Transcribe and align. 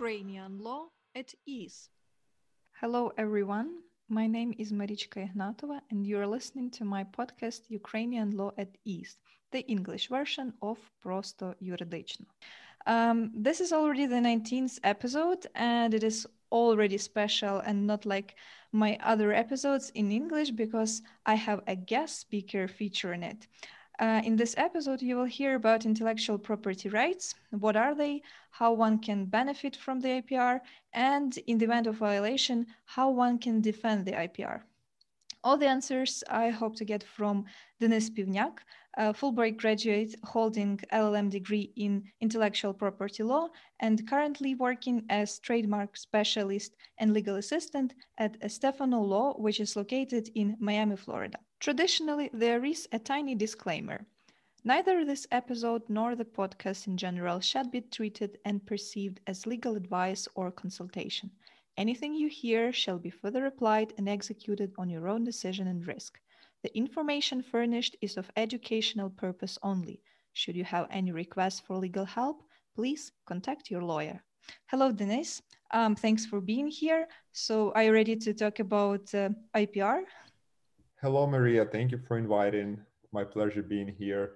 Ukrainian 0.00 0.58
law 0.58 0.86
at 1.14 1.34
ease. 1.44 1.90
Hello, 2.80 3.12
everyone. 3.18 3.82
My 4.08 4.26
name 4.26 4.54
is 4.56 4.72
Marichka 4.72 5.28
Ignatova, 5.28 5.80
and 5.90 6.06
you're 6.06 6.26
listening 6.26 6.70
to 6.70 6.84
my 6.86 7.04
podcast 7.04 7.68
Ukrainian 7.68 8.30
Law 8.30 8.52
at 8.56 8.78
Ease, 8.86 9.18
the 9.52 9.66
English 9.66 10.08
version 10.08 10.54
of 10.62 10.78
Prosto 11.04 11.54
Юридично. 11.62 12.24
Um, 12.86 13.32
this 13.34 13.60
is 13.60 13.72
already 13.72 14.06
the 14.06 14.20
19th 14.20 14.78
episode, 14.82 15.46
and 15.54 15.92
it 15.92 16.04
is 16.04 16.26
already 16.50 16.96
special 16.96 17.58
and 17.58 17.86
not 17.86 18.06
like 18.06 18.36
my 18.72 18.96
other 19.02 19.32
episodes 19.32 19.90
in 19.90 20.10
English 20.10 20.52
because 20.52 21.02
I 21.26 21.34
have 21.34 21.60
a 21.66 21.76
guest 21.76 22.20
speaker 22.20 22.66
featuring 22.66 23.22
it. 23.22 23.46
Uh, 24.01 24.21
in 24.25 24.35
this 24.35 24.55
episode, 24.57 25.01
you 25.01 25.15
will 25.15 25.25
hear 25.25 25.55
about 25.55 25.85
intellectual 25.85 26.39
property 26.39 26.89
rights. 26.89 27.35
What 27.51 27.77
are 27.77 27.95
they? 27.95 28.23
How 28.49 28.73
one 28.73 28.97
can 28.99 29.25
benefit 29.25 29.77
from 29.77 30.01
the 30.01 30.09
IPR? 30.09 30.61
And 30.91 31.37
in 31.45 31.59
the 31.59 31.65
event 31.65 31.87
of 31.87 31.95
violation, 31.95 32.65
how 32.85 33.11
one 33.11 33.37
can 33.37 33.61
defend 33.61 34.05
the 34.05 34.13
IPR? 34.13 34.63
All 35.43 35.57
the 35.57 35.67
answers 35.67 36.23
I 36.29 36.49
hope 36.49 36.75
to 36.75 36.85
get 36.85 37.01
from 37.01 37.45
Denys 37.81 38.11
Pivniak, 38.11 38.59
a 38.95 39.11
Fulbright 39.11 39.57
graduate 39.57 40.13
holding 40.23 40.77
LLM 40.93 41.31
degree 41.31 41.71
in 41.75 42.03
intellectual 42.21 42.75
property 42.75 43.23
law 43.23 43.49
and 43.79 44.07
currently 44.07 44.53
working 44.53 45.03
as 45.09 45.39
trademark 45.39 45.97
specialist 45.97 46.75
and 46.99 47.11
legal 47.11 47.37
assistant 47.37 47.95
at 48.19 48.37
Estefano 48.43 49.01
Law, 49.01 49.33
which 49.33 49.59
is 49.59 49.75
located 49.75 50.29
in 50.35 50.57
Miami, 50.59 50.95
Florida. 50.95 51.39
Traditionally, 51.59 52.29
there 52.33 52.63
is 52.63 52.87
a 52.91 52.99
tiny 52.99 53.33
disclaimer. 53.33 54.05
Neither 54.63 55.03
this 55.03 55.25
episode 55.31 55.81
nor 55.89 56.15
the 56.15 56.23
podcast 56.23 56.85
in 56.85 56.97
general 56.97 57.39
should 57.39 57.71
be 57.71 57.81
treated 57.81 58.37
and 58.45 58.63
perceived 58.63 59.19
as 59.25 59.47
legal 59.47 59.75
advice 59.75 60.27
or 60.35 60.51
consultation. 60.51 61.31
Anything 61.81 62.13
you 62.13 62.27
hear 62.29 62.71
shall 62.71 62.99
be 62.99 63.09
further 63.09 63.47
applied 63.47 63.91
and 63.97 64.07
executed 64.07 64.71
on 64.77 64.87
your 64.87 65.07
own 65.07 65.23
decision 65.23 65.65
and 65.67 65.87
risk. 65.87 66.19
The 66.61 66.77
information 66.77 67.41
furnished 67.41 67.95
is 68.01 68.17
of 68.17 68.29
educational 68.35 69.09
purpose 69.09 69.57
only. 69.63 69.99
Should 70.33 70.55
you 70.55 70.63
have 70.63 70.85
any 70.91 71.11
requests 71.11 71.59
for 71.59 71.75
legal 71.77 72.05
help, 72.05 72.43
please 72.75 73.11
contact 73.25 73.71
your 73.71 73.81
lawyer. 73.81 74.23
Hello, 74.67 74.91
Denys. 74.91 75.41
Um, 75.71 75.95
thanks 75.95 76.23
for 76.23 76.39
being 76.39 76.67
here. 76.67 77.07
So, 77.31 77.71
are 77.71 77.85
you 77.85 77.93
ready 77.93 78.15
to 78.15 78.31
talk 78.31 78.59
about 78.59 79.11
uh, 79.15 79.29
IPR? 79.55 80.03
Hello, 81.01 81.25
Maria. 81.25 81.65
Thank 81.65 81.89
you 81.89 81.99
for 82.07 82.19
inviting. 82.19 82.79
My 83.11 83.23
pleasure 83.23 83.63
being 83.63 83.87
here. 83.87 84.33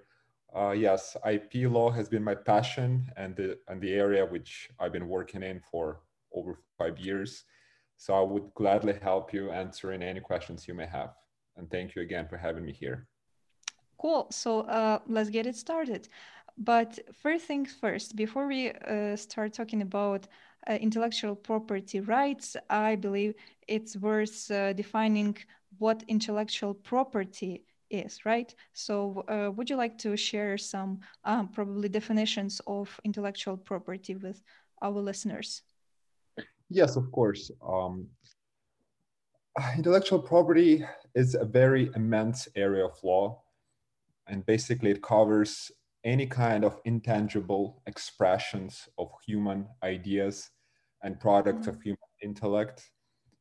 Uh, 0.52 0.72
yes, 0.72 1.16
IP 1.24 1.70
law 1.70 1.92
has 1.92 2.08
been 2.08 2.24
my 2.24 2.34
passion 2.34 3.06
and 3.16 3.36
the 3.36 3.56
and 3.68 3.80
the 3.80 3.92
area 3.92 4.26
which 4.26 4.68
I've 4.80 4.92
been 4.92 5.06
working 5.06 5.44
in 5.44 5.60
for 5.70 6.00
over 6.36 6.60
five 6.78 6.98
years. 6.98 7.44
So 7.96 8.14
I 8.14 8.20
would 8.20 8.52
gladly 8.54 8.94
help 9.02 9.32
you 9.32 9.50
answering 9.50 10.02
any 10.02 10.20
questions 10.20 10.68
you 10.68 10.74
may 10.74 10.86
have. 10.86 11.10
And 11.56 11.70
thank 11.70 11.94
you 11.94 12.02
again 12.02 12.28
for 12.28 12.36
having 12.36 12.64
me 12.64 12.72
here. 12.72 13.08
Cool. 13.98 14.26
So 14.30 14.60
uh, 14.60 14.98
let's 15.06 15.30
get 15.30 15.46
it 15.46 15.56
started. 15.56 16.08
But 16.58 16.98
first 17.22 17.46
things 17.46 17.74
first, 17.80 18.16
before 18.16 18.46
we 18.46 18.70
uh, 18.70 19.16
start 19.16 19.52
talking 19.52 19.82
about 19.82 20.26
uh, 20.68 20.74
intellectual 20.74 21.34
property 21.34 22.00
rights, 22.00 22.56
I 22.70 22.96
believe 22.96 23.34
it's 23.68 23.96
worth 23.96 24.50
uh, 24.50 24.72
defining 24.72 25.36
what 25.78 26.02
intellectual 26.08 26.74
property 26.74 27.64
is, 27.90 28.24
right? 28.24 28.54
So, 28.72 29.24
uh, 29.28 29.50
would 29.52 29.70
you 29.70 29.76
like 29.76 29.98
to 29.98 30.16
share 30.16 30.58
some 30.58 31.00
um, 31.24 31.48
probably 31.48 31.88
definitions 31.88 32.60
of 32.66 33.00
intellectual 33.04 33.56
property 33.56 34.14
with 34.16 34.42
our 34.82 35.00
listeners? 35.00 35.62
Yes, 36.68 36.96
of 36.96 37.10
course. 37.12 37.50
Um, 37.66 38.08
intellectual 39.76 40.18
property 40.18 40.84
is 41.14 41.34
a 41.34 41.44
very 41.44 41.90
immense 41.94 42.48
area 42.56 42.84
of 42.84 43.02
law, 43.02 43.42
and 44.26 44.44
basically 44.46 44.90
it 44.90 45.02
covers 45.02 45.70
any 46.04 46.26
kind 46.26 46.64
of 46.64 46.80
intangible 46.84 47.82
expressions 47.86 48.88
of 48.98 49.10
human 49.26 49.66
ideas 49.82 50.50
and 51.02 51.18
products 51.20 51.66
mm-hmm. 51.66 51.76
of 51.76 51.82
human 51.82 51.98
intellect. 52.22 52.90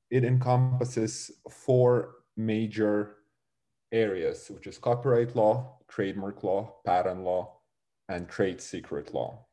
It 0.09 0.23
encompasses 0.23 1.31
four 1.50 2.16
major 2.38 3.17
areas, 3.91 4.47
which 4.50 4.67
is 4.67 4.77
copyright 4.77 5.35
law, 5.35 5.77
trademark 5.88 6.44
law, 6.44 6.75
patent 6.85 7.21
law, 7.21 7.59
and 8.09 8.27
trade 8.27 8.61
secret 8.61 9.13
law. 9.13 9.45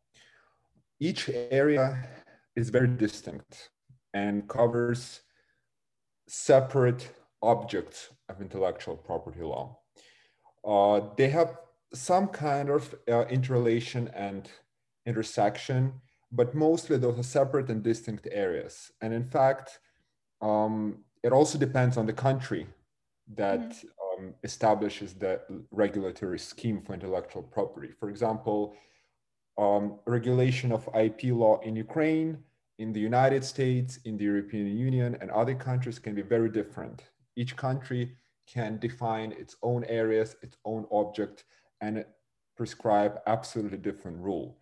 Each 1.00 1.28
area 1.28 2.08
is 2.56 2.70
very 2.70 2.88
distinct 2.88 3.70
and 4.14 4.48
covers 4.48 5.20
separate 6.28 7.10
objects 7.42 8.10
of 8.28 8.40
intellectual 8.40 8.96
property 8.96 9.42
law. 9.42 9.78
Uh, 10.64 11.00
they 11.16 11.28
have 11.28 11.58
some 11.92 12.28
kind 12.28 12.70
of 12.70 12.94
uh, 13.10 13.24
interrelation 13.26 14.08
and 14.14 14.48
intersection, 15.06 15.92
but 16.30 16.54
mostly 16.54 16.96
those 16.96 17.18
are 17.18 17.24
separate 17.24 17.68
and 17.68 17.82
distinct 17.82 18.28
areas. 18.30 18.90
And 19.00 19.12
in 19.12 19.24
fact, 19.24 19.78
um, 20.40 21.04
it 21.22 21.32
also 21.32 21.58
depends 21.58 21.96
on 21.96 22.06
the 22.06 22.12
country 22.12 22.66
that 23.34 23.60
mm-hmm. 23.60 24.24
um, 24.24 24.34
establishes 24.42 25.14
the 25.14 25.40
regulatory 25.70 26.38
scheme 26.38 26.80
for 26.82 26.94
intellectual 26.94 27.42
property. 27.42 27.90
For 27.98 28.08
example, 28.08 28.74
um, 29.58 29.98
regulation 30.06 30.72
of 30.72 30.88
IP 30.94 31.24
law 31.24 31.60
in 31.60 31.76
Ukraine, 31.76 32.38
in 32.78 32.92
the 32.92 33.00
United 33.00 33.44
States, 33.44 33.98
in 34.04 34.16
the 34.16 34.24
European 34.24 34.66
Union, 34.76 35.16
and 35.20 35.30
other 35.30 35.54
countries 35.54 35.98
can 35.98 36.14
be 36.14 36.22
very 36.22 36.48
different. 36.48 37.02
Each 37.36 37.56
country 37.56 38.16
can 38.46 38.78
define 38.78 39.32
its 39.32 39.56
own 39.62 39.84
areas, 39.84 40.36
its 40.42 40.56
own 40.64 40.86
object, 40.90 41.44
and 41.80 42.04
prescribe 42.56 43.20
absolutely 43.26 43.78
different 43.78 44.18
rule, 44.18 44.58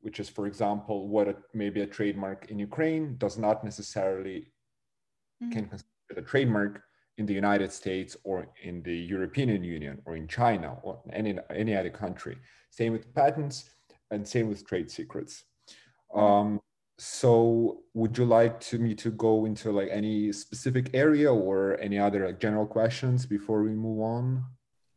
which 0.00 0.20
is, 0.20 0.28
for 0.28 0.46
example, 0.46 1.08
what 1.08 1.28
a, 1.28 1.36
maybe 1.54 1.80
a 1.80 1.86
trademark 1.86 2.50
in 2.50 2.58
Ukraine 2.58 3.16
does 3.18 3.38
not 3.38 3.64
necessarily 3.64 4.52
mm-hmm. 5.42 5.50
can 5.50 5.66
consider 5.66 5.88
a 6.16 6.22
trademark 6.22 6.82
in 7.18 7.26
the 7.26 7.34
United 7.34 7.70
States 7.72 8.16
or 8.24 8.48
in 8.62 8.82
the 8.82 8.96
European 8.96 9.62
Union 9.62 10.00
or 10.06 10.16
in 10.16 10.26
China 10.26 10.78
or 10.82 11.00
any, 11.12 11.38
any 11.54 11.74
other 11.76 11.90
country. 11.90 12.38
Same 12.70 12.92
with 12.92 13.14
patents 13.14 13.70
and 14.12 14.26
same 14.26 14.48
with 14.48 14.66
trade 14.66 14.90
secrets. 14.90 15.44
Um, 16.14 16.60
so 16.98 17.80
would 17.94 18.16
you 18.16 18.24
like 18.24 18.60
to 18.60 18.78
me 18.78 18.94
to 18.96 19.10
go 19.10 19.44
into 19.46 19.72
like 19.72 19.88
any 19.90 20.30
specific 20.32 20.90
area 20.94 21.32
or 21.32 21.80
any 21.80 21.98
other 21.98 22.26
like 22.26 22.38
general 22.38 22.66
questions 22.66 23.26
before 23.26 23.62
we 23.62 23.70
move 23.70 24.00
on? 24.00 24.44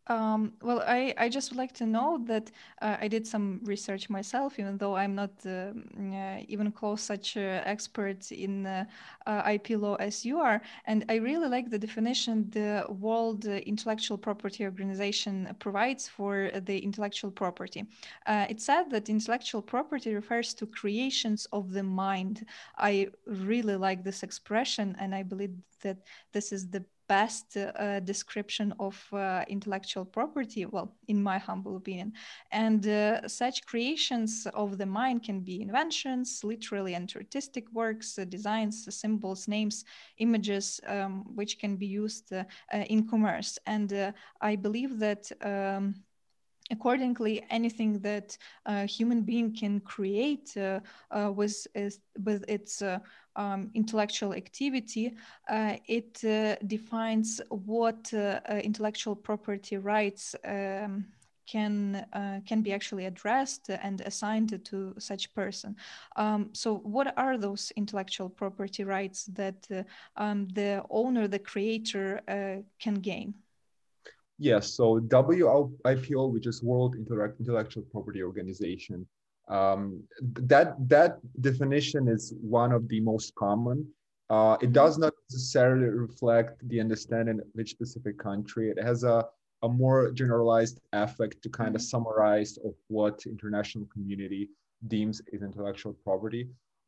Um, 0.08 0.54
well, 0.62 0.84
I, 0.86 1.16
I 1.18 1.30
just 1.30 1.50
would 1.50 1.58
like 1.58 1.74
to 1.74 1.86
know 1.88 2.20
that 2.26 2.52
uh, 2.80 2.98
I 3.02 3.08
did 3.08 3.26
some 3.26 3.60
research 3.64 4.08
myself, 4.08 4.60
even 4.60 4.78
though 4.78 4.96
I'm 4.96 5.16
not 5.16 5.32
uh, 5.48 5.72
uh, 6.14 6.42
even 6.48 6.72
close 6.72 7.02
such 7.02 7.38
uh, 7.38 7.62
expert 7.66 8.32
in 8.32 8.68
uh, 8.68 8.86
uh, 9.26 9.42
IP 9.46 9.76
law 9.76 9.96
as 9.96 10.24
you 10.24 10.38
are. 10.40 10.62
And 10.86 11.06
I 11.10 11.16
really 11.16 11.48
like 11.48 11.72
the 11.72 11.80
definition 11.80 12.48
the 12.52 12.86
World 12.88 13.46
Intellectual 13.46 14.18
Property 14.20 14.64
Organization 14.66 15.56
provides 15.58 16.08
for 16.08 16.52
the 16.66 16.78
intellectual 16.78 17.32
property. 17.32 17.86
it 18.28 18.62
said 18.62 18.92
that 18.92 19.10
intellectual 19.10 19.62
property 19.64 20.14
refers 20.14 20.54
to 20.54 20.68
creations 20.68 21.48
of 21.52 21.72
the 21.72 21.82
mind. 21.84 22.46
I 22.78 23.08
really 23.26 23.76
like 23.76 24.04
this 24.04 24.22
expression, 24.22 24.96
and 25.00 25.16
I 25.16 25.24
believe 25.24 25.56
that 25.82 25.98
this 26.32 26.52
is 26.52 26.70
the 26.70 26.86
best 27.08 27.58
uh, 27.58 28.00
description 28.00 28.74
of 28.80 29.02
uh, 29.14 29.44
intellectual 29.48 30.06
property, 30.06 30.66
well, 30.66 30.96
in 31.08 31.22
my 31.22 31.38
humble 31.38 31.78
opinion. 31.78 32.14
And 32.52 32.88
uh, 32.88 33.28
such 33.28 33.66
creations 33.66 34.48
of 34.54 34.78
the 34.78 34.86
mind 34.86 35.24
can 35.24 35.42
be 35.42 35.62
inventions, 35.62 36.42
literally 36.44 36.96
and 36.96 37.12
artistic 37.16 37.66
works, 37.74 38.18
uh, 38.18 38.26
designs, 38.26 38.88
symbols, 38.96 39.48
names, 39.48 39.86
images, 40.18 40.80
um, 40.88 41.26
which 41.36 41.60
can 41.60 41.76
be 41.76 41.88
used 41.88 42.34
uh, 42.34 42.44
uh, 42.74 42.78
in 42.90 43.08
commerce. 43.08 43.60
And 43.66 44.14
I 44.42 44.56
believe 44.56 45.00
that. 45.00 45.32
Um, 45.42 45.96
accordingly 46.72 47.44
anything 47.50 48.00
that 48.00 48.38
a 48.66 48.86
human 48.86 49.22
being 49.22 49.56
can 49.56 49.80
create 49.80 50.56
uh, 50.58 50.80
uh, 51.12 51.32
with, 51.32 51.68
with 52.24 52.44
its 52.48 52.82
uh, 52.82 53.00
um, 53.36 53.70
intellectual 53.74 54.34
activity, 54.34 55.14
uh, 55.50 55.76
it 55.88 56.24
uh, 56.24 56.56
defines 56.68 57.42
what 57.50 58.14
uh, 58.14 58.40
intellectual 58.64 59.16
property 59.16 59.78
rights 59.78 60.36
um, 60.46 61.06
can 61.48 62.06
uh, 62.14 62.40
can 62.46 62.62
be 62.62 62.74
actually 62.74 63.06
addressed 63.06 63.70
and 63.70 64.02
assigned 64.02 64.60
to 64.66 64.94
such 64.98 65.34
person. 65.34 65.76
Um, 66.16 66.50
so, 66.54 66.78
what 66.78 67.14
are 67.18 67.38
those 67.38 67.72
intellectual 67.76 68.30
property 68.30 68.84
rights 68.84 69.26
that 69.26 69.68
uh, 69.72 69.84
um, 70.18 70.48
the 70.50 70.84
owner, 70.90 71.28
the 71.28 71.40
creator, 71.40 72.22
uh, 72.28 72.64
can 72.80 72.96
gain? 72.96 73.36
Yes. 74.38 74.74
So, 74.74 75.00
WIPO, 75.00 76.32
which 76.34 76.48
is 76.48 76.62
World 76.62 76.96
Intellectual 76.96 77.84
Property 77.92 78.22
Organization, 78.24 79.08
Um, 79.48 80.02
that 80.54 80.70
that 80.90 81.12
definition 81.50 82.08
is 82.08 82.34
one 82.42 82.72
of 82.78 82.84
the 82.92 83.00
most 83.12 83.30
common. 83.36 83.78
Uh, 84.36 84.58
it 84.66 84.72
does 84.74 84.98
not 84.98 85.14
necessarily 85.30 85.90
reflect 86.06 86.54
the 86.72 86.80
understanding 86.86 87.38
of 87.40 87.48
each 87.60 87.72
specific 87.78 88.16
country. 88.18 88.66
It 88.74 88.82
has 88.90 89.04
a, 89.04 89.18
a 89.62 89.70
more 89.70 90.00
generalized 90.22 90.78
effect 91.06 91.36
to 91.44 91.50
kind 91.62 91.74
of 91.78 91.82
summarize 91.94 92.52
of 92.68 92.74
what 92.88 93.16
international 93.34 93.86
community 93.94 94.44
deems 94.88 95.22
is 95.34 95.42
intellectual 95.50 95.94
property. 96.04 96.44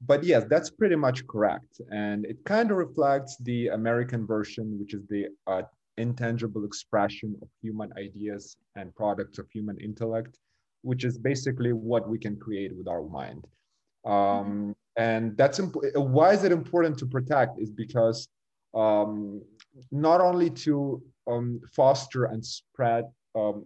But 0.10 0.24
yes, 0.24 0.42
that's 0.52 0.72
pretty 0.80 0.96
much 0.96 1.18
correct. 1.28 1.74
And 1.92 2.26
it 2.26 2.38
kind 2.54 2.68
of 2.72 2.78
reflects 2.78 3.38
the 3.50 3.60
American 3.80 4.22
version, 4.26 4.66
which 4.80 4.94
is 4.98 5.04
the 5.14 5.22
uh, 5.52 5.62
intangible 5.98 6.66
expression 6.66 7.36
of 7.42 7.50
human 7.62 7.92
ideas 7.98 8.58
and 8.76 8.96
products 8.96 9.40
of 9.40 9.50
human 9.52 9.78
intellect, 9.80 10.38
which 10.82 11.04
is 11.04 11.18
basically 11.18 11.74
what 11.74 12.08
we 12.08 12.18
can 12.18 12.38
create 12.38 12.76
with 12.76 12.88
our 12.88 13.04
mind. 13.04 13.46
Um, 14.06 14.14
mm-hmm. 14.14 14.72
And 14.98 15.38
that's 15.38 15.60
imp- 15.60 15.76
why 15.96 16.34
is 16.34 16.44
it 16.44 16.52
important 16.52 16.98
to 17.00 17.06
protect 17.06 17.60
is 17.60 17.72
because 17.72 18.28
um, 18.74 19.42
not 19.92 20.22
only 20.22 20.50
to 20.50 21.02
um, 21.30 21.62
foster 21.76 22.26
and 22.26 22.44
spread 22.44 23.06
um, 23.36 23.66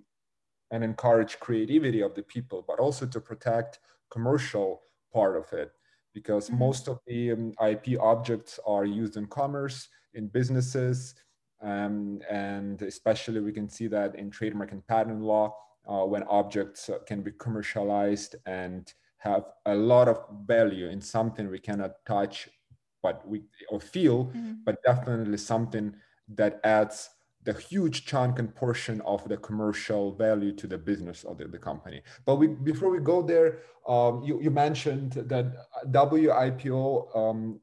and 0.72 0.83
encourage 0.83 1.39
creativity 1.39 2.01
of 2.01 2.16
the 2.16 2.24
people, 2.24 2.66
but 2.68 2.80
also 2.80 3.06
to 3.06 3.19
protect 3.19 3.80
commercial 4.10 4.81
part 5.13 5.38
of 5.38 5.51
it 5.57 5.72
because 6.13 6.50
mm-hmm. 6.50 6.60
most 6.60 6.88
of 6.88 7.00
the 7.07 7.31
um, 7.31 7.54
IP 7.66 8.00
objects 8.00 8.60
are 8.66 8.86
used 8.86 9.18
in 9.18 9.25
commerce, 9.28 9.88
in 10.13 10.28
businesses, 10.28 11.16
um, 11.62 12.19
and 12.30 12.81
especially 12.81 13.40
we 13.40 13.52
can 13.52 13.69
see 13.69 13.88
that 13.88 14.16
in 14.16 14.30
trademark 14.30 14.72
and 14.72 14.86
patent 14.88 15.22
law 15.22 15.56
uh, 15.88 16.06
when 16.06 16.24
objects 16.24 16.90
can 17.06 17.22
be 17.22 17.31
commercialized 17.31 18.36
and 18.46 18.94
have 19.18 19.46
a 19.66 19.75
lot 19.75 20.08
of 20.08 20.24
value 20.46 20.88
in 20.88 21.00
something 21.00 21.50
we 21.50 21.60
cannot 21.60 21.92
touch 22.06 22.50
but 23.04 23.28
we 23.28 23.44
or 23.69 23.80
feel 23.80 24.25
mm-hmm. 24.25 24.54
but 24.66 24.78
definitely 24.84 25.38
something 25.38 25.94
that 26.28 26.60
adds 26.63 27.10
the 27.44 27.54
huge 27.54 28.06
chunk 28.06 28.40
and 28.40 28.54
portion 28.56 29.02
of 29.02 29.28
the 29.28 29.38
commercial 29.38 30.12
value 30.14 30.52
to 30.52 30.68
the 30.68 30.78
business 30.78 31.24
of 31.24 31.38
the, 31.38 31.48
the 31.48 31.57
company. 31.57 32.02
But 32.25 32.36
we, 32.36 32.48
before 32.48 32.92
we 32.92 33.00
go 33.00 33.22
there, 33.22 33.60
um, 33.88 34.22
you, 34.24 34.40
you 34.42 34.52
mentioned 34.52 35.14
that 35.14 35.52
WIPO 35.88 37.16
um, 37.18 37.60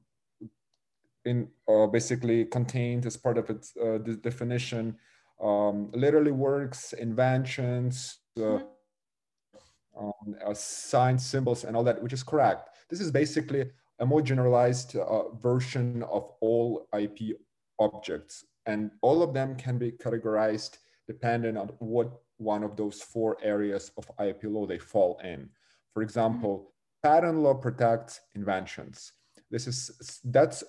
in 1.29 1.49
uh, 1.69 1.87
basically 1.87 2.45
contained 2.47 3.07
as 3.07 3.17
part 3.17 3.39
of 3.39 3.51
its 3.51 3.77
uh, 3.77 3.99
definition 4.21 4.97
um, 5.43 5.91
literally 5.93 6.33
works, 6.33 6.93
inventions, 6.95 8.19
uh, 8.37 8.41
mm-hmm. 8.41 9.99
um, 9.99 10.37
uh, 10.45 10.55
signs, 10.55 11.25
symbols, 11.25 11.65
and 11.65 11.77
all 11.77 11.85
that, 11.85 12.03
which 12.03 12.13
is 12.13 12.25
correct. 12.25 12.71
This 12.91 13.01
is 13.01 13.13
basically 13.13 13.67
a 14.01 14.07
more 14.07 14.23
generalized 14.23 14.97
uh, 14.97 15.29
version 15.37 16.03
of 16.05 16.33
all 16.41 16.89
IP 16.93 17.39
objects 17.79 18.45
and 18.69 18.91
all 19.01 19.23
of 19.23 19.33
them 19.35 19.57
can 19.57 19.79
be 19.79 19.91
categorized 19.91 20.79
depending 21.09 21.57
on 21.57 21.69
what 21.79 22.13
one 22.37 22.63
of 22.63 22.77
those 22.77 23.01
four 23.01 23.37
areas 23.43 23.91
of 23.97 24.09
IP 24.25 24.45
law 24.45 24.67
they 24.67 24.79
fall 24.79 25.19
in. 25.25 25.49
For 25.95 26.03
example, 26.03 26.59
mm-hmm. 26.59 27.09
patent 27.09 27.39
law 27.39 27.55
protects 27.55 28.21
inventions. 28.35 29.13
This 29.51 29.67
is 29.67 30.21
that's 30.25 30.63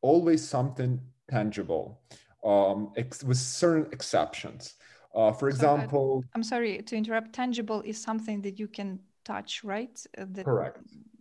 always 0.00 0.46
something 0.46 1.00
tangible, 1.30 2.00
um, 2.44 2.92
ex- 2.96 3.24
with 3.24 3.38
certain 3.38 3.86
exceptions. 3.92 4.74
Uh, 5.14 5.32
for 5.32 5.48
example, 5.48 6.22
so, 6.22 6.28
I'm 6.34 6.42
sorry 6.42 6.82
to 6.82 6.96
interrupt. 6.96 7.32
Tangible 7.32 7.82
is 7.82 8.00
something 8.00 8.42
that 8.42 8.58
you 8.58 8.68
can 8.68 9.00
touch, 9.24 9.64
right? 9.64 10.06
Uh, 10.16 10.42
correct 10.42 10.78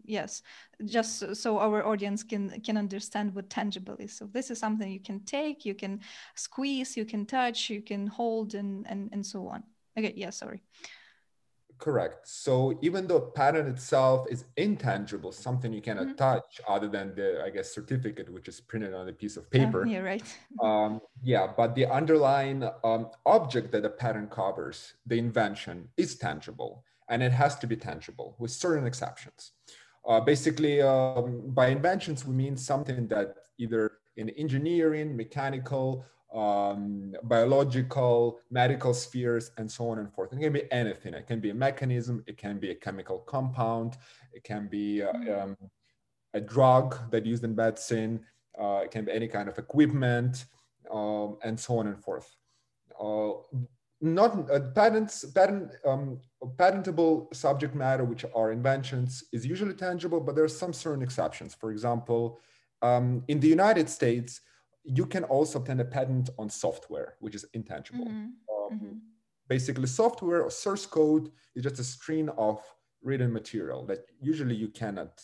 yes 0.07 0.41
just 0.85 1.35
so 1.35 1.59
our 1.59 1.85
audience 1.85 2.23
can 2.23 2.49
can 2.61 2.77
understand 2.77 3.35
what 3.35 3.49
tangible 3.49 3.95
is 3.99 4.13
so 4.13 4.25
this 4.31 4.49
is 4.49 4.57
something 4.57 4.89
you 4.89 5.01
can 5.01 5.19
take 5.25 5.65
you 5.65 5.75
can 5.75 5.99
squeeze 6.35 6.97
you 6.97 7.05
can 7.05 7.25
touch 7.25 7.69
you 7.69 7.81
can 7.81 8.07
hold 8.07 8.55
and 8.55 8.87
and, 8.87 9.09
and 9.11 9.25
so 9.25 9.47
on 9.47 9.61
okay 9.97 10.13
yeah 10.15 10.29
sorry 10.29 10.63
correct. 11.77 12.27
So 12.27 12.77
even 12.81 13.07
though 13.07 13.19
patent 13.19 13.67
itself 13.67 14.27
is 14.29 14.45
intangible 14.55 15.31
something 15.31 15.71
you 15.71 15.81
cannot 15.81 16.07
mm-hmm. 16.07 16.15
touch 16.15 16.61
other 16.67 16.87
than 16.87 17.15
the 17.15 17.43
i 17.43 17.49
guess 17.49 17.73
certificate 17.73 18.31
which 18.31 18.47
is 18.47 18.59
printed 18.59 18.93
on 18.93 19.07
a 19.09 19.13
piece 19.13 19.37
of 19.37 19.49
paper. 19.51 19.83
uh, 19.83 19.85
yeah 19.85 19.99
right. 19.99 20.37
Um, 20.61 21.01
yeah 21.23 21.47
but 21.55 21.75
the 21.75 21.85
underlying 21.85 22.67
um, 22.83 23.09
object 23.25 23.71
that 23.71 23.83
the 23.83 23.89
patent 23.89 24.31
covers 24.31 24.93
the 25.05 25.17
invention 25.17 25.89
is 25.97 26.15
tangible 26.15 26.83
and 27.09 27.23
it 27.23 27.31
has 27.31 27.57
to 27.59 27.67
be 27.67 27.75
tangible 27.75 28.35
with 28.37 28.51
certain 28.51 28.85
exceptions. 28.85 29.51
Uh, 30.07 30.19
basically, 30.19 30.81
um, 30.81 31.41
by 31.47 31.67
inventions, 31.67 32.25
we 32.25 32.33
mean 32.33 32.55
something 32.55 33.07
that 33.07 33.35
either 33.57 33.91
in 34.15 34.29
engineering, 34.31 35.15
mechanical, 35.15 36.05
um, 36.33 37.13
biological, 37.23 38.39
medical 38.51 38.93
spheres, 38.93 39.51
and 39.57 39.71
so 39.71 39.89
on 39.89 39.99
and 39.99 40.13
forth. 40.13 40.33
It 40.33 40.39
can 40.39 40.53
be 40.53 40.71
anything. 40.71 41.13
It 41.13 41.27
can 41.27 41.39
be 41.39 41.51
a 41.51 41.53
mechanism, 41.53 42.23
it 42.27 42.37
can 42.37 42.59
be 42.59 42.71
a 42.71 42.75
chemical 42.75 43.19
compound, 43.19 43.97
it 44.33 44.43
can 44.43 44.67
be 44.67 45.03
uh, 45.03 45.13
mm-hmm. 45.13 45.41
um, 45.41 45.57
a 46.33 46.41
drug 46.41 47.11
that 47.11 47.25
used 47.25 47.43
in 47.43 47.55
medicine, 47.55 48.21
uh, 48.59 48.81
it 48.83 48.91
can 48.91 49.05
be 49.05 49.11
any 49.11 49.27
kind 49.27 49.47
of 49.47 49.57
equipment, 49.57 50.45
um, 50.91 51.37
and 51.43 51.59
so 51.59 51.77
on 51.79 51.87
and 51.87 52.03
forth. 52.03 52.35
Uh, 53.01 53.33
not 53.99 54.49
uh, 54.51 54.59
patents 54.75 55.25
patent 55.25 55.71
um, 55.85 56.19
patentable 56.57 57.27
subject 57.33 57.73
matter 57.73 58.03
which 58.03 58.25
are 58.35 58.51
inventions 58.51 59.23
is 59.33 59.45
usually 59.45 59.73
tangible 59.73 60.19
but 60.19 60.35
there 60.35 60.43
are 60.43 60.49
some 60.49 60.71
certain 60.71 61.01
exceptions 61.01 61.55
for 61.55 61.71
example 61.71 62.39
um, 62.83 63.23
in 63.27 63.39
the 63.39 63.47
united 63.47 63.89
states 63.89 64.41
you 64.87 65.05
can 65.05 65.23
also 65.25 65.59
obtain 65.59 65.79
a 65.79 65.85
patent 65.85 66.29
on 66.39 66.49
software 66.49 67.15
which 67.19 67.35
is 67.35 67.45
intangible 67.53 68.05
mm-hmm. 68.05 68.27
Um, 68.55 68.79
mm-hmm. 68.79 68.97
basically 69.47 69.87
software 69.87 70.41
or 70.43 70.51
source 70.51 70.85
code 70.85 71.29
is 71.55 71.63
just 71.63 71.79
a 71.79 71.83
string 71.83 72.29
of 72.37 72.61
written 73.03 73.31
material 73.31 73.85
that 73.85 73.99
usually 74.19 74.55
you 74.55 74.69
cannot 74.69 75.21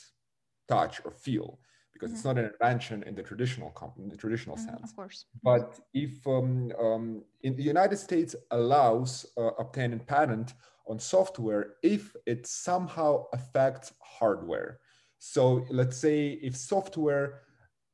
touch 0.68 1.02
or 1.06 1.12
feel 1.12 1.60
because 1.94 2.10
mm-hmm. 2.10 2.16
it's 2.16 2.26
not 2.26 2.38
an 2.38 2.52
invention 2.54 3.04
in 3.04 3.16
the 3.16 3.24
traditional 3.24 3.72
in 3.98 4.10
the 4.10 4.18
traditional 4.18 4.56
mm-hmm, 4.56 4.70
sense. 4.70 4.90
Of 4.92 4.96
course. 4.96 5.26
But 5.44 5.80
if 5.94 6.26
um, 6.28 6.72
um, 6.80 7.24
in 7.42 7.56
the 7.56 7.64
United 7.64 7.98
States 7.98 8.36
allows 8.52 9.26
uh, 9.38 9.52
obtaining 9.60 10.00
patent 10.00 10.54
on 10.88 11.00
software 11.00 11.76
if 11.82 12.16
it 12.26 12.46
somehow 12.46 13.26
affects 13.34 13.94
hardware. 14.02 14.80
So 15.20 15.66
let's 15.70 15.98
say 15.98 16.40
if 16.42 16.56
software 16.58 17.42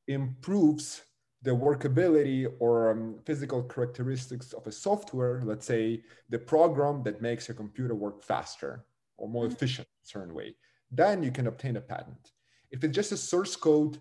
improves 0.07 1.03
the 1.41 1.51
workability 1.51 2.51
or 2.59 2.91
um, 2.91 3.19
physical 3.25 3.63
characteristics 3.63 4.51
of 4.53 4.67
a 4.67 4.71
software, 4.71 5.41
let's 5.43 5.65
say 5.65 6.03
the 6.29 6.39
program 6.39 7.01
that 7.03 7.21
makes 7.21 7.47
your 7.47 7.55
computer 7.55 7.95
work 7.95 8.21
faster 8.23 8.85
or 9.17 9.29
more 9.29 9.45
mm-hmm. 9.45 9.53
efficient 9.53 9.87
in 9.87 10.05
a 10.05 10.09
certain 10.09 10.33
way, 10.33 10.55
then 10.91 11.23
you 11.23 11.31
can 11.31 11.47
obtain 11.47 11.77
a 11.77 11.81
patent. 11.81 12.31
If 12.71 12.83
it's 12.83 12.95
just 12.95 13.11
a 13.11 13.17
source 13.17 13.55
code 13.55 13.99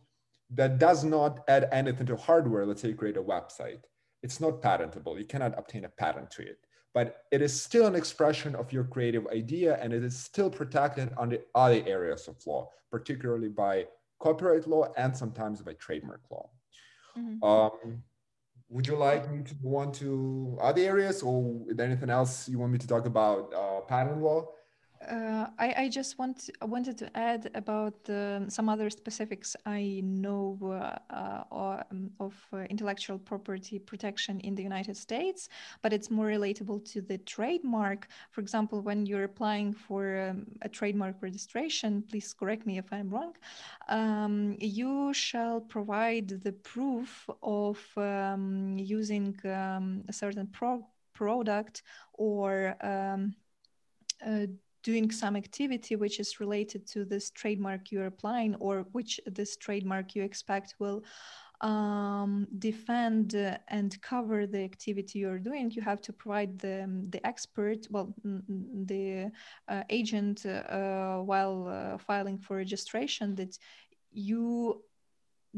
that 0.50 0.78
does 0.78 1.04
not 1.04 1.40
add 1.48 1.68
anything 1.70 2.06
to 2.06 2.16
hardware, 2.16 2.66
let's 2.66 2.82
say 2.82 2.88
you 2.88 2.94
create 2.94 3.16
a 3.16 3.22
website, 3.22 3.82
it's 4.22 4.40
not 4.40 4.60
patentable. 4.60 5.18
You 5.18 5.24
cannot 5.24 5.56
obtain 5.56 5.84
a 5.84 5.88
patent 5.88 6.30
to 6.32 6.42
it. 6.42 6.58
But 6.94 7.18
it 7.30 7.42
is 7.42 7.62
still 7.62 7.86
an 7.86 7.94
expression 7.94 8.56
of 8.56 8.72
your 8.72 8.84
creative 8.84 9.26
idea 9.28 9.78
and 9.80 9.92
it 9.92 10.02
is 10.02 10.18
still 10.18 10.50
protected 10.50 11.10
under 11.16 11.38
other 11.54 11.82
areas 11.86 12.26
of 12.26 12.44
law, 12.46 12.70
particularly 12.90 13.48
by 13.48 13.86
copyright 14.20 14.66
law 14.66 14.92
and 14.96 15.16
sometimes 15.16 15.62
by 15.62 15.74
trademark 15.74 16.22
law. 16.30 16.48
Mm-hmm. 17.18 17.44
Um, 17.44 18.02
would 18.68 18.86
you 18.86 18.96
like 18.96 19.30
me 19.30 19.42
to 19.42 19.54
go 19.54 19.76
on 19.76 19.92
to 19.92 20.58
other 20.60 20.82
areas 20.82 21.22
or 21.22 21.64
is 21.68 21.76
there 21.76 21.86
anything 21.86 22.10
else 22.10 22.48
you 22.48 22.58
want 22.58 22.72
me 22.72 22.78
to 22.78 22.86
talk 22.86 23.06
about 23.06 23.52
uh, 23.54 23.80
patent 23.80 24.22
law? 24.22 24.46
Uh, 25.06 25.46
I, 25.58 25.74
I 25.84 25.88
just 25.88 26.18
want 26.18 26.50
wanted 26.60 26.98
to 26.98 27.16
add 27.16 27.50
about 27.54 27.94
um, 28.08 28.50
some 28.50 28.68
other 28.68 28.90
specifics 28.90 29.54
I 29.64 30.00
know 30.02 30.58
uh, 31.12 31.44
um, 31.52 32.10
of 32.18 32.34
uh, 32.52 32.58
intellectual 32.68 33.16
property 33.16 33.78
protection 33.78 34.40
in 34.40 34.56
the 34.56 34.62
United 34.62 34.96
States, 34.96 35.48
but 35.82 35.92
it's 35.92 36.10
more 36.10 36.26
relatable 36.26 36.84
to 36.92 37.00
the 37.00 37.18
trademark. 37.18 38.08
For 38.32 38.40
example, 38.40 38.80
when 38.80 39.06
you're 39.06 39.22
applying 39.22 39.72
for 39.72 40.30
um, 40.30 40.46
a 40.62 40.68
trademark 40.68 41.22
registration, 41.22 42.02
please 42.02 42.34
correct 42.34 42.66
me 42.66 42.78
if 42.78 42.92
I'm 42.92 43.08
wrong. 43.08 43.36
Um, 43.88 44.56
you 44.58 45.14
shall 45.14 45.60
provide 45.60 46.28
the 46.28 46.52
proof 46.52 47.30
of 47.40 47.78
um, 47.96 48.76
using 48.76 49.36
a 49.44 50.12
certain 50.12 50.48
pro- 50.48 50.86
product 51.14 51.82
or 52.14 52.74
doing 54.82 55.10
some 55.10 55.36
activity 55.36 55.96
which 55.96 56.20
is 56.20 56.40
related 56.40 56.86
to 56.86 57.04
this 57.04 57.30
trademark 57.30 57.90
you're 57.90 58.06
applying 58.06 58.54
or 58.56 58.86
which 58.92 59.20
this 59.26 59.56
trademark 59.56 60.14
you 60.14 60.22
expect 60.22 60.74
will 60.78 61.02
um, 61.60 62.46
defend 62.58 63.34
uh, 63.34 63.58
and 63.68 64.00
cover 64.00 64.46
the 64.46 64.62
activity 64.62 65.18
you're 65.18 65.38
doing, 65.40 65.70
you 65.70 65.82
have 65.82 66.00
to 66.02 66.12
provide 66.12 66.58
the, 66.58 66.84
um, 66.84 67.10
the 67.10 67.24
expert, 67.26 67.86
well, 67.90 68.14
the 68.24 69.30
uh, 69.68 69.82
agent 69.90 70.46
uh, 70.46 71.18
while 71.18 71.66
uh, 71.68 71.98
filing 71.98 72.38
for 72.38 72.56
registration 72.56 73.34
that 73.34 73.58
you 74.12 74.82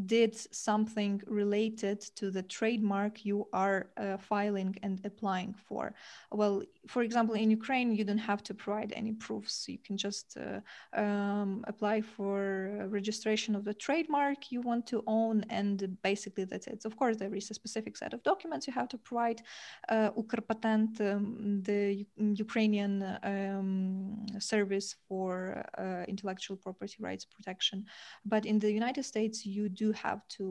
did 0.07 0.35
something 0.55 1.21
related 1.27 2.01
to 2.17 2.31
the 2.31 2.43
trademark 2.43 3.25
you 3.25 3.47
are 3.53 3.91
uh, 3.97 4.17
filing 4.17 4.77
and 4.83 5.01
applying 5.05 5.55
for. 5.55 5.95
Well, 6.31 6.63
for 6.87 7.03
example, 7.03 7.35
in 7.35 7.51
Ukraine, 7.51 7.95
you 7.95 8.05
don't 8.05 8.19
have 8.19 8.43
to 8.45 8.55
provide 8.55 8.93
any 8.95 9.13
proofs. 9.13 9.69
You 9.69 9.79
can 9.79 9.97
just 9.97 10.37
uh, 10.37 10.61
um, 10.99 11.65
apply 11.67 12.03
for 12.03 12.87
registration 12.89 13.55
of 13.55 13.65
the 13.65 13.75
trademark 13.75 14.53
you 14.53 14.61
want 14.61 14.87
to 14.89 15.03
own, 15.07 15.45
and 15.51 15.97
basically 16.03 16.45
that's 16.45 16.67
it. 16.67 16.85
Of 16.85 16.97
course, 16.97 17.17
there 17.17 17.35
is 17.35 17.51
a 17.51 17.55
specific 17.55 17.97
set 17.97 18.15
of 18.15 18.23
documents 18.23 18.67
you 18.67 18.73
have 18.73 18.89
to 18.89 18.99
provide. 18.99 19.43
Uh, 19.89 20.11
Ukrpatent, 20.17 21.01
um, 21.01 21.63
the 21.63 22.07
Ukrainian 22.17 22.95
um, 23.23 24.27
service 24.39 24.97
for 25.09 25.65
uh, 25.79 26.05
intellectual 26.09 26.57
property 26.57 26.97
rights 27.01 27.25
protection, 27.25 27.85
but 28.25 28.47
in 28.47 28.59
the 28.59 28.71
United 28.71 29.05
States, 29.05 29.45
you 29.45 29.69
do 29.81 29.93
have 29.93 30.21
to 30.37 30.47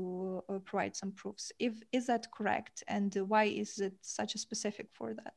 uh, 0.50 0.57
provide 0.69 0.95
some 1.01 1.12
proofs. 1.21 1.45
If 1.67 1.74
is 1.98 2.07
that 2.12 2.24
correct, 2.38 2.75
and 2.95 3.12
why 3.31 3.45
is 3.63 3.71
it 3.88 3.95
such 4.01 4.31
a 4.36 4.39
specific 4.48 4.88
for 4.98 5.09
that? 5.19 5.36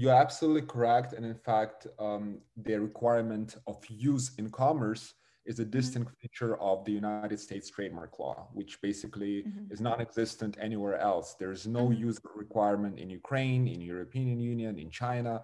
You're 0.00 0.20
absolutely 0.26 0.66
correct, 0.74 1.10
and 1.16 1.24
in 1.32 1.38
fact, 1.48 1.80
um, 2.06 2.24
the 2.66 2.76
requirement 2.88 3.48
of 3.70 3.76
use 4.12 4.26
in 4.40 4.46
commerce 4.62 5.04
is 5.50 5.56
a 5.58 5.62
mm-hmm. 5.62 5.78
distinct 5.78 6.08
mm-hmm. 6.08 6.22
feature 6.22 6.54
of 6.70 6.76
the 6.86 6.94
United 7.02 7.38
States 7.46 7.66
trademark 7.76 8.12
law, 8.24 8.38
which 8.58 8.72
basically 8.88 9.34
mm-hmm. 9.36 9.72
is 9.72 9.80
non-existent 9.88 10.52
anywhere 10.68 10.98
else. 11.10 11.28
There 11.42 11.52
is 11.58 11.64
no 11.78 11.84
mm-hmm. 11.86 12.06
use 12.06 12.18
requirement 12.44 12.94
in 13.02 13.08
Ukraine, 13.22 13.64
in 13.74 13.80
European 13.94 14.38
Union, 14.52 14.72
in 14.84 14.88
China, 15.02 15.34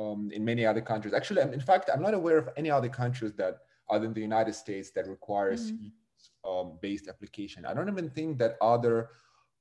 um, 0.00 0.20
in 0.36 0.42
many 0.52 0.62
other 0.70 0.84
countries. 0.90 1.12
Actually, 1.18 1.42
in 1.60 1.64
fact, 1.70 1.84
I'm 1.92 2.04
not 2.08 2.14
aware 2.20 2.38
of 2.42 2.48
any 2.60 2.70
other 2.78 2.90
countries 3.02 3.32
that, 3.40 3.54
other 3.92 4.04
than 4.06 4.14
the 4.20 4.26
United 4.32 4.54
States, 4.64 4.88
that 4.94 5.04
requires 5.16 5.62
mm-hmm 5.62 5.88
um, 6.48 6.78
based 6.80 7.08
application. 7.08 7.64
I 7.64 7.74
don't 7.74 7.88
even 7.88 8.10
think 8.10 8.38
that 8.38 8.56
other 8.60 9.10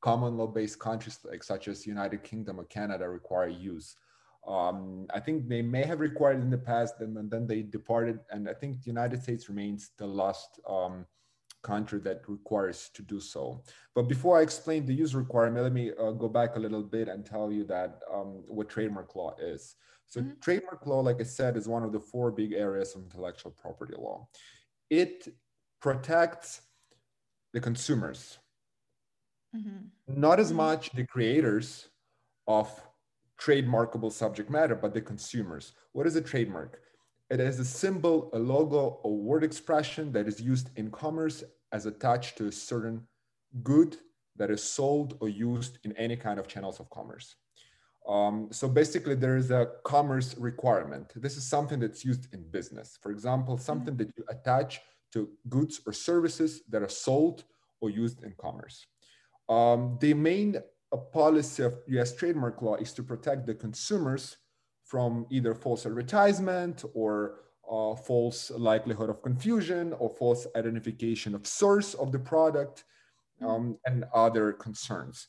common 0.02 0.38
law 0.38 0.48
based 0.48 0.80
countries 0.80 1.20
like 1.24 1.44
such 1.44 1.68
as 1.68 1.86
United 1.86 2.24
Kingdom 2.24 2.60
or 2.60 2.66
Canada 2.66 3.08
require 3.08 3.48
use. 3.48 3.96
Um, 4.48 5.06
I 5.14 5.20
think 5.20 5.48
they 5.48 5.62
may 5.62 5.84
have 5.84 6.00
required 6.00 6.42
in 6.42 6.50
the 6.50 6.58
past 6.58 6.96
and, 7.02 7.18
and, 7.18 7.30
then 7.30 7.46
they 7.46 7.62
departed. 7.62 8.20
And 8.32 8.50
I 8.50 8.54
think 8.54 8.82
the 8.82 8.88
United 8.88 9.22
States 9.22 9.50
remains 9.50 9.92
the 9.98 10.08
last 10.08 10.60
um, 10.68 11.06
country 11.62 12.00
that 12.00 12.22
requires 12.28 12.90
to 12.94 13.02
do 13.02 13.20
so. 13.20 13.62
But 13.94 14.04
before 14.04 14.40
I 14.40 14.42
explain 14.42 14.86
the 14.86 14.94
use 14.94 15.14
requirement, 15.14 15.64
let 15.64 15.74
me 15.74 15.92
uh, 15.92 16.12
go 16.12 16.30
back 16.30 16.56
a 16.56 16.60
little 16.60 16.84
bit 16.84 17.10
and 17.10 17.26
tell 17.26 17.52
you 17.52 17.66
that 17.66 18.02
um, 18.12 18.44
what 18.48 18.70
trademark 18.70 19.16
law 19.16 19.36
is. 19.40 19.76
So 20.08 20.22
mm-hmm. 20.22 20.40
trademark 20.42 20.88
law, 20.88 21.02
like 21.02 21.20
I 21.20 21.26
said, 21.26 21.58
is 21.58 21.68
one 21.68 21.84
of 21.84 21.92
the 21.92 22.00
four 22.00 22.32
big 22.32 22.54
areas 22.54 22.96
of 22.96 23.04
intellectual 23.04 23.52
property 23.52 23.96
law. 23.98 24.28
It 24.90 25.28
protects 25.82 26.62
the 27.54 27.60
consumers, 27.60 28.40
mm-hmm. 29.56 29.88
not 30.08 30.40
as 30.40 30.48
mm-hmm. 30.48 30.58
much 30.58 30.92
the 30.92 31.06
creators 31.06 31.90
of 32.48 32.70
trademarkable 33.40 34.12
subject 34.12 34.50
matter, 34.50 34.76
but 34.76 34.94
the 34.94 35.02
consumers. 35.02 35.74
What 35.94 36.08
is 36.08 36.16
a 36.16 36.22
trademark? 36.22 36.82
It 37.30 37.40
is 37.40 37.60
a 37.60 37.66
symbol, 37.66 38.30
a 38.34 38.40
logo, 38.40 39.00
a 39.04 39.10
word 39.10 39.44
expression 39.44 40.12
that 40.14 40.28
is 40.28 40.42
used 40.42 40.70
in 40.76 40.90
commerce 40.90 41.44
as 41.72 41.86
attached 41.86 42.38
to 42.38 42.48
a 42.48 42.52
certain 42.52 43.08
good 43.64 43.98
that 44.36 44.50
is 44.50 44.64
sold 44.64 45.18
or 45.20 45.30
used 45.30 45.78
in 45.84 45.92
any 45.94 46.16
kind 46.16 46.40
of 46.40 46.48
channels 46.48 46.80
of 46.80 46.90
commerce. 46.90 47.36
Um, 48.08 48.48
so 48.52 48.68
basically, 48.68 49.16
there 49.16 49.38
is 49.38 49.52
a 49.52 49.72
commerce 49.84 50.36
requirement. 50.38 51.12
This 51.16 51.38
is 51.38 51.46
something 51.46 51.80
that's 51.80 52.04
used 52.04 52.34
in 52.34 52.50
business. 52.50 52.98
For 53.02 53.12
example, 53.12 53.58
something 53.58 53.94
mm-hmm. 53.94 54.10
that 54.10 54.18
you 54.18 54.24
attach 54.30 54.82
to 55.14 55.30
goods 55.48 55.82
or 55.86 55.94
services 55.94 56.62
that 56.70 56.82
are 56.82 56.90
sold 56.90 57.44
or 57.82 57.90
used 57.90 58.24
in 58.24 58.34
commerce. 58.38 58.86
Um, 59.48 59.98
the 60.00 60.14
main 60.14 60.58
uh, 60.92 60.98
policy 60.98 61.64
of 61.64 61.76
US 61.88 62.16
trademark 62.16 62.62
law 62.62 62.76
is 62.76 62.94
to 62.94 63.04
protect 63.04 63.48
the 63.48 63.56
consumers 63.56 64.38
from 64.84 65.26
either 65.30 65.54
false 65.54 65.86
advertisement 65.86 66.84
or 66.94 67.42
uh, 67.70 67.96
false 67.96 68.52
likelihood 68.52 69.10
of 69.10 69.22
confusion 69.22 69.94
or 69.94 70.10
false 70.10 70.48
identification 70.56 71.36
of 71.36 71.46
source 71.46 71.94
of 71.94 72.12
the 72.12 72.20
product 72.20 72.84
um, 73.46 73.78
and 73.86 74.06
other 74.14 74.52
concerns. 74.52 75.28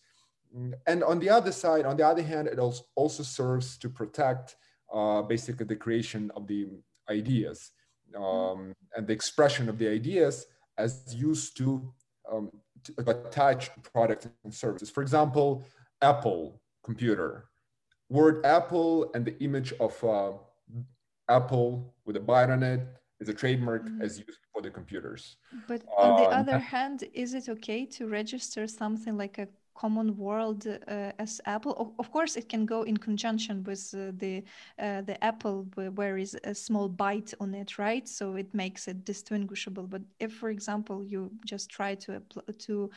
And 0.86 1.04
on 1.04 1.20
the 1.20 1.30
other 1.30 1.52
side, 1.52 1.84
on 1.84 1.96
the 1.96 2.06
other 2.06 2.22
hand, 2.22 2.48
it 2.48 2.58
also 2.58 3.22
serves 3.22 3.78
to 3.78 3.88
protect 3.88 4.56
uh, 4.92 5.22
basically 5.22 5.66
the 5.66 5.76
creation 5.76 6.32
of 6.34 6.48
the 6.48 6.66
ideas. 7.08 7.70
Mm-hmm. 8.14 8.22
um, 8.22 8.74
and 8.96 9.06
the 9.06 9.12
expression 9.12 9.68
of 9.68 9.78
the 9.78 9.88
ideas 9.88 10.46
as 10.78 11.14
used 11.14 11.56
to, 11.58 11.92
um, 12.30 12.50
to 12.84 12.92
attach 13.06 13.70
products 13.92 14.26
and 14.44 14.54
services. 14.54 14.90
For 14.90 15.02
example, 15.02 15.64
Apple 16.02 16.60
computer, 16.84 17.50
word 18.08 18.44
Apple 18.44 19.10
and 19.14 19.24
the 19.24 19.38
image 19.42 19.72
of 19.80 20.02
uh, 20.04 20.32
Apple 21.28 21.94
with 22.04 22.16
a 22.16 22.20
bite 22.20 22.50
on 22.50 22.62
it 22.62 22.80
is 23.20 23.28
a 23.28 23.34
trademark 23.34 23.84
mm-hmm. 23.84 24.02
as 24.02 24.18
used 24.18 24.40
for 24.52 24.62
the 24.62 24.70
computers. 24.70 25.36
But 25.68 25.82
on 25.96 26.22
the 26.22 26.28
um, 26.28 26.40
other 26.40 26.58
hand, 26.58 27.04
is 27.12 27.34
it 27.34 27.48
okay 27.48 27.84
to 27.86 28.08
register 28.08 28.66
something 28.66 29.16
like 29.16 29.38
a 29.38 29.46
common 29.80 30.16
world 30.16 30.66
uh, 30.66 31.12
as 31.18 31.40
Apple. 31.46 31.74
O- 31.78 31.94
of 31.98 32.10
course, 32.10 32.36
it 32.36 32.48
can 32.48 32.66
go 32.66 32.82
in 32.82 32.96
conjunction 32.96 33.64
with 33.64 33.94
uh, 33.94 34.12
the 34.22 34.42
uh, 34.78 35.00
the 35.08 35.16
Apple, 35.22 35.66
where 35.94 36.18
is 36.18 36.36
a 36.44 36.54
small 36.54 36.88
bite 36.88 37.32
on 37.40 37.54
it, 37.54 37.78
right? 37.78 38.08
So 38.08 38.36
it 38.36 38.52
makes 38.52 38.88
it 38.88 39.04
distinguishable. 39.04 39.86
But 39.86 40.02
if, 40.18 40.32
for 40.32 40.50
example, 40.50 41.04
you 41.04 41.30
just 41.46 41.70
try 41.70 41.96
to 41.96 42.22
to 42.66 42.90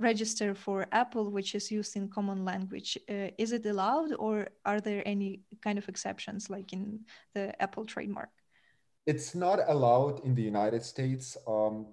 register 0.00 0.54
for 0.54 0.86
Apple, 0.90 1.30
which 1.30 1.54
is 1.54 1.70
used 1.70 1.96
in 1.96 2.08
common 2.08 2.44
language, 2.44 2.98
is 3.38 3.52
it 3.52 3.66
allowed, 3.66 4.12
or 4.18 4.48
are 4.64 4.80
there 4.80 5.02
any 5.06 5.40
kind 5.60 5.78
of 5.78 5.88
exceptions, 5.88 6.50
like 6.50 6.72
in 6.72 7.00
the 7.34 7.44
Apple 7.60 7.84
trademark? 7.84 8.30
It's 9.06 9.34
not 9.34 9.58
allowed 9.68 10.24
in 10.24 10.34
the 10.34 10.42
United 10.42 10.82
States. 10.82 11.36
Um, 11.46 11.86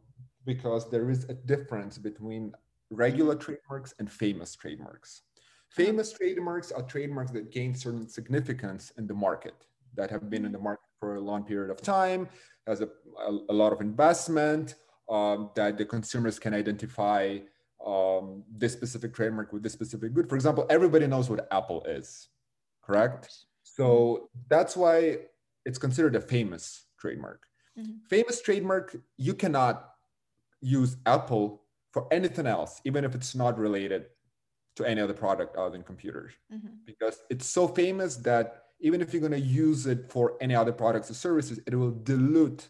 because 0.45 0.89
there 0.89 1.09
is 1.09 1.25
a 1.29 1.33
difference 1.33 1.97
between 1.97 2.53
regular 2.91 3.35
trademarks 3.35 3.93
and 3.99 4.11
famous 4.11 4.55
trademarks. 4.55 5.23
Famous 5.69 6.11
trademarks 6.11 6.71
are 6.71 6.83
trademarks 6.83 7.31
that 7.31 7.51
gain 7.51 7.73
certain 7.73 8.07
significance 8.07 8.91
in 8.97 9.07
the 9.07 9.13
market, 9.13 9.55
that 9.95 10.09
have 10.09 10.29
been 10.29 10.45
in 10.45 10.51
the 10.51 10.59
market 10.59 10.83
for 10.99 11.15
a 11.15 11.21
long 11.21 11.43
period 11.43 11.71
of 11.71 11.81
time, 11.81 12.27
has 12.67 12.81
a, 12.81 12.89
a, 13.25 13.31
a 13.49 13.53
lot 13.53 13.71
of 13.71 13.81
investment, 13.81 14.75
um, 15.09 15.49
that 15.55 15.77
the 15.77 15.85
consumers 15.85 16.37
can 16.39 16.53
identify 16.53 17.39
um, 17.85 18.43
this 18.55 18.73
specific 18.73 19.13
trademark 19.13 19.51
with 19.53 19.63
this 19.63 19.73
specific 19.73 20.13
good. 20.13 20.29
For 20.29 20.35
example, 20.35 20.65
everybody 20.69 21.07
knows 21.07 21.29
what 21.29 21.47
Apple 21.51 21.83
is, 21.85 22.27
correct? 22.83 23.29
So 23.63 24.29
that's 24.49 24.75
why 24.75 25.19
it's 25.65 25.77
considered 25.77 26.15
a 26.15 26.21
famous 26.21 26.85
trademark. 26.99 27.43
Mm-hmm. 27.79 28.05
Famous 28.09 28.41
trademark, 28.41 28.95
you 29.17 29.33
cannot 29.33 29.89
use 30.61 30.97
Apple 31.05 31.60
for 31.91 32.07
anything 32.11 32.47
else, 32.47 32.81
even 32.85 33.03
if 33.03 33.15
it's 33.15 33.35
not 33.35 33.57
related 33.57 34.05
to 34.75 34.85
any 34.85 35.01
other 35.01 35.13
product 35.13 35.55
other 35.57 35.71
than 35.71 35.83
computers, 35.83 36.31
mm-hmm. 36.53 36.67
because 36.85 37.21
it's 37.29 37.45
so 37.45 37.67
famous 37.67 38.15
that 38.17 38.63
even 38.79 39.01
if 39.01 39.13
you're 39.13 39.19
going 39.21 39.31
to 39.31 39.39
use 39.39 39.85
it 39.85 40.09
for 40.09 40.37
any 40.41 40.55
other 40.55 40.71
products 40.71 41.11
or 41.11 41.13
services, 41.13 41.59
it 41.67 41.75
will 41.75 41.91
dilute 41.91 42.69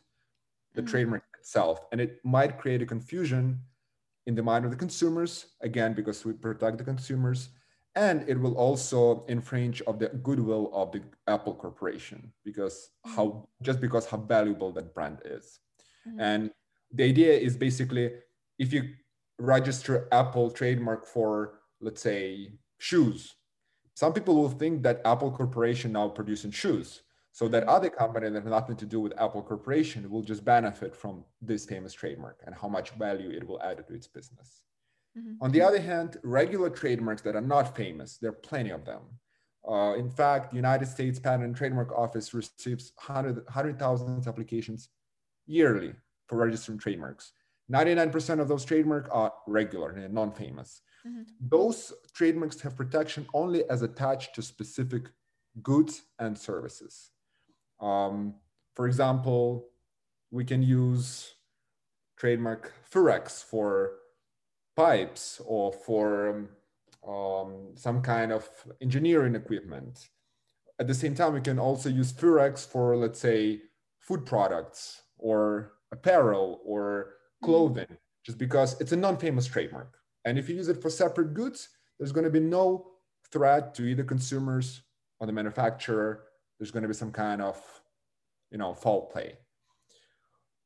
the 0.73 0.81
mm-hmm. 0.81 0.89
trademark 0.89 1.23
itself, 1.39 1.85
and 1.91 2.01
it 2.01 2.19
might 2.23 2.57
create 2.57 2.81
a 2.81 2.85
confusion 2.85 3.59
in 4.25 4.35
the 4.35 4.43
mind 4.43 4.65
of 4.65 4.71
the 4.71 4.77
consumers. 4.77 5.47
Again, 5.61 5.93
because 5.93 6.25
we 6.25 6.33
protect 6.33 6.77
the 6.79 6.83
consumers, 6.83 7.49
and 7.95 8.27
it 8.27 8.39
will 8.39 8.55
also 8.55 9.25
infringe 9.27 9.81
of 9.83 9.99
the 9.99 10.07
goodwill 10.07 10.71
of 10.73 10.91
the 10.91 11.01
Apple 11.27 11.53
Corporation 11.53 12.31
because 12.43 12.89
mm-hmm. 13.05 13.15
how 13.15 13.47
just 13.61 13.79
because 13.79 14.07
how 14.07 14.17
valuable 14.17 14.71
that 14.71 14.93
brand 14.95 15.19
is, 15.23 15.59
mm-hmm. 16.07 16.19
and 16.19 16.51
the 16.93 17.03
idea 17.03 17.33
is 17.33 17.55
basically 17.55 18.11
if 18.59 18.73
you 18.73 18.83
register 19.41 20.07
Apple 20.11 20.51
trademark 20.51 21.05
for, 21.05 21.59
let's 21.79 22.01
say, 22.01 22.53
shoes. 22.77 23.35
Some 23.95 24.13
people 24.13 24.35
will 24.35 24.49
think 24.49 24.83
that 24.83 25.01
Apple 25.03 25.31
Corporation 25.31 25.91
now 25.91 26.09
producing 26.09 26.51
shoes. 26.51 27.01
So 27.33 27.47
that 27.47 27.63
other 27.63 27.89
company 27.89 28.29
that 28.29 28.43
has 28.43 28.51
nothing 28.51 28.75
to 28.75 28.85
do 28.85 28.99
with 28.99 29.13
Apple 29.17 29.41
Corporation 29.41 30.09
will 30.11 30.21
just 30.21 30.43
benefit 30.43 30.93
from 30.93 31.23
this 31.41 31.65
famous 31.65 31.93
trademark 31.93 32.41
and 32.45 32.53
how 32.53 32.67
much 32.67 32.91
value 32.91 33.29
it 33.29 33.47
will 33.47 33.61
add 33.61 33.87
to 33.87 33.93
its 33.93 34.05
business. 34.05 34.61
Mm-hmm. 35.17 35.41
On 35.41 35.51
the 35.51 35.61
other 35.61 35.79
hand, 35.79 36.17
regular 36.23 36.69
trademarks 36.69 37.21
that 37.21 37.37
are 37.37 37.47
not 37.55 37.75
famous, 37.75 38.17
there 38.17 38.31
are 38.31 38.43
plenty 38.49 38.71
of 38.71 38.83
them. 38.85 39.01
Uh, 39.67 39.93
in 39.97 40.09
fact, 40.09 40.49
the 40.49 40.57
United 40.57 40.87
States 40.87 41.19
Patent 41.19 41.45
and 41.45 41.55
Trademark 41.55 41.91
Office 41.93 42.33
receives 42.33 42.91
100,000 43.05 43.45
100, 43.45 44.27
applications 44.27 44.89
yearly 45.47 45.93
for 46.27 46.37
registering 46.37 46.79
trademarks. 46.79 47.31
99% 47.71 48.39
of 48.39 48.47
those 48.47 48.65
trademarks 48.65 49.09
are 49.11 49.33
regular 49.47 49.91
and 49.91 50.13
non-famous. 50.13 50.81
Mm-hmm. 51.07 51.21
Those 51.39 51.93
trademarks 52.13 52.59
have 52.61 52.75
protection 52.75 53.25
only 53.33 53.67
as 53.69 53.81
attached 53.81 54.35
to 54.35 54.41
specific 54.41 55.03
goods 55.61 56.03
and 56.19 56.37
services. 56.37 57.11
Um, 57.79 58.35
for 58.75 58.87
example, 58.87 59.69
we 60.31 60.45
can 60.45 60.61
use 60.61 61.33
trademark 62.17 62.73
Furex 62.91 63.43
for 63.43 63.93
pipes 64.75 65.41
or 65.45 65.73
for 65.73 66.29
um, 66.29 66.49
um, 67.13 67.71
some 67.75 68.01
kind 68.01 68.31
of 68.31 68.47
engineering 68.81 69.35
equipment. 69.35 70.09
At 70.79 70.87
the 70.87 70.93
same 70.93 71.15
time, 71.15 71.33
we 71.33 71.41
can 71.41 71.59
also 71.59 71.89
use 71.89 72.13
Furex 72.13 72.65
for, 72.65 72.95
let's 72.95 73.19
say, 73.19 73.61
food 73.99 74.25
products 74.25 75.01
or 75.17 75.73
apparel 75.91 76.61
or. 76.65 77.15
Clothing, 77.43 77.97
just 78.25 78.37
because 78.37 78.79
it's 78.81 78.91
a 78.91 78.95
non-famous 78.95 79.47
trademark. 79.47 79.97
And 80.25 80.37
if 80.37 80.49
you 80.49 80.55
use 80.55 80.67
it 80.67 80.81
for 80.81 80.89
separate 80.89 81.33
goods, 81.33 81.69
there's 81.97 82.11
going 82.11 82.23
to 82.23 82.29
be 82.31 82.39
no 82.39 82.87
threat 83.31 83.73
to 83.75 83.83
either 83.83 84.03
consumers 84.03 84.81
or 85.19 85.27
the 85.27 85.33
manufacturer. 85.33 86.23
There's 86.57 86.71
going 86.71 86.83
to 86.83 86.87
be 86.87 86.93
some 86.93 87.11
kind 87.11 87.41
of, 87.41 87.61
you 88.51 88.57
know, 88.57 88.73
foul 88.73 89.07
play. 89.07 89.37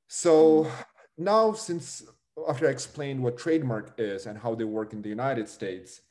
So 0.07 0.69
now, 1.17 1.53
since 1.53 2.03
after 2.47 2.67
I 2.67 2.71
explained 2.71 3.23
what 3.23 3.37
trademark 3.37 3.93
is 3.97 4.25
and 4.25 4.37
how 4.37 4.55
they 4.55 4.65
work 4.65 4.93
in 4.93 5.01
the 5.01 5.09
United 5.09 5.47
States, 5.47 6.01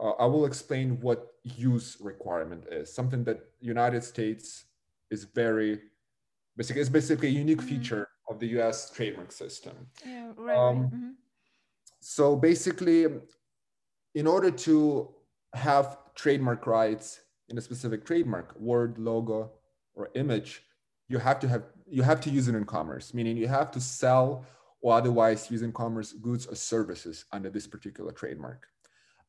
uh, 0.00 0.10
I 0.10 0.26
will 0.26 0.46
explain 0.46 1.00
what 1.00 1.34
use 1.42 1.96
requirement 2.00 2.64
is. 2.70 2.92
Something 2.92 3.24
that 3.24 3.40
United 3.60 4.04
States 4.04 4.64
is 5.10 5.24
very 5.24 5.80
basically 6.56 6.80
it's 6.80 6.90
basically 6.90 7.28
a 7.28 7.32
unique 7.32 7.58
mm-hmm. 7.58 7.68
feature 7.68 8.08
of 8.28 8.38
the 8.40 8.46
U.S. 8.48 8.90
trademark 8.90 9.32
system. 9.32 9.74
Yeah, 10.04 10.32
right. 10.36 10.56
Um, 10.56 10.76
mm-hmm. 10.84 11.10
So 12.00 12.36
basically, 12.36 13.06
in 14.14 14.26
order 14.26 14.50
to 14.50 15.14
have 15.54 15.98
trademark 16.14 16.66
rights 16.66 17.20
in 17.48 17.58
a 17.58 17.60
specific 17.60 18.04
trademark, 18.04 18.58
word, 18.58 18.98
logo, 18.98 19.52
or 19.94 20.10
image, 20.14 20.62
you 21.08 21.18
have 21.18 21.38
to 21.40 21.48
have 21.48 21.64
you 21.88 22.02
have 22.02 22.20
to 22.22 22.30
use 22.30 22.48
it 22.48 22.54
in 22.54 22.64
commerce, 22.64 23.14
meaning 23.14 23.36
you 23.36 23.48
have 23.48 23.70
to 23.70 23.80
sell 23.80 24.44
or 24.80 24.94
otherwise 24.94 25.50
use 25.50 25.62
in 25.62 25.72
commerce 25.72 26.12
goods 26.12 26.46
or 26.46 26.54
services 26.54 27.24
under 27.32 27.48
this 27.48 27.66
particular 27.66 28.12
trademark. 28.12 28.66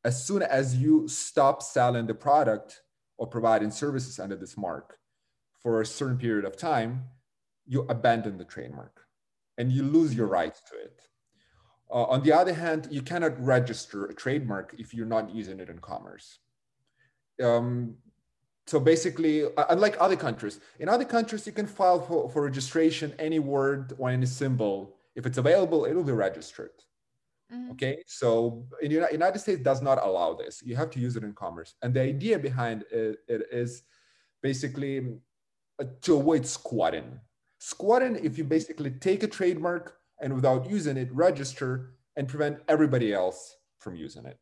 As 0.04 0.24
soon 0.26 0.42
as 0.42 0.76
you 0.76 1.08
stop 1.08 1.62
selling 1.62 2.08
the 2.08 2.14
product 2.14 2.82
or 3.18 3.28
providing 3.28 3.72
services 3.72 4.20
under 4.20 4.36
this 4.36 4.58
mark 4.58 4.98
for 5.60 5.82
a 5.82 5.86
certain 5.86 6.18
period 6.18 6.46
of 6.46 6.58
time, 6.58 7.06
you 7.68 7.86
abandon 7.90 8.38
the 8.38 8.46
trademark 8.46 9.06
and 9.58 9.72
you 9.72 9.84
lose 9.84 10.14
your 10.16 10.28
rights 10.28 10.62
to 10.70 10.76
it. 10.78 11.02
Uh, 11.90 12.04
on 12.04 12.22
the 12.24 12.34
other 12.34 12.54
hand, 12.54 12.88
you 12.92 13.02
cannot 13.02 13.40
register 13.44 14.06
a 14.06 14.14
trademark 14.14 14.76
if 14.78 14.94
you're 14.94 15.06
not 15.06 15.34
using 15.34 15.60
it 15.60 15.70
in 15.70 15.80
commerce. 15.80 16.40
Um, 17.42 17.96
so 18.66 18.80
basically, 18.80 19.46
uh, 19.46 19.66
unlike 19.70 19.96
other 20.00 20.18
countries, 20.18 20.60
in 20.80 20.90
other 20.90 21.06
countries, 21.06 21.46
you 21.48 21.54
can 21.54 21.68
file 21.68 22.02
for, 22.02 22.30
for 22.30 22.44
registration 22.44 23.14
any 23.18 23.40
word 23.40 23.94
or 23.98 24.10
any 24.10 24.26
symbol. 24.26 24.98
If 25.16 25.26
it's 25.26 25.38
available, 25.38 25.86
it 25.86 25.94
will 25.94 26.04
be 26.04 26.12
registered. 26.12 26.72
Mm-hmm. 27.54 27.72
Okay, 27.72 28.04
so 28.06 28.66
in 28.82 28.92
the 28.92 29.08
United 29.10 29.40
States 29.40 29.62
does 29.62 29.82
not 29.82 30.04
allow 30.04 30.34
this. 30.34 30.62
You 30.62 30.76
have 30.76 30.90
to 30.92 31.00
use 31.00 31.16
it 31.16 31.24
in 31.24 31.32
commerce. 31.32 31.76
And 31.82 31.94
the 31.94 32.02
idea 32.02 32.38
behind 32.38 32.84
it, 32.92 33.20
it 33.30 33.48
is 33.50 33.84
basically 34.42 35.16
uh, 35.80 35.86
to 36.02 36.18
avoid 36.18 36.46
squatting. 36.46 37.20
Squatting, 37.60 38.16
if 38.24 38.38
you 38.38 38.44
basically 38.44 38.92
take 38.92 39.24
a 39.24 39.28
trademark 39.28 39.98
and 40.22 40.34
without 40.34 40.70
using 40.70 40.98
it, 40.98 41.12
register 41.12 41.94
and 42.16 42.28
prevent 42.28 42.60
everybody 42.68 43.14
else 43.14 43.56
from 43.80 43.96
using 43.96 44.26
it. 44.26 44.38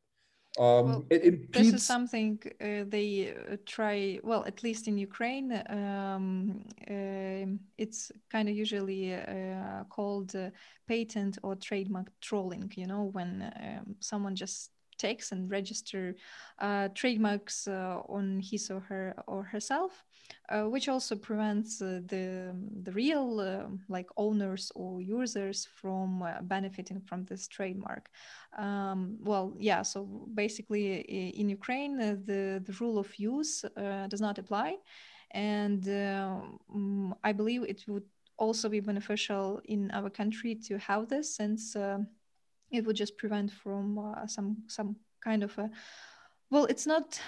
Um, 0.58 0.86
well, 0.86 1.06
it 1.10 1.24
impedes... 1.24 1.72
This 1.72 1.74
is 1.82 1.84
something 1.84 2.40
uh, 2.62 2.86
they 2.88 3.34
uh, 3.34 3.58
try, 3.66 4.20
well, 4.24 4.46
at 4.46 4.64
least 4.64 4.88
in 4.88 4.98
Ukraine, 4.98 5.52
um, 5.70 6.64
uh, 6.90 7.46
it's 7.78 8.12
kind 8.32 8.48
of 8.48 8.56
usually 8.56 9.14
uh, 9.14 9.84
called 9.90 10.34
uh, 10.36 10.52
patent 10.88 11.38
or 11.44 11.56
trademark 11.56 12.08
trolling, 12.22 12.72
you 12.76 12.88
know, 12.88 13.04
when 13.12 13.52
um, 13.62 13.96
someone 14.00 14.36
just 14.36 14.72
takes 14.98 15.32
and 15.32 15.50
register 15.50 16.16
uh, 16.60 16.88
trademarks 16.94 17.68
on 17.68 18.40
his 18.40 18.70
or 18.70 18.80
her 18.82 19.14
or 19.28 19.44
herself 19.44 20.04
uh, 20.50 20.64
which 20.64 20.88
also 20.88 21.16
prevents 21.16 21.82
uh, 21.82 22.02
the 22.08 22.56
the 22.84 22.92
real 22.92 23.40
uh, 23.40 23.68
like 23.90 24.08
owners 24.18 24.72
or 24.76 25.02
users 25.02 25.66
from 25.66 26.22
uh, 26.22 26.42
benefiting 26.42 27.02
from 27.02 27.26
this 27.26 27.48
trademark. 27.48 28.10
Um, 28.58 29.18
well, 29.22 29.54
yeah. 29.60 29.82
So 29.82 30.28
basically, 30.34 31.00
in 31.40 31.50
Ukraine, 31.50 32.00
uh, 32.00 32.16
the 32.24 32.62
the 32.66 32.74
rule 32.80 32.98
of 32.98 33.18
use 33.18 33.66
uh, 33.66 34.08
does 34.08 34.22
not 34.22 34.38
apply, 34.38 34.76
and 35.32 35.84
mm, 35.84 37.14
I 37.24 37.32
believe 37.32 37.64
it 37.64 37.84
would 37.88 38.06
also 38.38 38.70
be 38.70 38.82
beneficial 38.82 39.62
in 39.66 39.92
our 39.92 40.10
country 40.10 40.56
to 40.68 40.78
have 40.78 41.08
this, 41.08 41.36
since 41.36 41.76
it 42.72 42.86
would 42.86 42.96
just 42.96 43.18
prevent 43.18 43.52
from 43.52 44.16
some 44.28 44.58
some 44.68 44.96
kind 45.24 45.44
of 45.44 45.58
a 45.58 45.70
well, 46.52 46.66
it's 46.66 46.86
not 46.86 47.20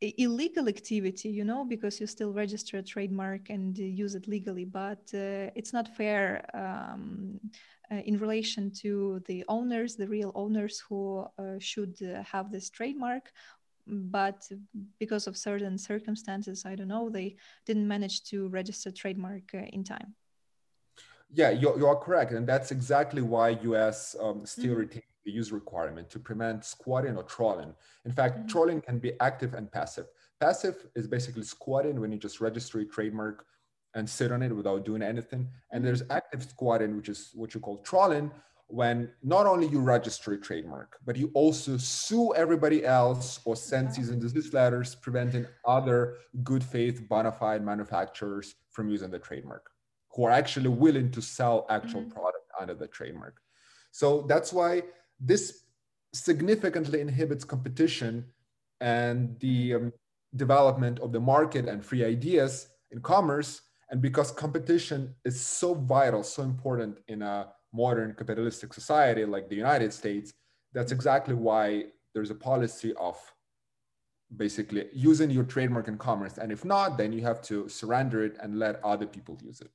illegal 0.00 0.68
activity 0.68 1.30
you 1.30 1.44
know 1.44 1.64
because 1.64 2.00
you 2.00 2.06
still 2.06 2.32
register 2.32 2.78
a 2.78 2.82
trademark 2.82 3.48
and 3.48 3.78
use 3.78 4.14
it 4.14 4.28
legally 4.28 4.64
but 4.64 5.00
uh, 5.14 5.48
it's 5.54 5.72
not 5.72 5.96
fair 5.96 6.44
um, 6.52 7.40
uh, 7.90 7.96
in 8.04 8.18
relation 8.18 8.70
to 8.70 9.22
the 9.26 9.44
owners 9.48 9.96
the 9.96 10.06
real 10.06 10.32
owners 10.34 10.82
who 10.86 11.24
uh, 11.38 11.58
should 11.58 11.96
uh, 12.02 12.22
have 12.22 12.50
this 12.50 12.68
trademark. 12.70 13.32
But 13.86 14.42
because 14.98 15.26
of 15.26 15.36
certain 15.36 15.76
circumstances 15.76 16.64
i 16.64 16.74
don't 16.74 16.88
know 16.88 17.10
they 17.10 17.36
didn't 17.66 17.86
manage 17.86 18.24
to 18.24 18.48
register 18.48 18.90
trademark 18.90 19.54
uh, 19.54 19.58
in 19.72 19.84
time 19.84 20.14
yeah 21.34 21.50
you're, 21.50 21.78
you're 21.78 21.96
correct 21.96 22.32
and 22.32 22.46
that's 22.46 22.70
exactly 22.70 23.22
why 23.22 23.52
us 23.52 24.16
um, 24.20 24.46
still 24.46 24.70
mm-hmm. 24.70 24.80
retains 24.80 25.04
the 25.24 25.32
use 25.32 25.52
requirement 25.52 26.10
to 26.10 26.18
prevent 26.18 26.64
squatting 26.64 27.16
or 27.16 27.22
trolling. 27.22 27.74
In 28.04 28.12
fact, 28.12 28.38
mm-hmm. 28.38 28.48
trolling 28.48 28.80
can 28.80 28.98
be 28.98 29.12
active 29.20 29.54
and 29.54 29.70
passive. 29.70 30.06
Passive 30.40 30.86
is 30.94 31.06
basically 31.06 31.44
squatting 31.44 32.00
when 32.00 32.12
you 32.12 32.18
just 32.18 32.40
register 32.40 32.80
a 32.80 32.84
trademark 32.84 33.46
and 33.94 34.08
sit 34.08 34.32
on 34.32 34.42
it 34.42 34.54
without 34.54 34.84
doing 34.84 35.02
anything. 35.02 35.48
And 35.70 35.78
mm-hmm. 35.78 35.86
there's 35.86 36.02
active 36.10 36.42
squatting, 36.42 36.96
which 36.96 37.08
is 37.08 37.30
what 37.34 37.54
you 37.54 37.60
call 37.60 37.78
trolling, 37.78 38.30
when 38.66 39.10
not 39.22 39.46
only 39.46 39.66
you 39.68 39.80
register 39.80 40.32
a 40.32 40.40
trademark, 40.40 40.96
but 41.04 41.16
you 41.16 41.30
also 41.34 41.76
sue 41.76 42.34
everybody 42.34 42.84
else 42.84 43.40
or 43.44 43.56
send 43.56 43.92
cease 43.92 44.08
and 44.08 44.20
desist 44.20 44.52
letters 44.54 44.94
preventing 44.94 45.46
other 45.66 46.16
good 46.42 46.64
faith 46.64 47.06
bona 47.08 47.30
fide 47.30 47.64
manufacturers 47.64 48.54
from 48.70 48.88
using 48.88 49.10
the 49.10 49.18
trademark 49.18 49.70
who 50.14 50.24
are 50.24 50.30
actually 50.30 50.68
willing 50.68 51.10
to 51.10 51.20
sell 51.20 51.66
actual 51.68 52.00
mm-hmm. 52.00 52.10
product 52.10 52.44
under 52.60 52.74
the 52.74 52.86
trademark. 52.86 53.36
So 53.90 54.26
that's 54.28 54.52
why 54.52 54.82
this 55.20 55.64
significantly 56.12 57.00
inhibits 57.00 57.44
competition 57.44 58.24
and 58.80 59.38
the 59.40 59.74
um, 59.74 59.92
development 60.36 61.00
of 61.00 61.12
the 61.12 61.20
market 61.20 61.68
and 61.68 61.84
free 61.84 62.04
ideas 62.04 62.68
in 62.90 63.00
commerce. 63.00 63.62
And 63.90 64.00
because 64.00 64.30
competition 64.30 65.14
is 65.24 65.40
so 65.40 65.74
vital, 65.74 66.22
so 66.22 66.42
important 66.42 66.98
in 67.08 67.22
a 67.22 67.48
modern 67.72 68.14
capitalistic 68.14 68.72
society 68.72 69.24
like 69.24 69.48
the 69.48 69.56
United 69.56 69.92
States, 69.92 70.32
that's 70.72 70.92
exactly 70.92 71.34
why 71.34 71.84
there's 72.14 72.30
a 72.30 72.34
policy 72.34 72.94
of 72.94 73.16
basically 74.36 74.86
using 74.92 75.30
your 75.30 75.44
trademark 75.44 75.88
in 75.88 75.98
commerce. 75.98 76.38
And 76.38 76.50
if 76.50 76.64
not, 76.64 76.98
then 76.98 77.12
you 77.12 77.22
have 77.22 77.42
to 77.42 77.68
surrender 77.68 78.24
it 78.24 78.36
and 78.42 78.58
let 78.58 78.82
other 78.84 79.06
people 79.06 79.38
use 79.42 79.60
it. 79.60 79.70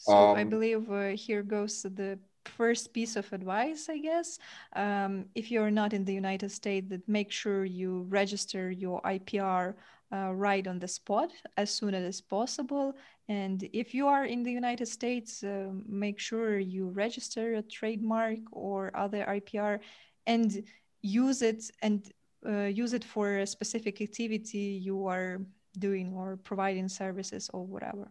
So 0.00 0.12
um, 0.12 0.36
I 0.36 0.44
believe 0.44 0.90
uh, 0.90 1.08
here 1.08 1.42
goes 1.42 1.82
the 1.82 2.18
first 2.46 2.94
piece 2.94 3.16
of 3.16 3.30
advice, 3.32 3.88
I 3.90 3.98
guess, 3.98 4.38
um, 4.74 5.26
if 5.34 5.50
you're 5.50 5.70
not 5.70 5.92
in 5.92 6.04
the 6.04 6.14
United 6.14 6.50
States, 6.50 6.88
that 6.88 7.06
make 7.06 7.30
sure 7.30 7.66
you 7.66 8.06
register 8.08 8.70
your 8.70 9.00
IPR 9.04 9.76
uh, 10.12 10.32
right 10.32 10.66
on 10.66 10.78
the 10.78 10.88
spot 10.88 11.30
as 11.58 11.70
soon 11.70 11.94
as 11.94 12.20
possible. 12.20 12.94
And 13.28 13.68
if 13.74 13.94
you 13.94 14.08
are 14.08 14.24
in 14.24 14.42
the 14.42 14.50
United 14.50 14.88
States, 14.88 15.44
uh, 15.44 15.68
make 15.86 16.18
sure 16.18 16.58
you 16.58 16.88
register 16.88 17.54
a 17.54 17.62
trademark 17.62 18.38
or 18.52 18.90
other 18.96 19.24
IPR 19.28 19.80
and 20.26 20.64
use 21.02 21.42
it 21.42 21.70
and 21.82 22.10
uh, 22.46 22.72
use 22.72 22.94
it 22.94 23.04
for 23.04 23.38
a 23.38 23.46
specific 23.46 24.00
activity 24.00 24.80
you 24.82 25.06
are 25.06 25.42
doing 25.78 26.14
or 26.14 26.38
providing 26.42 26.88
services 26.88 27.50
or 27.52 27.66
whatever. 27.66 28.10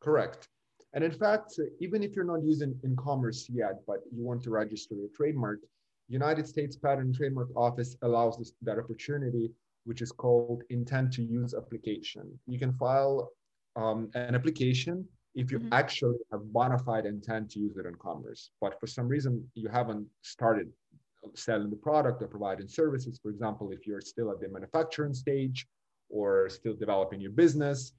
Correct. 0.00 0.48
And 0.94 1.02
in 1.02 1.12
fact, 1.12 1.58
even 1.80 2.02
if 2.02 2.14
you're 2.14 2.24
not 2.24 2.42
using 2.44 2.78
in 2.84 2.96
commerce 2.96 3.48
yet, 3.50 3.80
but 3.86 4.00
you 4.14 4.24
want 4.24 4.42
to 4.44 4.50
register 4.50 4.94
your 4.94 5.08
trademark, 5.14 5.60
United 6.08 6.46
States 6.46 6.76
Patent 6.76 7.06
and 7.06 7.14
Trademark 7.14 7.48
Office 7.56 7.96
allows 8.02 8.36
this, 8.36 8.52
that 8.62 8.78
opportunity, 8.78 9.50
which 9.84 10.02
is 10.02 10.12
called 10.12 10.62
intent 10.68 11.12
to 11.14 11.22
use 11.22 11.54
application. 11.54 12.38
You 12.46 12.58
can 12.58 12.72
file 12.74 13.30
um, 13.76 14.10
an 14.14 14.34
application 14.34 15.08
if 15.34 15.50
you 15.50 15.58
Mhm. 15.60 15.68
actually 15.72 16.18
have 16.30 16.42
bona 16.52 16.78
fide 16.78 17.06
intent 17.06 17.50
to 17.52 17.58
use 17.58 17.78
it 17.78 17.86
in 17.86 17.94
commerce. 17.94 18.50
But 18.60 18.78
for 18.78 18.86
some 18.86 19.08
reason, 19.08 19.50
you 19.54 19.70
haven't 19.70 20.06
started 20.20 20.70
selling 21.34 21.70
the 21.70 21.76
product 21.76 22.20
or 22.22 22.28
providing 22.28 22.68
services. 22.68 23.18
For 23.22 23.30
example, 23.30 23.70
if 23.72 23.86
you're 23.86 24.02
still 24.02 24.30
at 24.30 24.40
the 24.40 24.48
manufacturing 24.48 25.14
stage 25.14 25.66
or 26.10 26.50
still 26.50 26.74
developing 26.74 27.20
your 27.22 27.30
business 27.30 27.94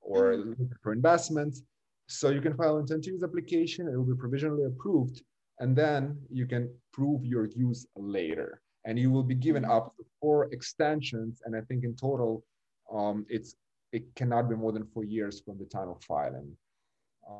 or 0.00 0.36
looking 0.36 0.70
for 0.82 0.92
investments. 0.92 1.62
So 2.08 2.30
you 2.30 2.40
can 2.40 2.54
file 2.54 2.78
intent 2.78 3.04
to 3.04 3.10
use 3.10 3.22
application, 3.22 3.88
it 3.88 3.96
will 3.96 4.04
be 4.04 4.14
provisionally 4.14 4.64
approved, 4.64 5.22
and 5.58 5.74
then 5.76 6.18
you 6.30 6.46
can 6.46 6.72
prove 6.92 7.24
your 7.24 7.46
use 7.46 7.86
later. 7.96 8.62
And 8.84 8.98
you 8.98 9.10
will 9.10 9.24
be 9.24 9.34
given 9.34 9.64
Mhm. 9.64 9.70
up 9.76 9.96
to 9.96 10.04
four 10.20 10.46
extensions. 10.52 11.42
And 11.44 11.56
I 11.56 11.62
think 11.62 11.82
in 11.82 11.96
total, 11.96 12.44
um, 12.90 13.26
it's 13.28 13.56
it 13.92 14.14
cannot 14.14 14.48
be 14.48 14.54
more 14.56 14.72
than 14.72 14.84
four 14.84 15.04
years 15.04 15.40
from 15.40 15.58
the 15.58 15.64
time 15.64 15.88
of 15.88 16.02
filing. 16.04 16.56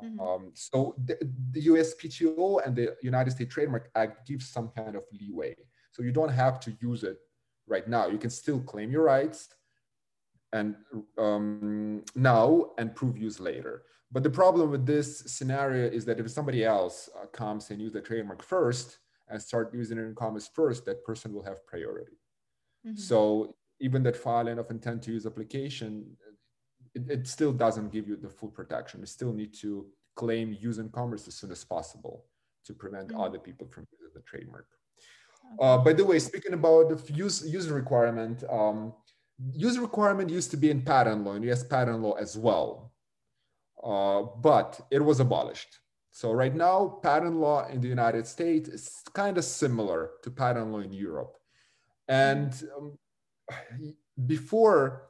Mhm. 0.03 0.19
Um, 0.19 0.51
so 0.53 0.95
the, 1.05 1.15
the 1.51 1.61
USPTO 1.67 2.59
and 2.65 2.75
the 2.75 2.97
United 3.01 3.31
States 3.31 3.53
Trademark 3.53 3.89
Act 3.95 4.27
gives 4.27 4.49
some 4.49 4.69
kind 4.69 4.95
of 4.95 5.03
leeway. 5.19 5.55
So 5.91 6.03
you 6.03 6.11
don't 6.11 6.29
have 6.43 6.59
to 6.61 6.75
use 6.81 7.03
it 7.03 7.17
right 7.67 7.87
now. 7.87 8.07
You 8.07 8.17
can 8.17 8.29
still 8.29 8.59
claim 8.61 8.91
your 8.91 9.03
rights 9.03 9.49
and 10.53 10.75
um, 11.17 12.03
now 12.15 12.71
and 12.77 12.95
prove 12.95 13.17
use 13.17 13.39
later. 13.39 13.83
But 14.11 14.23
the 14.23 14.29
problem 14.29 14.71
with 14.71 14.85
this 14.85 15.19
scenario 15.27 15.87
is 15.89 16.05
that 16.05 16.19
if 16.19 16.29
somebody 16.31 16.63
else 16.63 17.09
uh, 17.21 17.25
comes 17.27 17.69
and 17.71 17.81
use 17.81 17.91
the 17.93 18.01
trademark 18.01 18.41
first 18.41 18.99
and 19.27 19.41
start 19.41 19.73
using 19.73 19.97
it 19.97 20.03
in 20.03 20.15
commerce 20.15 20.49
first, 20.53 20.85
that 20.85 21.03
person 21.03 21.33
will 21.33 21.43
have 21.43 21.65
priority. 21.67 22.17
Mhm. 22.85 22.97
So 22.97 23.55
even 23.79 24.03
that 24.03 24.15
filing 24.15 24.59
of 24.59 24.71
intent 24.71 25.03
to 25.03 25.11
use 25.11 25.25
application, 25.25 26.17
it, 26.95 27.03
it 27.09 27.27
still 27.27 27.51
doesn't 27.51 27.91
give 27.91 28.07
you 28.07 28.15
the 28.15 28.29
full 28.29 28.49
protection. 28.49 29.01
You 29.01 29.05
still 29.07 29.33
need 29.33 29.53
to 29.55 29.91
claim 30.15 30.55
use 30.59 30.77
in 30.79 30.89
commerce 30.89 31.27
as 31.27 31.35
soon 31.35 31.51
as 31.51 31.63
possible 31.65 32.25
to 32.65 32.73
prevent 32.73 33.09
Mhm. 33.09 33.19
other 33.25 33.39
people 33.39 33.67
from 33.67 33.85
using 33.91 34.13
the 34.13 34.21
trademark. 34.21 34.67
Okay. 35.45 35.55
Uh, 35.59 35.77
by 35.83 35.93
the 35.93 36.05
way, 36.05 36.17
speaking 36.19 36.53
about 36.53 36.89
the 36.89 37.13
use 37.13 37.45
user 37.45 37.73
requirement, 37.73 38.43
um, 38.49 38.93
user 39.51 39.81
requirement 39.81 40.29
used 40.29 40.49
to 40.51 40.57
be 40.57 40.69
in 40.71 40.81
patent 40.81 41.23
law 41.25 41.33
and 41.33 41.43
US 41.45 41.63
patent 41.63 42.01
law 42.01 42.13
as 42.13 42.37
well, 42.37 42.93
uh, 43.83 44.23
but 44.41 44.79
it 44.91 45.03
was 45.03 45.19
abolished. 45.19 45.79
So 46.11 46.31
right 46.31 46.55
now, 46.55 46.99
patent 47.03 47.35
law 47.35 47.67
in 47.67 47.79
the 47.79 47.87
United 47.87 48.25
States 48.25 48.69
is 48.69 49.01
kind 49.13 49.37
of 49.37 49.43
similar 49.43 50.11
to 50.23 50.31
patent 50.31 50.71
law 50.71 50.79
in 50.79 50.91
Europe. 50.91 51.37
And 52.07 52.51
um, 52.75 52.97
before, 54.25 55.09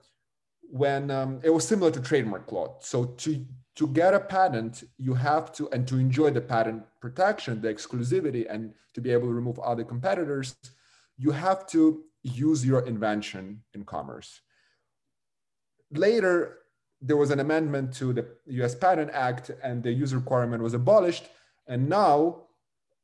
when 0.69 1.09
um, 1.11 1.39
it 1.43 1.49
was 1.49 1.65
similar 1.65 1.91
to 1.91 2.01
trademark 2.01 2.51
law. 2.51 2.75
So 2.81 3.05
to 3.05 3.45
to 3.77 3.87
get 3.87 4.15
a 4.15 4.19
patent, 4.19 4.83
you 4.97 5.13
have 5.13 5.53
to, 5.53 5.69
and 5.69 5.87
to 5.87 5.99
enjoy 5.99 6.31
the 6.31 6.41
patent 6.41 6.83
protection, 6.99 7.61
the 7.61 7.71
exclusivity, 7.71 8.47
and 8.49 8.73
to 8.95 9.01
be 9.01 9.11
able 9.11 9.27
to 9.27 9.33
remove 9.33 9.59
other 9.59 9.83
competitors, 9.83 10.55
you 11.15 11.29
have 11.29 11.67
to 11.67 12.03
use 12.23 12.65
your 12.65 12.87
invention 12.87 13.61
in 13.75 13.85
commerce. 13.85 14.41
Later, 15.91 16.57
there 17.01 17.17
was 17.17 17.31
an 17.31 17.39
amendment 17.39 17.93
to 17.95 18.13
the 18.13 18.25
US 18.61 18.75
Patent 18.75 19.11
Act, 19.13 19.51
and 19.63 19.83
the 19.83 19.91
use 19.91 20.13
requirement 20.13 20.63
was 20.63 20.73
abolished. 20.73 21.27
And 21.67 21.89
now 21.89 22.43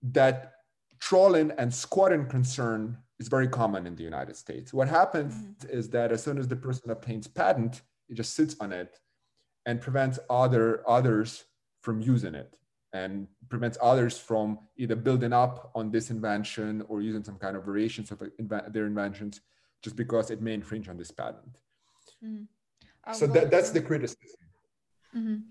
that 0.01 0.53
trolling 0.99 1.51
and 1.57 1.73
squatting 1.73 2.25
concern 2.27 2.97
is 3.19 3.27
very 3.27 3.47
common 3.47 3.85
in 3.85 3.95
the 3.95 4.03
United 4.03 4.35
States. 4.35 4.73
What 4.73 4.87
happens 4.87 5.33
is 5.69 5.89
that 5.89 6.11
as 6.11 6.23
soon 6.23 6.37
as 6.37 6.47
the 6.47 6.55
person 6.55 6.89
obtains 6.89 7.27
patent, 7.27 7.81
it 8.09 8.15
just 8.15 8.33
sits 8.33 8.55
on 8.59 8.71
it 8.71 8.99
and 9.65 9.79
prevents 9.79 10.19
other 10.29 10.83
others 10.89 11.45
from 11.81 12.01
using 12.01 12.35
it 12.35 12.57
and 12.93 13.27
prevents 13.49 13.77
others 13.81 14.17
from 14.17 14.59
either 14.77 14.95
building 14.95 15.33
up 15.33 15.71
on 15.75 15.91
this 15.91 16.09
invention 16.09 16.83
or 16.87 17.01
using 17.01 17.23
some 17.23 17.37
kind 17.37 17.55
of 17.55 17.63
variations 17.65 18.11
of 18.11 18.21
their 18.73 18.85
inventions 18.85 19.41
just 19.81 19.95
because 19.95 20.31
it 20.31 20.41
may 20.41 20.53
infringe 20.53 20.87
on 20.89 20.97
this 20.97 21.11
patent. 21.11 21.57
Mhm. 22.23 22.47
Uh, 23.05 23.13
so 23.13 23.25
well, 23.25 23.33
that, 23.35 23.51
that's 23.51 23.71
the 23.71 23.81
criticism. 23.81 24.39
Mhm. 25.15 25.43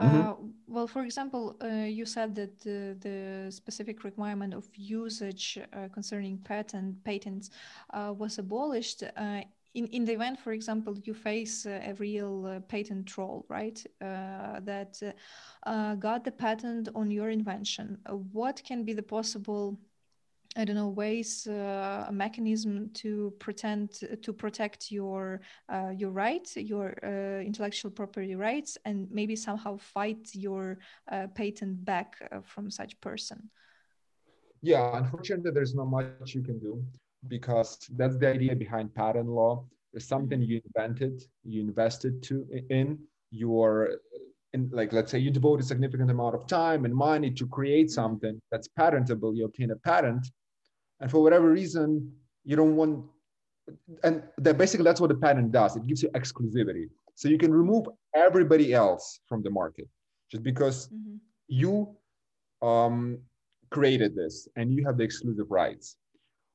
Mhm. 0.00 0.20
Uh, 0.20 0.34
well, 0.68 0.86
for 0.86 1.02
example, 1.02 1.56
uh, 1.60 1.86
you 1.98 2.06
said 2.06 2.34
that 2.36 2.54
uh, 2.66 2.94
the 3.00 3.50
specific 3.50 4.04
requirement 4.04 4.54
of 4.54 4.68
usage 4.76 5.58
uh, 5.58 5.88
concerning 5.88 6.38
patent 6.38 7.02
patents 7.02 7.50
uh, 7.92 8.14
was 8.16 8.38
abolished. 8.38 9.02
Uh, 9.02 9.42
in, 9.74 9.86
in 9.88 10.04
the 10.04 10.12
event, 10.12 10.38
for 10.38 10.52
example, 10.52 10.96
you 11.04 11.14
face 11.14 11.66
uh, 11.66 11.80
a 11.84 11.94
real 11.94 12.46
uh, 12.46 12.60
patent 12.68 13.06
troll, 13.06 13.44
right? 13.48 13.84
Uh, 14.00 14.60
that 14.60 15.00
got 15.98 16.24
the 16.24 16.32
patent 16.32 16.88
on 16.94 17.10
your 17.10 17.30
invention. 17.30 17.98
What 18.32 18.62
can 18.64 18.84
be 18.84 18.92
the 18.94 19.02
possible 19.02 19.78
I 20.56 20.64
don't 20.64 20.76
know 20.76 20.88
ways, 20.88 21.46
uh, 21.46 22.06
a 22.08 22.12
mechanism 22.12 22.90
to 22.94 23.32
pretend 23.38 23.92
to 24.22 24.32
protect 24.32 24.90
your 24.90 25.40
uh, 25.68 25.90
your 25.94 26.10
rights, 26.10 26.56
your 26.56 26.94
uh, 27.04 27.40
intellectual 27.42 27.90
property 27.90 28.34
rights, 28.34 28.78
and 28.84 29.08
maybe 29.10 29.36
somehow 29.36 29.76
fight 29.76 30.30
your 30.32 30.78
uh, 31.12 31.26
patent 31.34 31.84
back 31.84 32.16
uh, 32.32 32.40
from 32.42 32.70
such 32.70 32.98
person. 33.00 33.50
Yeah, 34.62 34.96
unfortunately, 34.96 35.52
there's 35.52 35.74
not 35.74 35.84
much 35.86 36.34
you 36.34 36.42
can 36.42 36.58
do 36.58 36.82
because 37.28 37.78
that's 37.96 38.16
the 38.16 38.28
idea 38.28 38.56
behind 38.56 38.94
patent 38.94 39.28
law. 39.28 39.64
It's 39.92 40.06
something 40.06 40.42
you 40.42 40.60
invented, 40.64 41.22
you 41.44 41.60
invested 41.60 42.22
to 42.24 42.46
in, 42.70 42.98
you're 43.30 43.98
in, 44.54 44.70
like 44.72 44.92
let's 44.92 45.10
say 45.10 45.18
you 45.18 45.30
devote 45.30 45.60
a 45.60 45.62
significant 45.62 46.10
amount 46.10 46.34
of 46.34 46.46
time 46.46 46.84
and 46.84 46.94
money 46.94 47.30
to 47.32 47.46
create 47.46 47.90
something 47.90 48.40
that's 48.50 48.68
patentable, 48.68 49.34
you 49.34 49.44
obtain 49.44 49.70
a 49.70 49.76
patent, 49.76 50.30
and 51.00 51.10
for 51.10 51.22
whatever 51.22 51.50
reason, 51.50 52.12
you 52.44 52.56
don't 52.56 52.76
want 52.76 53.04
and 54.02 54.22
that 54.38 54.56
basically 54.56 54.84
that's 54.84 55.00
what 55.00 55.08
the 55.08 55.14
patent 55.16 55.52
does. 55.52 55.76
It 55.76 55.86
gives 55.86 56.02
you 56.02 56.08
exclusivity. 56.10 56.88
So 57.14 57.28
you 57.28 57.36
can 57.36 57.52
remove 57.52 57.86
everybody 58.14 58.72
else 58.72 59.20
from 59.28 59.42
the 59.42 59.50
market 59.50 59.88
just 60.30 60.42
because 60.42 60.88
Mhm. 60.88 61.18
you 61.48 61.96
um, 62.62 63.18
created 63.70 64.14
this 64.16 64.48
and 64.56 64.72
you 64.72 64.84
have 64.86 64.96
the 64.98 65.04
exclusive 65.04 65.50
rights. 65.50 65.96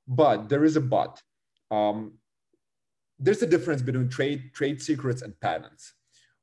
But 0.08 0.50
there 0.50 0.64
is 0.66 0.76
a 0.76 0.82
but. 0.82 1.22
Um, 1.72 2.14
there's 3.20 3.42
a 3.42 3.48
difference 3.48 3.82
between 3.82 4.10
trade 4.10 4.52
trade 4.54 4.82
secrets 4.82 5.22
and 5.22 5.40
patents. 5.40 5.94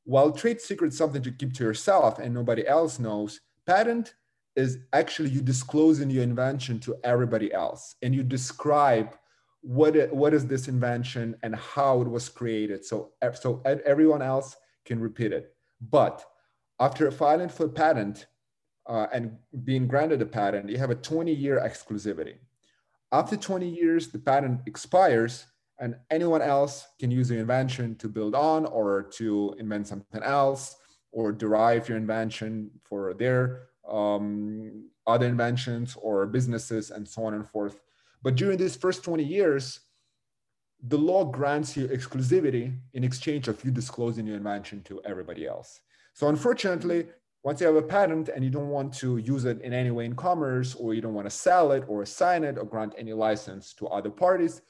While 0.04 0.32
trade 0.32 0.60
secrets 0.60 0.96
something 0.96 1.22
to 1.22 1.30
keep 1.32 1.52
to 1.54 1.64
yourself 1.64 2.18
and 2.18 2.32
nobody 2.32 2.66
else 2.66 2.98
knows, 2.98 3.40
patent 3.66 4.14
is 4.56 4.78
actually 4.92 5.30
you 5.30 5.40
disclosing 5.40 6.10
your 6.10 6.22
invention 6.22 6.80
to 6.80 6.96
everybody 7.04 7.52
else 7.52 7.94
and 8.02 8.14
you 8.14 8.22
describe 8.22 9.16
what 9.62 10.12
what 10.12 10.34
is 10.34 10.46
this 10.46 10.68
invention 10.68 11.36
and 11.42 11.54
how 11.54 12.00
it 12.00 12.08
was 12.08 12.28
created 12.28 12.84
so 12.84 13.12
so 13.34 13.62
everyone 13.84 14.22
else 14.22 14.56
can 14.84 14.98
repeat 15.00 15.32
it. 15.32 15.54
But 15.90 16.24
after 16.78 17.10
filing 17.10 17.48
for 17.48 17.66
a 17.66 17.68
patent 17.68 18.26
uh, 18.86 19.06
and 19.12 19.36
being 19.64 19.86
granted 19.86 20.22
a 20.22 20.26
patent 20.26 20.68
you 20.68 20.78
have 20.78 20.90
a 20.90 20.94
20 20.94 21.32
year 21.32 21.60
exclusivity. 21.60 22.36
After 23.12 23.36
20 23.36 23.68
years 23.68 24.08
the 24.08 24.18
patent 24.18 24.62
expires 24.66 25.46
and 25.78 25.96
anyone 26.10 26.42
else 26.42 26.86
can 26.98 27.10
use 27.10 27.30
your 27.30 27.40
invention 27.40 27.96
to 27.96 28.08
build 28.08 28.34
on 28.34 28.66
or 28.66 29.02
to 29.02 29.54
invent 29.58 29.86
something 29.86 30.22
else 30.22 30.76
or 31.12 31.32
derive 31.32 31.88
your 31.88 31.98
invention 31.98 32.70
for 32.84 33.14
their 33.14 33.69
um, 33.90 34.88
other 35.07 35.26
inventions 35.26 35.96
or 36.00 36.26
businesses 36.26 36.90
and 36.90 37.07
so 37.07 37.24
on 37.24 37.35
and 37.35 37.48
forth 37.48 37.81
but 38.22 38.37
during 38.37 38.59
these 38.59 38.76
first 38.76 39.03
20 39.03 39.22
years, 39.22 39.81
the 40.83 40.98
law 40.98 41.24
grants 41.24 41.76
you 41.76 41.88
exclusivity 41.88 42.74
in 42.94 43.05
exchange 43.05 43.48
of 43.48 43.62
you 43.64 43.70
disclosing 43.70 44.26
your 44.26 44.37
invention 44.37 44.83
to 44.85 45.00
everybody 45.05 45.46
else. 45.46 45.81
So 46.14 46.29
unfortunately, 46.29 47.07
once 47.42 47.61
you 47.61 47.66
have 47.66 47.76
a 47.76 47.83
patent 47.83 48.29
and 48.29 48.44
you 48.44 48.50
don't 48.50 48.68
want 48.68 48.92
to 48.94 49.16
use 49.18 49.46
it 49.46 49.61
in 49.62 49.72
any 49.72 49.90
way 49.90 50.05
in 50.05 50.14
commerce, 50.14 50.74
or 50.74 50.92
you 50.92 51.00
don't 51.00 51.14
want 51.14 51.26
to 51.26 51.31
sell 51.31 51.72
it 51.72 51.85
or 51.88 52.03
assign 52.03 52.44
it 52.44 52.59
or 52.59 52.64
grant 52.64 52.94
any 52.98 53.14
license 53.14 53.72
to 53.74 53.87
other 53.88 54.11
parties, 54.11 54.61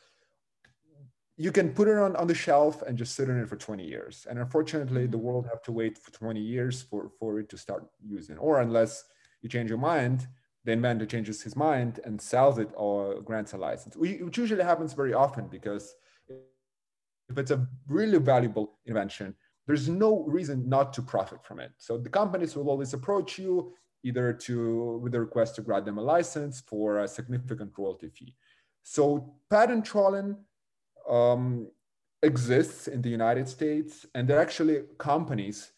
you 1.40 1.50
can 1.50 1.70
put 1.70 1.88
it 1.88 1.96
on, 1.96 2.14
on 2.16 2.26
the 2.26 2.35
shelf 2.35 2.83
and 2.83 2.98
just 2.98 3.14
sit 3.14 3.31
on 3.31 3.40
it 3.40 3.48
for 3.48 3.57
20 3.57 3.83
years. 3.83 4.26
And 4.29 4.38
unfortunately, 4.38 5.07
the 5.07 5.16
mm-hmm. 5.16 5.26
world 5.26 5.46
have 5.46 5.62
to 5.62 5.72
wait 5.72 5.96
for 5.96 6.11
20 6.12 6.38
years 6.38 6.83
for, 6.83 7.11
for 7.18 7.40
it 7.40 7.48
to 7.48 7.57
start 7.57 7.87
using, 8.07 8.37
or 8.37 8.61
unless 8.61 9.05
you 9.40 9.48
change 9.48 9.70
your 9.70 9.79
mind, 9.79 10.29
the 10.66 10.72
inventor 10.72 11.07
changes 11.07 11.40
his 11.40 11.57
mind 11.57 11.98
and 12.05 12.20
sells 12.20 12.59
it 12.59 12.68
or 12.74 13.22
grants 13.22 13.55
a 13.55 13.57
license, 13.57 13.96
which 13.96 14.37
usually 14.37 14.62
happens 14.62 14.92
very 14.92 15.14
often 15.14 15.48
because 15.48 15.94
if 16.29 17.38
it's 17.38 17.53
a 17.53 17.66
really 17.88 18.18
valuable 18.18 18.79
invention, 18.85 19.35
there's 19.66 19.88
no 19.88 20.24
reason 20.24 20.68
not 20.68 20.92
to 20.92 21.00
profit 21.00 21.42
from 21.42 21.59
it. 21.59 21.72
So 21.79 21.96
the 21.96 22.11
companies 22.11 22.55
will 22.55 22.68
always 22.68 22.92
approach 22.92 23.38
you 23.38 23.72
either 24.03 24.35
to 24.35 25.00
with 25.03 25.14
a 25.14 25.20
request 25.20 25.55
to 25.55 25.62
grant 25.62 25.87
them 25.87 25.96
a 25.96 26.03
license 26.03 26.61
for 26.61 26.98
a 26.98 27.09
significant 27.09 27.72
royalty 27.79 28.11
fee. 28.11 28.35
So 28.83 29.37
patent 29.48 29.87
trolling 29.87 30.37
um, 31.10 31.68
exists 32.22 32.88
in 32.88 33.02
the 33.02 33.08
United 33.08 33.48
States, 33.48 34.06
and 34.14 34.28
there 34.28 34.38
are 34.38 34.42
actually 34.42 34.82
companies 34.98 35.72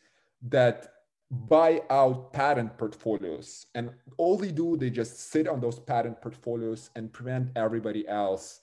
that 0.49 0.93
buy 1.33 1.81
out 1.89 2.31
patent 2.35 2.77
portfolios 2.77 3.65
and 3.75 3.91
all 4.19 4.37
they 4.37 4.53
do 4.53 4.77
they 4.77 4.91
just 4.91 5.31
sit 5.31 5.49
on 5.49 5.63
those 5.63 5.79
patent 5.79 6.21
portfolios 6.21 6.91
and 6.95 7.11
prevent 7.11 7.49
everybody 7.57 8.07
else 8.07 8.61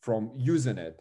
from 0.00 0.32
using 0.36 0.76
it. 0.76 1.00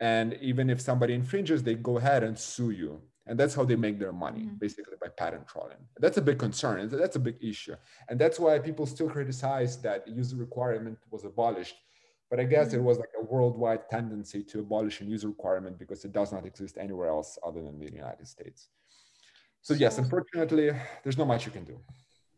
And 0.00 0.36
even 0.40 0.68
if 0.68 0.80
somebody 0.80 1.14
infringes 1.14 1.62
they 1.62 1.74
go 1.74 1.98
ahead 1.98 2.24
and 2.24 2.36
sue 2.36 2.70
you. 2.70 3.00
And 3.28 3.38
that's 3.38 3.54
how 3.54 3.64
they 3.64 3.76
make 3.76 4.00
their 4.00 4.12
money 4.12 4.40
mm-hmm. 4.40 4.56
basically 4.56 4.96
by 5.00 5.08
patent 5.08 5.46
trolling. 5.46 5.76
That's 5.98 6.16
a 6.16 6.22
big 6.22 6.38
concern. 6.38 6.88
That's 6.88 7.16
a 7.16 7.20
big 7.20 7.36
issue. 7.40 7.76
And 8.08 8.18
that's 8.18 8.40
why 8.40 8.58
people 8.58 8.86
still 8.86 9.10
criticize 9.10 9.80
that 9.82 10.08
user 10.08 10.36
requirement 10.36 10.98
was 11.10 11.24
abolished 11.24 11.76
but 12.30 12.38
i 12.40 12.44
guess 12.44 12.72
it 12.72 12.82
was 12.82 12.98
like 12.98 13.10
a 13.20 13.24
worldwide 13.24 13.88
tendency 13.88 14.42
to 14.42 14.60
abolish 14.60 15.00
a 15.00 15.04
user 15.04 15.28
requirement 15.28 15.78
because 15.78 16.04
it 16.04 16.12
does 16.12 16.32
not 16.32 16.44
exist 16.46 16.76
anywhere 16.78 17.08
else 17.08 17.38
other 17.46 17.62
than 17.62 17.78
the 17.78 17.90
united 17.92 18.26
states. 18.26 18.68
So, 19.62 19.74
yes 19.74 19.98
unfortunately 19.98 20.70
there's 21.02 21.18
not 21.18 21.26
much 21.26 21.44
you 21.46 21.52
can 21.52 21.64
do. 21.64 21.78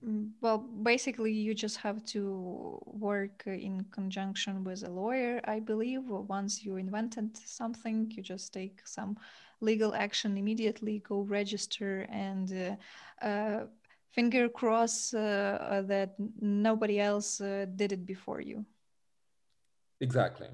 Mm, 0.06 0.30
well 0.40 0.58
basically 0.58 1.32
you 1.32 1.52
just 1.54 1.76
have 1.76 2.02
to 2.06 2.22
work 2.86 3.42
in 3.46 3.84
conjunction 3.90 4.64
with 4.64 4.82
a 4.82 4.90
lawyer 4.90 5.40
i 5.44 5.60
believe. 5.60 6.04
Once 6.38 6.64
you 6.64 6.76
invented 6.76 7.36
something 7.36 8.10
you 8.16 8.22
just 8.22 8.52
take 8.52 8.80
some 8.86 9.16
legal 9.60 9.94
action 9.94 10.38
immediately 10.38 11.02
go 11.06 11.20
register 11.20 12.06
and 12.10 12.46
uh, 12.52 13.26
uh, 13.26 13.66
finger 14.12 14.48
cross 14.48 15.12
uh, 15.14 15.82
that 15.86 16.14
nobody 16.40 16.98
else 16.98 17.38
did 17.76 17.92
it 17.92 18.06
before 18.06 18.40
you 18.40 18.64
exactly 20.00 20.48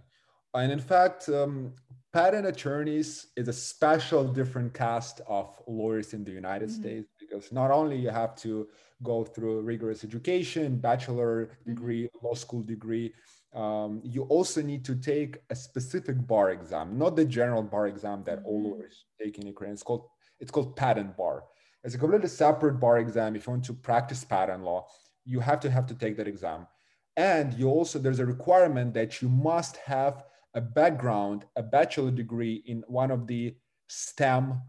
and 0.54 0.72
in 0.72 0.80
fact 0.80 1.28
um, 1.28 1.72
patent 2.12 2.46
attorneys 2.46 3.26
is 3.36 3.48
a 3.48 3.52
special 3.52 4.24
different 4.24 4.72
cast 4.72 5.20
of 5.26 5.58
lawyers 5.66 6.14
in 6.14 6.24
the 6.24 6.30
united 6.30 6.68
mm-hmm. 6.68 6.82
states 6.82 7.08
because 7.18 7.52
not 7.52 7.70
only 7.70 7.96
you 7.96 8.10
have 8.10 8.34
to 8.34 8.68
go 9.02 9.24
through 9.24 9.60
rigorous 9.60 10.04
education 10.04 10.78
bachelor 10.78 11.46
mm-hmm. 11.46 11.70
degree 11.70 12.04
mm-hmm. 12.04 12.26
law 12.26 12.34
school 12.34 12.62
degree 12.62 13.12
um, 13.56 14.02
you 14.04 14.24
also 14.24 14.60
need 14.60 14.84
to 14.84 14.94
take 14.94 15.38
a 15.48 15.56
specific 15.56 16.24
bar 16.26 16.50
exam, 16.50 16.98
not 16.98 17.16
the 17.16 17.24
general 17.24 17.62
bar 17.62 17.86
exam 17.86 18.22
that 18.24 18.40
mm-hmm. 18.40 18.48
all 18.48 18.70
lawyers 18.70 19.06
take 19.20 19.38
in 19.38 19.46
Ukraine. 19.46 19.72
It's 19.72 19.82
called 19.82 20.06
it's 20.38 20.50
called 20.50 20.76
patent 20.76 21.16
bar. 21.16 21.44
It's 21.82 21.94
a 21.94 21.98
completely 21.98 22.28
separate 22.28 22.78
bar 22.78 22.98
exam. 22.98 23.34
If 23.34 23.46
you 23.46 23.52
want 23.52 23.64
to 23.64 23.72
practice 23.72 24.22
patent 24.24 24.62
law, 24.62 24.86
you 25.24 25.40
have 25.40 25.60
to 25.60 25.70
have 25.70 25.86
to 25.86 25.94
take 25.94 26.18
that 26.18 26.28
exam. 26.28 26.66
And 27.16 27.54
you 27.54 27.68
also 27.68 27.98
there's 27.98 28.20
a 28.20 28.26
requirement 28.26 28.94
that 28.94 29.22
you 29.22 29.28
must 29.28 29.76
have 29.78 30.24
a 30.54 30.60
background, 30.60 31.44
a 31.56 31.62
bachelor 31.62 32.10
degree 32.10 32.62
in 32.66 32.82
one 32.88 33.10
of 33.10 33.26
the 33.26 33.54
STEM 33.88 34.60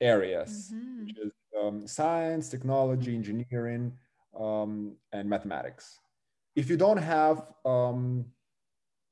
areas, 0.00 0.72
mm-hmm. 0.74 1.06
which 1.06 1.16
is 1.18 1.32
um, 1.60 1.86
science, 1.86 2.48
technology, 2.48 3.14
engineering, 3.14 3.92
um, 4.38 4.96
and 5.12 5.28
mathematics 5.28 5.98
if 6.56 6.70
you 6.70 6.76
don't 6.76 6.96
have 6.96 7.46
um, 7.64 8.24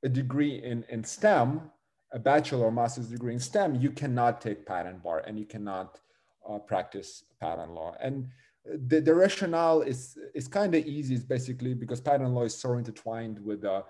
a 0.02 0.08
degree 0.08 0.62
in, 0.62 0.84
in 0.88 1.04
STEM, 1.04 1.70
a 2.12 2.18
bachelor 2.18 2.66
or 2.66 2.72
master's 2.72 3.08
degree 3.08 3.34
in 3.34 3.40
STEM, 3.40 3.76
you 3.76 3.90
cannot 3.90 4.40
take 4.40 4.66
patent 4.66 5.02
bar 5.02 5.22
and 5.26 5.38
you 5.38 5.44
cannot 5.44 6.00
uh, 6.48 6.58
practice 6.58 7.24
patent 7.40 7.72
law. 7.72 7.94
And 8.00 8.30
the, 8.64 9.00
the 9.00 9.14
rationale 9.14 9.82
is, 9.82 10.16
is 10.34 10.48
kind 10.48 10.74
of 10.74 10.84
easy. 10.86 11.14
It's 11.14 11.24
basically 11.24 11.74
because 11.74 12.00
patent 12.00 12.30
law 12.30 12.44
is 12.44 12.56
so 12.56 12.74
intertwined 12.74 13.38
with 13.44 13.64
uh, 13.64 13.82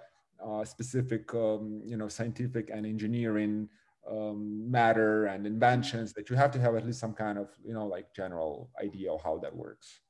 uh, 0.44 0.64
specific, 0.64 1.32
um, 1.34 1.82
you 1.84 1.96
know, 1.96 2.08
scientific 2.08 2.70
and 2.70 2.84
engineering 2.84 3.68
um, 4.10 4.70
matter 4.70 5.26
and 5.26 5.46
inventions 5.46 6.12
that 6.12 6.28
you 6.28 6.36
have 6.36 6.50
to 6.50 6.60
have 6.60 6.74
at 6.74 6.84
least 6.84 7.00
some 7.00 7.14
kind 7.14 7.38
of, 7.38 7.48
you 7.64 7.72
know, 7.72 7.86
like 7.86 8.12
general 8.14 8.70
idea 8.82 9.12
of 9.12 9.22
how 9.22 9.38
that 9.38 9.54
works. 9.54 10.00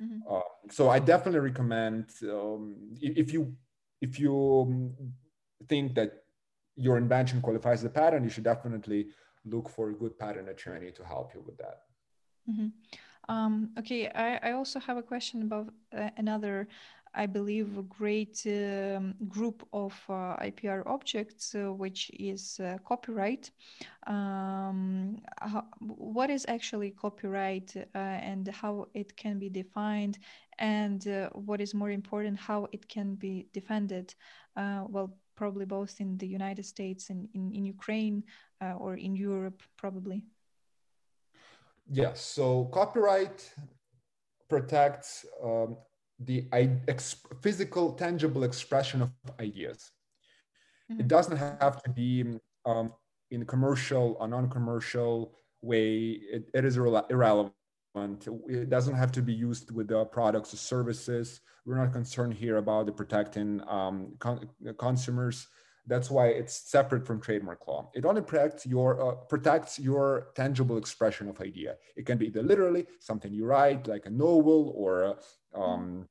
Mm-hmm. 0.00 0.20
Uh, 0.30 0.40
so 0.70 0.88
I 0.88 0.98
definitely 0.98 1.40
recommend 1.40 2.10
um, 2.24 2.76
if 3.00 3.32
you 3.32 3.54
if 4.00 4.18
you 4.18 4.66
um, 4.66 4.94
think 5.68 5.94
that 5.94 6.22
your 6.76 6.96
invention 6.96 7.42
qualifies 7.42 7.80
as 7.80 7.84
a 7.84 7.90
patent, 7.90 8.24
you 8.24 8.30
should 8.30 8.44
definitely 8.44 9.08
look 9.44 9.68
for 9.68 9.90
a 9.90 9.94
good 9.94 10.18
patent 10.18 10.48
attorney 10.48 10.90
to 10.92 11.04
help 11.04 11.34
you 11.34 11.42
with 11.44 11.58
that. 11.58 11.82
Mm-hmm. 12.48 12.68
Um, 13.30 13.70
okay, 13.78 14.08
I, 14.08 14.48
I 14.48 14.52
also 14.52 14.80
have 14.80 14.96
a 14.96 15.02
question 15.02 15.42
about 15.42 15.72
uh, 15.96 16.10
another 16.16 16.66
I 17.14 17.26
believe, 17.26 17.88
great 17.88 18.42
um, 18.46 19.14
group 19.28 19.66
of 19.72 19.92
uh, 20.08 20.36
IPR 20.36 20.84
objects, 20.86 21.54
uh, 21.54 21.72
which 21.72 22.10
is 22.14 22.60
uh, 22.60 22.78
copyright. 22.84 23.50
Um, 24.06 25.18
how, 25.40 25.64
what 25.80 26.30
is 26.30 26.46
actually 26.48 26.90
copyright 26.90 27.74
uh, 27.76 27.98
and 27.98 28.46
how 28.48 28.88
it 28.94 29.16
can 29.16 29.38
be 29.38 29.48
defined, 29.48 30.18
and 30.58 31.06
uh, 31.08 31.30
what 31.30 31.60
is 31.60 31.74
more 31.74 31.90
important, 31.90 32.38
how 32.38 32.68
it 32.72 32.86
can 32.88 33.16
be 33.16 33.48
defended? 33.52 34.14
Well, 34.56 35.16
probably 35.34 35.64
both 35.64 36.00
in 36.00 36.18
the 36.18 36.28
United 36.28 36.64
States 36.64 37.10
and 37.10 37.28
in, 37.34 37.50
in 37.52 37.64
Ukraine 37.64 38.22
or 38.60 38.94
in 38.94 39.16
Europe, 39.16 39.62
probably. 39.76 40.22
Yes, 41.90 42.20
so 42.20 42.66
copyright 42.66 43.52
protects 44.48 45.26
um, 45.42 45.76
the 46.20 46.48
physical, 47.42 47.92
tangible 47.94 48.44
expression 48.44 49.02
of 49.02 49.10
ideas. 49.40 49.90
Mm-hmm. 50.90 51.00
It 51.00 51.08
doesn't 51.08 51.36
have 51.36 51.82
to 51.82 51.90
be 51.90 52.38
um, 52.64 52.92
in 53.30 53.44
commercial 53.44 54.16
or 54.20 54.28
non-commercial 54.28 55.34
way. 55.62 56.20
it, 56.32 56.44
it 56.54 56.64
is 56.64 56.76
irrelevant. 56.76 57.54
It 58.48 58.70
doesn't 58.70 58.94
have 58.94 59.10
to 59.12 59.22
be 59.22 59.32
used 59.32 59.72
with 59.72 59.88
the 59.88 60.04
products 60.04 60.54
or 60.54 60.58
services. 60.58 61.40
We're 61.66 61.78
not 61.78 61.92
concerned 61.92 62.34
here 62.34 62.58
about 62.58 62.86
the 62.86 62.92
protecting 62.92 63.62
um, 63.68 64.14
con- 64.20 64.48
consumers. 64.78 65.48
That's 65.86 66.10
why 66.10 66.28
it's 66.28 66.70
separate 66.70 67.06
from 67.06 67.20
trademark 67.20 67.66
law. 67.66 67.90
It 67.94 68.04
only 68.04 68.22
protects 68.22 68.66
your 68.66 68.90
uh, 69.00 69.14
protects 69.28 69.78
your 69.78 70.28
tangible 70.34 70.76
expression 70.76 71.28
of 71.28 71.40
idea. 71.40 71.76
It 71.96 72.06
can 72.06 72.18
be 72.18 72.26
either 72.26 72.42
literally 72.42 72.86
something 73.00 73.32
you 73.32 73.44
write, 73.46 73.86
like 73.86 74.06
a 74.06 74.10
novel 74.10 74.72
or 74.76 75.02
a, 75.02 75.60
um, 75.60 76.08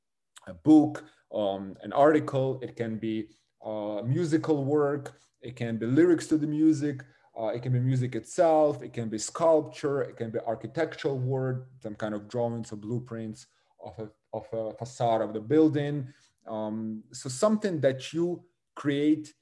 a 0.48 0.54
book, 0.54 1.04
um, 1.34 1.76
an 1.84 1.94
article. 1.94 2.60
It 2.62 2.76
can 2.76 2.98
be 2.98 3.28
uh, 3.64 4.02
musical 4.06 4.66
work. 4.66 5.20
It 5.42 5.56
can 5.56 5.78
be 5.78 5.86
lyrics 5.86 6.28
to 6.28 6.38
the 6.38 6.48
music. 6.48 7.04
Uh, 7.40 7.48
it 7.48 7.62
can 7.62 7.72
be 7.72 7.80
music 7.80 8.16
itself. 8.16 8.82
It 8.84 8.92
can 8.92 9.08
be 9.08 9.18
sculpture. 9.18 10.02
It 10.02 10.18
can 10.18 10.30
be 10.32 10.40
architectural 10.40 11.18
work, 11.18 11.70
some 11.82 11.96
kind 11.96 12.14
of 12.14 12.28
drawings 12.28 12.74
or 12.74 12.76
blueprints 12.76 13.48
of 13.84 13.98
a, 14.00 14.10
of 14.34 14.46
a 14.52 14.74
facade 14.74 15.22
of 15.22 15.34
the 15.34 15.40
building. 15.40 16.08
Um, 16.48 17.04
so 17.14 17.30
something 17.30 17.80
that 17.82 18.12
you 18.12 18.44
create 18.76 19.34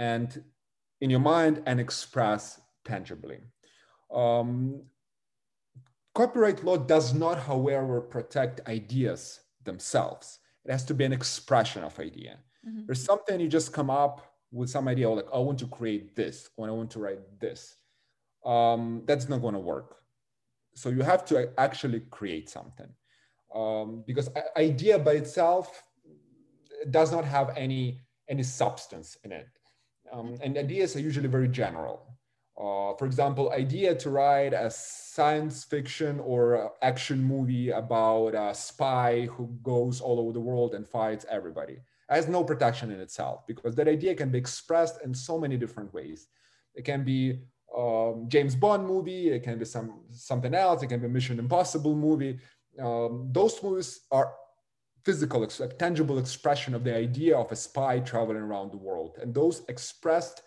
and 0.00 0.42
in 1.02 1.10
your 1.10 1.20
mind 1.20 1.62
and 1.66 1.78
express 1.78 2.58
tangibly. 2.86 3.38
Um, 4.12 4.82
copyright 6.14 6.64
law 6.64 6.78
does 6.78 7.12
not, 7.12 7.38
however, 7.38 8.00
protect 8.00 8.66
ideas 8.66 9.40
themselves. 9.64 10.38
It 10.64 10.72
has 10.72 10.84
to 10.86 10.94
be 10.94 11.04
an 11.04 11.12
expression 11.12 11.84
of 11.84 11.98
idea. 12.00 12.38
Mm-hmm. 12.66 12.86
There's 12.86 13.04
something 13.04 13.38
you 13.38 13.48
just 13.48 13.74
come 13.74 13.90
up 13.90 14.16
with 14.50 14.70
some 14.70 14.88
idea 14.88 15.08
like 15.10 15.28
I 15.32 15.38
want 15.38 15.58
to 15.60 15.66
create 15.66 16.16
this 16.16 16.48
or 16.56 16.66
I 16.66 16.72
want 16.72 16.90
to 16.92 16.98
write 16.98 17.20
this. 17.38 17.76
Um, 18.44 19.02
that's 19.06 19.28
not 19.28 19.42
going 19.42 19.54
to 19.54 19.60
work. 19.60 19.96
So 20.74 20.88
you 20.88 21.02
have 21.02 21.26
to 21.26 21.52
actually 21.60 22.00
create 22.10 22.48
something 22.48 22.88
um, 23.54 24.02
because 24.06 24.30
idea 24.56 24.98
by 24.98 25.12
itself 25.12 25.82
does 26.90 27.12
not 27.12 27.24
have 27.26 27.52
any 27.56 28.00
any 28.30 28.44
substance 28.44 29.18
in 29.24 29.32
it. 29.32 29.48
Um, 30.12 30.36
and 30.42 30.56
ideas 30.58 30.96
are 30.96 31.00
usually 31.00 31.28
very 31.28 31.48
general. 31.48 32.06
Uh, 32.58 32.94
for 32.98 33.06
example, 33.06 33.52
idea 33.52 33.94
to 33.94 34.10
write 34.10 34.52
a 34.52 34.70
science 34.70 35.64
fiction 35.64 36.20
or 36.20 36.72
action 36.82 37.22
movie 37.22 37.70
about 37.70 38.34
a 38.34 38.54
spy 38.54 39.26
who 39.26 39.56
goes 39.62 40.00
all 40.00 40.20
over 40.20 40.32
the 40.32 40.40
world 40.40 40.74
and 40.74 40.86
fights 40.86 41.24
everybody 41.30 41.78
has 42.10 42.28
no 42.28 42.42
protection 42.42 42.90
in 42.90 43.00
itself 43.00 43.46
because 43.46 43.74
that 43.76 43.88
idea 43.88 44.14
can 44.14 44.30
be 44.30 44.38
expressed 44.38 45.00
in 45.04 45.14
so 45.14 45.38
many 45.38 45.56
different 45.56 45.92
ways. 45.94 46.26
It 46.74 46.84
can 46.84 47.04
be 47.04 47.40
um, 47.76 48.26
James 48.28 48.56
Bond 48.56 48.86
movie, 48.86 49.28
it 49.28 49.42
can 49.42 49.58
be 49.58 49.64
some 49.64 50.00
something 50.10 50.54
else, 50.54 50.82
it 50.82 50.88
can 50.88 51.00
be 51.00 51.08
Mission 51.08 51.38
Impossible 51.38 51.94
movie. 51.94 52.38
Um, 52.80 53.28
those 53.30 53.62
movies 53.62 54.00
are 54.10 54.32
physical, 55.04 55.46
tangible 55.78 56.18
expression 56.18 56.74
of 56.74 56.84
the 56.84 56.94
idea 56.94 57.36
of 57.36 57.50
a 57.52 57.56
spy 57.56 58.00
traveling 58.00 58.42
around 58.42 58.70
the 58.72 58.76
world. 58.76 59.18
And 59.20 59.34
those 59.34 59.62
expressed, 59.68 60.42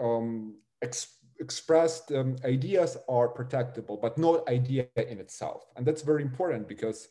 um, 0.00 0.56
ex- 0.82 1.18
expressed 1.40 2.12
um, 2.12 2.36
ideas 2.44 2.96
are 3.08 3.28
protectable, 3.28 4.00
but 4.00 4.18
not 4.18 4.48
idea 4.48 4.86
in 4.96 5.18
itself. 5.18 5.64
And 5.76 5.86
that's 5.86 6.02
very 6.02 6.22
important 6.22 6.68
because 6.68 7.08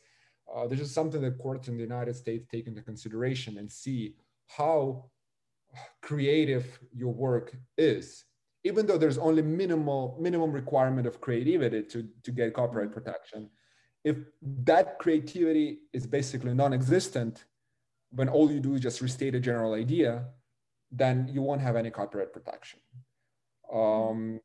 uh, 0.53 0.67
this 0.67 0.79
is 0.79 0.91
something 0.91 1.21
that 1.21 1.37
courts 1.39 1.67
in 1.67 1.75
the 1.75 1.83
United 1.83 2.15
States 2.15 2.47
take 2.51 2.67
into 2.67 2.81
consideration 2.81 3.57
and 3.57 3.71
see 3.71 4.15
how 4.47 5.05
creative 6.01 6.79
your 6.93 7.13
work 7.13 7.55
is. 7.77 8.25
Even 8.63 8.87
though 8.87 8.97
there's 8.97 9.19
only 9.19 9.41
minimal 9.43 10.17
minimum 10.19 10.51
requirement 10.51 11.05
of 11.05 11.21
creativity 11.21 11.83
to, 11.83 12.07
to 12.23 12.31
get 12.31 12.53
copyright 12.53 12.91
protection, 12.91 13.49
if 14.05 14.17
that 14.69 14.99
creativity 14.99 15.79
is 15.91 16.05
basically 16.05 16.53
non-existent, 16.53 17.45
when 18.11 18.29
all 18.29 18.49
you 18.51 18.59
do 18.59 18.75
is 18.75 18.81
just 18.81 19.01
restate 19.01 19.33
a 19.33 19.39
general 19.39 19.73
idea, 19.73 20.27
then 20.91 21.27
you 21.27 21.41
won't 21.41 21.59
have 21.59 21.75
any 21.75 21.89
copyright 21.89 22.31
protection. 22.31 22.79
Um, 23.73 24.39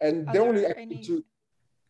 and 0.00 0.28
Are 0.28 0.32
they're 0.32 0.42
only 0.42 0.66
any- 0.66 1.02
two. 1.02 1.24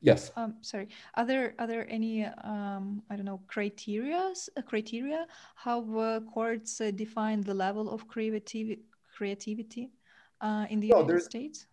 Yes. 0.00 0.30
Um, 0.36 0.56
sorry. 0.60 0.88
Are 1.14 1.24
there 1.26 1.54
are 1.58 1.66
there 1.66 1.86
any 1.90 2.26
um, 2.26 3.02
I 3.10 3.16
don't 3.16 3.24
know 3.24 3.40
criterias 3.48 4.48
uh, 4.56 4.60
criteria 4.60 5.26
how 5.56 5.78
uh, 5.98 6.20
courts 6.20 6.78
uh, 6.80 6.90
define 6.90 7.40
the 7.40 7.54
level 7.54 7.88
of 7.90 8.06
creativity 8.06 8.80
creativity 9.16 9.84
uh, 10.42 10.66
in 10.68 10.78
the 10.80 10.88
No, 10.88 11.00
United 11.00 11.22
States? 11.22 11.66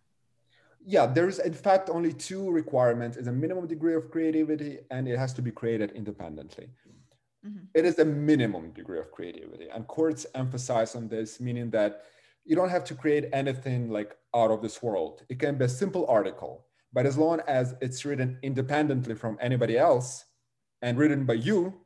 Yeah, 0.84 1.06
there's 1.06 1.38
in 1.38 1.54
fact 1.54 1.90
only 1.90 2.12
two 2.12 2.50
requirements: 2.50 3.16
is 3.16 3.26
a 3.28 3.32
minimum 3.32 3.66
degree 3.66 3.94
of 3.94 4.10
creativity, 4.10 4.80
and 4.90 5.08
it 5.08 5.16
has 5.18 5.32
to 5.34 5.42
be 5.42 5.50
created 5.50 5.92
independently. 5.92 6.70
Mhm. 7.46 7.68
It 7.74 7.84
is 7.84 7.98
a 7.98 8.04
minimum 8.04 8.72
degree 8.72 8.98
of 8.98 9.10
creativity, 9.10 9.68
and 9.68 9.86
courts 9.86 10.26
emphasize 10.34 10.94
on 10.94 11.08
this, 11.08 11.40
meaning 11.40 11.70
that 11.70 12.02
you 12.44 12.56
don't 12.56 12.70
have 12.70 12.84
to 12.84 12.94
create 12.94 13.28
anything 13.32 13.90
like 13.90 14.16
out 14.34 14.50
of 14.50 14.62
this 14.62 14.82
world. 14.82 15.24
It 15.28 15.38
can 15.38 15.56
be 15.58 15.64
a 15.66 15.68
simple 15.68 16.06
article, 16.06 16.66
but 16.92 17.06
as 17.06 17.16
long 17.16 17.40
as 17.46 17.74
it's 17.80 18.04
written 18.04 18.38
independently 18.42 19.14
from 19.14 19.38
anybody 19.40 19.78
else 19.78 20.24
and 20.82 20.98
written 20.98 21.24
by 21.26 21.34
you, 21.34 21.84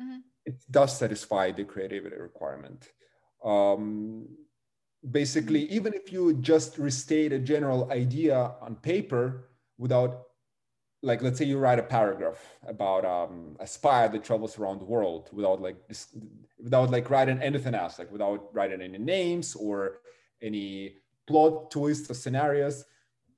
Mhm. 0.00 0.22
it 0.46 0.64
does 0.70 0.96
satisfy 0.98 1.52
the 1.52 1.64
creativity 1.64 2.16
requirement. 2.16 2.92
Um, 3.44 4.36
basically, 5.08 5.62
even 5.70 5.94
if 5.94 6.12
you 6.12 6.34
just 6.34 6.78
restate 6.78 7.32
a 7.32 7.38
general 7.38 7.90
idea 7.90 8.52
on 8.60 8.76
paper 8.76 9.48
without, 9.78 10.26
like, 11.02 11.22
let's 11.22 11.38
say 11.38 11.46
you 11.46 11.58
write 11.58 11.78
a 11.78 11.82
paragraph 11.82 12.38
about 12.66 13.04
um, 13.04 13.56
a 13.60 13.66
spy 13.66 14.06
that 14.08 14.24
travels 14.24 14.58
around 14.58 14.80
the 14.80 14.84
world 14.84 15.30
without 15.32 15.60
like 15.62 15.76
without 16.62 16.90
like 16.90 17.08
writing 17.08 17.40
anything 17.40 17.74
else, 17.74 17.98
like 17.98 18.12
without 18.12 18.54
writing 18.54 18.82
any 18.82 18.98
names 18.98 19.54
or 19.54 20.00
any 20.42 20.96
plot 21.26 21.70
twists 21.70 22.10
or 22.10 22.14
scenarios, 22.14 22.84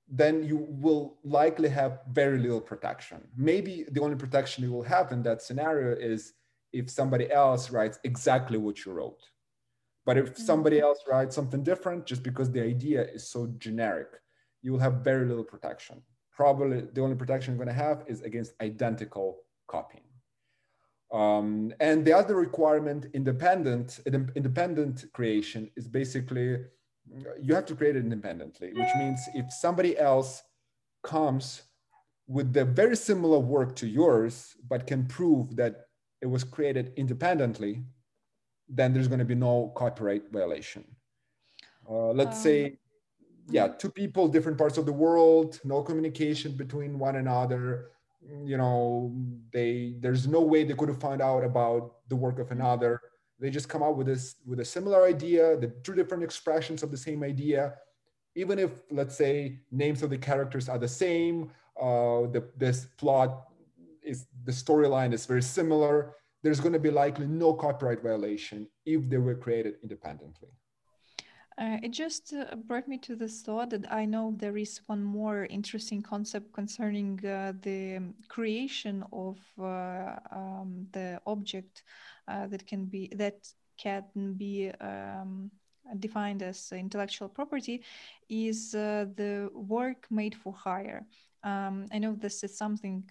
then 0.08 0.44
you 0.44 0.66
will 0.68 1.18
likely 1.22 1.68
have 1.68 2.00
very 2.10 2.38
little 2.38 2.60
protection. 2.60 3.18
Maybe 3.36 3.86
the 3.90 4.00
only 4.00 4.16
protection 4.16 4.64
you 4.64 4.72
will 4.72 4.82
have 4.82 5.12
in 5.12 5.22
that 5.22 5.40
scenario 5.42 5.96
is 5.96 6.34
if 6.72 6.90
somebody 6.90 7.30
else 7.30 7.70
writes 7.70 7.98
exactly 8.02 8.58
what 8.58 8.84
you 8.84 8.92
wrote. 8.92 9.22
But 10.04 10.18
if 10.18 10.36
somebody 10.36 10.80
else 10.80 11.00
writes 11.08 11.34
something 11.34 11.62
different, 11.62 12.06
just 12.06 12.22
because 12.22 12.50
the 12.50 12.62
idea 12.62 13.02
is 13.02 13.28
so 13.28 13.46
generic, 13.58 14.08
you 14.60 14.72
will 14.72 14.80
have 14.80 15.04
very 15.04 15.26
little 15.26 15.44
protection. 15.44 16.02
Probably 16.32 16.80
the 16.92 17.00
only 17.00 17.16
protection 17.16 17.54
you're 17.54 17.64
going 17.64 17.76
to 17.76 17.84
have 17.84 18.04
is 18.06 18.22
against 18.22 18.52
identical 18.60 19.38
copying. 19.68 20.04
Um, 21.12 21.72
and 21.78 22.04
the 22.04 22.14
other 22.14 22.36
requirement, 22.36 23.06
independent, 23.12 24.00
independent 24.06 25.04
creation, 25.12 25.70
is 25.76 25.86
basically 25.86 26.56
you 27.40 27.54
have 27.54 27.66
to 27.66 27.74
create 27.74 27.96
it 27.96 28.04
independently, 28.04 28.72
which 28.72 28.88
means 28.96 29.20
if 29.34 29.52
somebody 29.52 29.98
else 29.98 30.42
comes 31.02 31.62
with 32.26 32.52
the 32.52 32.64
very 32.64 32.96
similar 32.96 33.38
work 33.38 33.74
to 33.76 33.86
yours, 33.86 34.54
but 34.68 34.86
can 34.86 35.06
prove 35.06 35.56
that 35.56 35.86
it 36.22 36.26
was 36.26 36.44
created 36.44 36.92
independently, 36.96 37.82
then 38.78 38.88
there's 38.92 39.10
going 39.12 39.24
to 39.26 39.30
be 39.34 39.40
no 39.48 39.72
copyright 39.80 40.24
violation. 40.32 40.84
Uh, 41.88 42.12
let's 42.20 42.38
Um, 42.38 42.42
say, 42.46 42.58
yeah, 43.56 43.66
two 43.82 43.90
people, 43.90 44.28
different 44.28 44.58
parts 44.62 44.78
of 44.78 44.84
the 44.86 44.96
world, 45.04 45.60
no 45.64 45.82
communication 45.82 46.50
between 46.56 46.98
one 46.98 47.16
another. 47.16 47.66
You 48.52 48.56
know, 48.62 48.80
they 49.52 49.96
there's 50.02 50.26
no 50.36 50.42
way 50.52 50.60
they 50.64 50.76
could 50.78 50.88
have 50.88 51.00
found 51.08 51.20
out 51.20 51.42
about 51.44 51.82
the 52.08 52.18
work 52.24 52.38
of 52.38 52.48
another. 52.50 52.92
They 53.40 53.50
just 53.50 53.68
come 53.68 53.82
out 53.86 53.96
with 53.98 54.06
this 54.06 54.36
with 54.50 54.60
a 54.60 54.64
similar 54.64 55.00
idea, 55.14 55.56
the 55.64 55.70
two 55.84 55.94
different 56.00 56.22
expressions 56.22 56.82
of 56.84 56.90
the 56.90 57.02
same 57.08 57.20
idea. 57.32 57.62
Even 58.42 58.58
if, 58.58 58.70
let's 58.90 59.16
say, 59.16 59.58
names 59.70 60.02
of 60.04 60.08
the 60.10 60.18
characters 60.18 60.68
are 60.68 60.78
the 60.78 60.94
same, 61.04 61.50
uh, 61.86 62.20
the 62.34 62.42
this 62.56 62.86
plot 62.96 63.30
is 64.02 64.26
the 64.44 64.52
storyline 64.52 65.12
is 65.12 65.26
very 65.26 65.42
similar. 65.42 66.14
There's 66.42 66.60
going 66.60 66.72
to 66.72 66.78
be 66.78 66.90
likely 66.90 67.26
no 67.26 67.54
copyright 67.54 68.02
violation 68.02 68.68
if 68.84 69.08
they 69.08 69.18
were 69.18 69.36
created 69.36 69.74
independently. 69.82 70.48
Uh, 71.58 71.76
it 71.82 71.90
just 71.90 72.32
uh, 72.32 72.56
brought 72.56 72.88
me 72.88 72.96
to 72.98 73.14
this 73.14 73.42
thought 73.42 73.70
that 73.70 73.92
I 73.92 74.06
know 74.06 74.34
there 74.36 74.56
is 74.56 74.80
one 74.86 75.02
more 75.02 75.44
interesting 75.44 76.02
concept 76.02 76.52
concerning 76.52 77.24
uh, 77.26 77.52
the 77.60 77.96
um, 77.96 78.14
creation 78.28 79.04
of 79.12 79.38
uh, 79.60 80.16
um, 80.30 80.86
the 80.92 81.20
object 81.26 81.82
uh, 82.26 82.46
that 82.46 82.66
can 82.66 82.86
be 82.86 83.12
that 83.16 83.46
can 83.76 84.34
be 84.34 84.70
um, 84.80 85.50
defined 85.98 86.42
as 86.42 86.72
intellectual 86.72 87.28
property 87.28 87.82
is 88.30 88.74
uh, 88.74 89.06
the 89.16 89.50
work 89.52 90.06
made 90.10 90.34
for 90.34 90.54
hire. 90.54 91.04
Um, 91.44 91.86
I 91.92 91.98
know 91.98 92.14
this 92.14 92.42
is 92.44 92.56
something. 92.56 93.04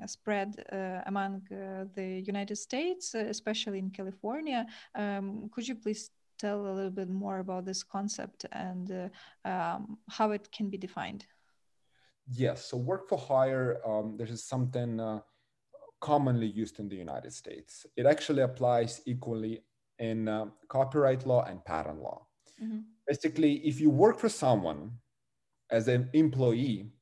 Um 0.00 0.08
spread 0.08 0.64
uh, 0.72 1.02
among 1.06 1.42
uh, 1.52 1.84
the 1.94 2.22
United 2.26 2.56
States, 2.56 3.14
uh, 3.14 3.18
especially 3.18 3.78
in 3.78 3.90
California. 3.90 4.66
Um, 4.94 5.50
could 5.52 5.66
you 5.68 5.74
please 5.74 6.10
tell 6.38 6.66
a 6.66 6.72
little 6.72 6.90
bit 6.90 7.10
more 7.10 7.38
about 7.38 7.64
this 7.64 7.82
concept 7.82 8.46
and 8.52 8.90
uh, 8.90 9.48
um, 9.48 9.98
how 10.08 10.30
it 10.30 10.50
can 10.52 10.70
be 10.70 10.78
defined? 10.78 11.26
Yes. 12.26 12.66
So 12.66 12.76
work 12.76 13.08
for 13.08 13.18
hire, 13.18 13.80
um, 13.86 14.16
this 14.16 14.30
is 14.30 14.44
something 14.44 15.00
uh, 15.00 15.20
commonly 16.00 16.46
used 16.46 16.78
in 16.78 16.88
the 16.88 16.96
United 16.96 17.32
States. 17.32 17.86
It 17.96 18.06
actually 18.06 18.42
applies 18.42 19.02
equally 19.06 19.62
in 19.98 20.28
uh, 20.28 20.46
copyright 20.68 21.26
law 21.26 21.44
and 21.44 21.64
patent 21.64 22.00
law. 22.02 22.26
Mhm. 22.62 22.84
Basically, 23.06 23.54
if 23.66 23.80
you 23.80 23.90
work 23.90 24.18
for 24.18 24.28
someone 24.28 25.00
as 25.70 25.88
an 25.88 26.08
employee, 26.12 26.92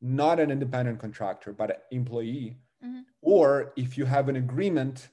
not 0.00 0.40
an 0.40 0.50
independent 0.50 0.98
contractor, 0.98 1.52
but 1.52 1.70
an 1.70 1.76
employee, 1.90 2.56
Mhm. 2.82 3.04
or 3.20 3.72
if 3.76 3.98
you 3.98 4.04
have 4.06 4.28
an 4.28 4.36
agreement 4.36 5.08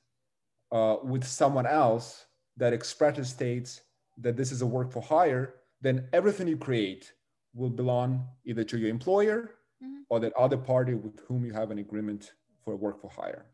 uh, 0.72 0.98
with 1.04 1.24
someone 1.24 1.66
else 1.66 2.26
that 2.58 2.74
expressly 2.74 3.24
states 3.24 3.82
that 4.18 4.36
this 4.36 4.52
is 4.52 4.62
a 4.62 4.66
work 4.68 4.92
for 4.92 5.02
hire, 5.02 5.56
then 5.80 6.10
everything 6.12 6.48
you 6.48 6.58
create 6.58 7.14
will 7.54 7.70
belong 7.70 8.28
either 8.44 8.64
to 8.66 8.78
your 8.78 8.90
employer 8.90 9.56
Mhm. 9.82 10.04
or 10.10 10.20
that 10.20 10.34
other 10.34 10.58
party 10.58 10.94
with 10.94 11.20
whom 11.22 11.46
you 11.46 11.54
have 11.54 11.72
an 11.72 11.80
agreement 11.80 12.34
for 12.64 12.76
work 12.76 13.00
for 13.02 13.10
hire. 13.10 13.46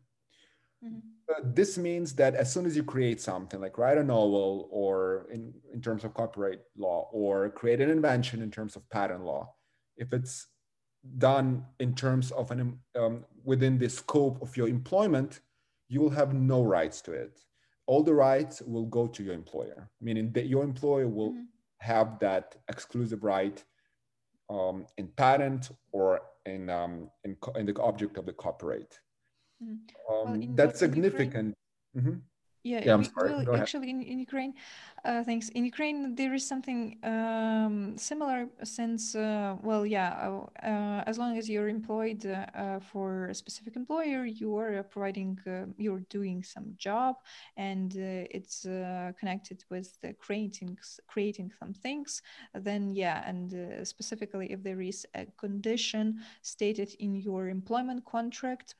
Mhm. 0.82 1.02
Uh, 1.28 1.40
this 1.44 1.78
means 1.78 2.14
that 2.16 2.34
as 2.34 2.52
soon 2.52 2.66
as 2.66 2.76
you 2.76 2.82
create 2.82 3.20
something 3.20 3.60
like 3.60 3.78
write 3.78 3.96
a 3.98 4.02
novel 4.04 4.68
or 4.70 5.26
in, 5.30 5.54
in 5.72 5.80
terms 5.80 6.04
of 6.04 6.12
copyright 6.14 6.60
law 6.76 7.08
or 7.12 7.48
create 7.50 7.80
an 7.80 7.90
invention 7.90 8.42
in 8.42 8.50
terms 8.50 8.74
of 8.76 8.88
patent 8.90 9.24
law, 9.24 9.54
if 9.96 10.12
it's 10.12 10.48
done 11.18 11.64
in 11.80 11.94
terms 11.94 12.30
of 12.32 12.50
an 12.50 12.78
um, 12.94 13.24
within 13.44 13.78
the 13.78 13.88
scope 13.88 14.40
of 14.42 14.56
your 14.56 14.68
employment, 14.68 15.40
you 15.88 16.00
will 16.00 16.10
have 16.10 16.32
no 16.34 16.62
rights 16.62 17.00
to 17.02 17.12
it. 17.12 17.40
All 17.86 18.02
the 18.02 18.14
rights 18.14 18.62
will 18.62 18.86
go 18.86 19.06
to 19.06 19.22
your 19.22 19.34
employer, 19.34 19.90
meaning 20.00 20.32
that 20.32 20.46
your 20.46 20.64
employer 20.64 21.08
will 21.08 21.32
Mhm. 21.32 21.46
have 21.78 22.18
that 22.20 22.56
exclusive 22.68 23.22
right 23.22 23.62
um, 24.50 24.86
in 24.98 25.08
patent 25.08 25.70
or 25.92 26.20
in, 26.46 26.68
um, 26.70 27.10
in, 27.24 27.34
co- 27.36 27.52
in 27.52 27.66
the 27.66 27.80
object 27.80 28.16
of 28.18 28.26
the 28.26 28.32
copyright. 28.32 28.98
Mhm. 29.62 29.78
Um, 30.10 30.42
in- 30.42 30.54
that's 30.56 30.78
significant. 30.78 31.54
Yeah, 32.64 32.80
Yeah, 32.86 32.94
I'm 32.94 33.04
sorry. 33.04 33.30
well, 33.30 33.54
actually, 33.54 33.90
in, 33.90 34.00
in 34.02 34.18
Ukraine, 34.18 34.54
uh, 35.04 35.22
thanks. 35.22 35.50
In 35.50 35.66
Ukraine, 35.66 36.14
there 36.14 36.32
is 36.32 36.48
something 36.48 36.96
um, 37.04 37.98
similar 37.98 38.48
since, 38.62 39.14
uh, 39.14 39.56
well, 39.62 39.84
yeah, 39.84 40.10
uh, 40.26 40.66
uh, 40.66 41.04
as 41.06 41.18
long 41.18 41.36
as 41.36 41.46
you're 41.50 41.68
employed 41.68 42.24
uh, 42.24 42.46
uh, 42.58 42.80
for 42.80 43.26
a 43.26 43.34
specific 43.34 43.76
employer, 43.76 44.24
you 44.24 44.56
are 44.56 44.82
providing, 44.82 45.38
uh, 45.46 45.66
you're 45.76 46.04
doing 46.08 46.42
some 46.42 46.74
job, 46.78 47.16
and 47.58 47.92
uh, 47.98 48.24
it's 48.38 48.64
uh, 48.64 49.12
connected 49.20 49.62
with 49.68 50.00
the 50.00 50.14
creating 50.14 50.78
creating 51.06 51.52
some 51.58 51.74
things. 51.74 52.22
Then, 52.54 52.88
yeah, 52.88 53.28
and 53.28 53.52
uh, 53.52 53.84
specifically 53.84 54.52
if 54.52 54.62
there 54.62 54.80
is 54.80 55.06
a 55.14 55.26
condition 55.36 56.20
stated 56.40 56.94
in 56.98 57.14
your 57.14 57.48
employment 57.50 58.06
contract 58.06 58.74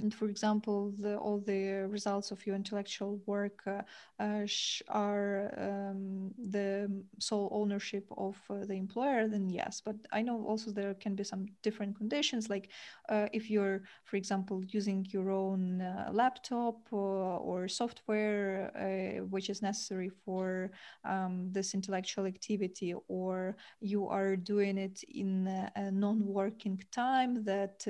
and 0.00 0.12
for 0.14 0.26
example, 0.26 0.92
the, 0.98 1.16
all 1.16 1.38
the 1.38 1.86
results 1.88 2.30
of 2.30 2.44
your 2.46 2.56
intellectual 2.56 3.20
work 3.26 3.62
uh, 3.66 3.82
uh, 4.18 4.46
are 4.88 5.52
um, 5.58 6.30
the 6.50 6.90
sole 7.18 7.48
ownership 7.52 8.06
of 8.16 8.36
uh, 8.50 8.64
the 8.64 8.74
employer, 8.74 9.28
then 9.28 9.50
yes. 9.50 9.82
But 9.84 9.96
I 10.12 10.22
know 10.22 10.44
also 10.44 10.70
there 10.70 10.94
can 10.94 11.14
be 11.14 11.24
some 11.24 11.46
different 11.62 11.96
conditions, 11.96 12.48
like 12.48 12.70
uh, 13.08 13.26
if 13.32 13.50
you're, 13.50 13.82
for 14.04 14.16
example, 14.16 14.62
using 14.68 15.06
your 15.10 15.30
own 15.30 15.82
uh, 15.82 16.10
laptop 16.12 16.76
or, 16.90 17.38
or 17.38 17.68
software 17.68 18.72
uh, 18.76 19.24
which 19.26 19.50
is 19.50 19.62
necessary 19.62 20.10
for 20.24 20.70
um, 21.04 21.48
this 21.52 21.74
intellectual 21.74 22.26
activity, 22.26 22.94
or 23.08 23.56
you 23.80 24.08
are 24.08 24.36
doing 24.36 24.78
it 24.78 25.02
in 25.08 25.46
a, 25.46 25.70
a 25.76 25.90
non-working 25.90 26.82
time, 26.90 27.44
that 27.44 27.86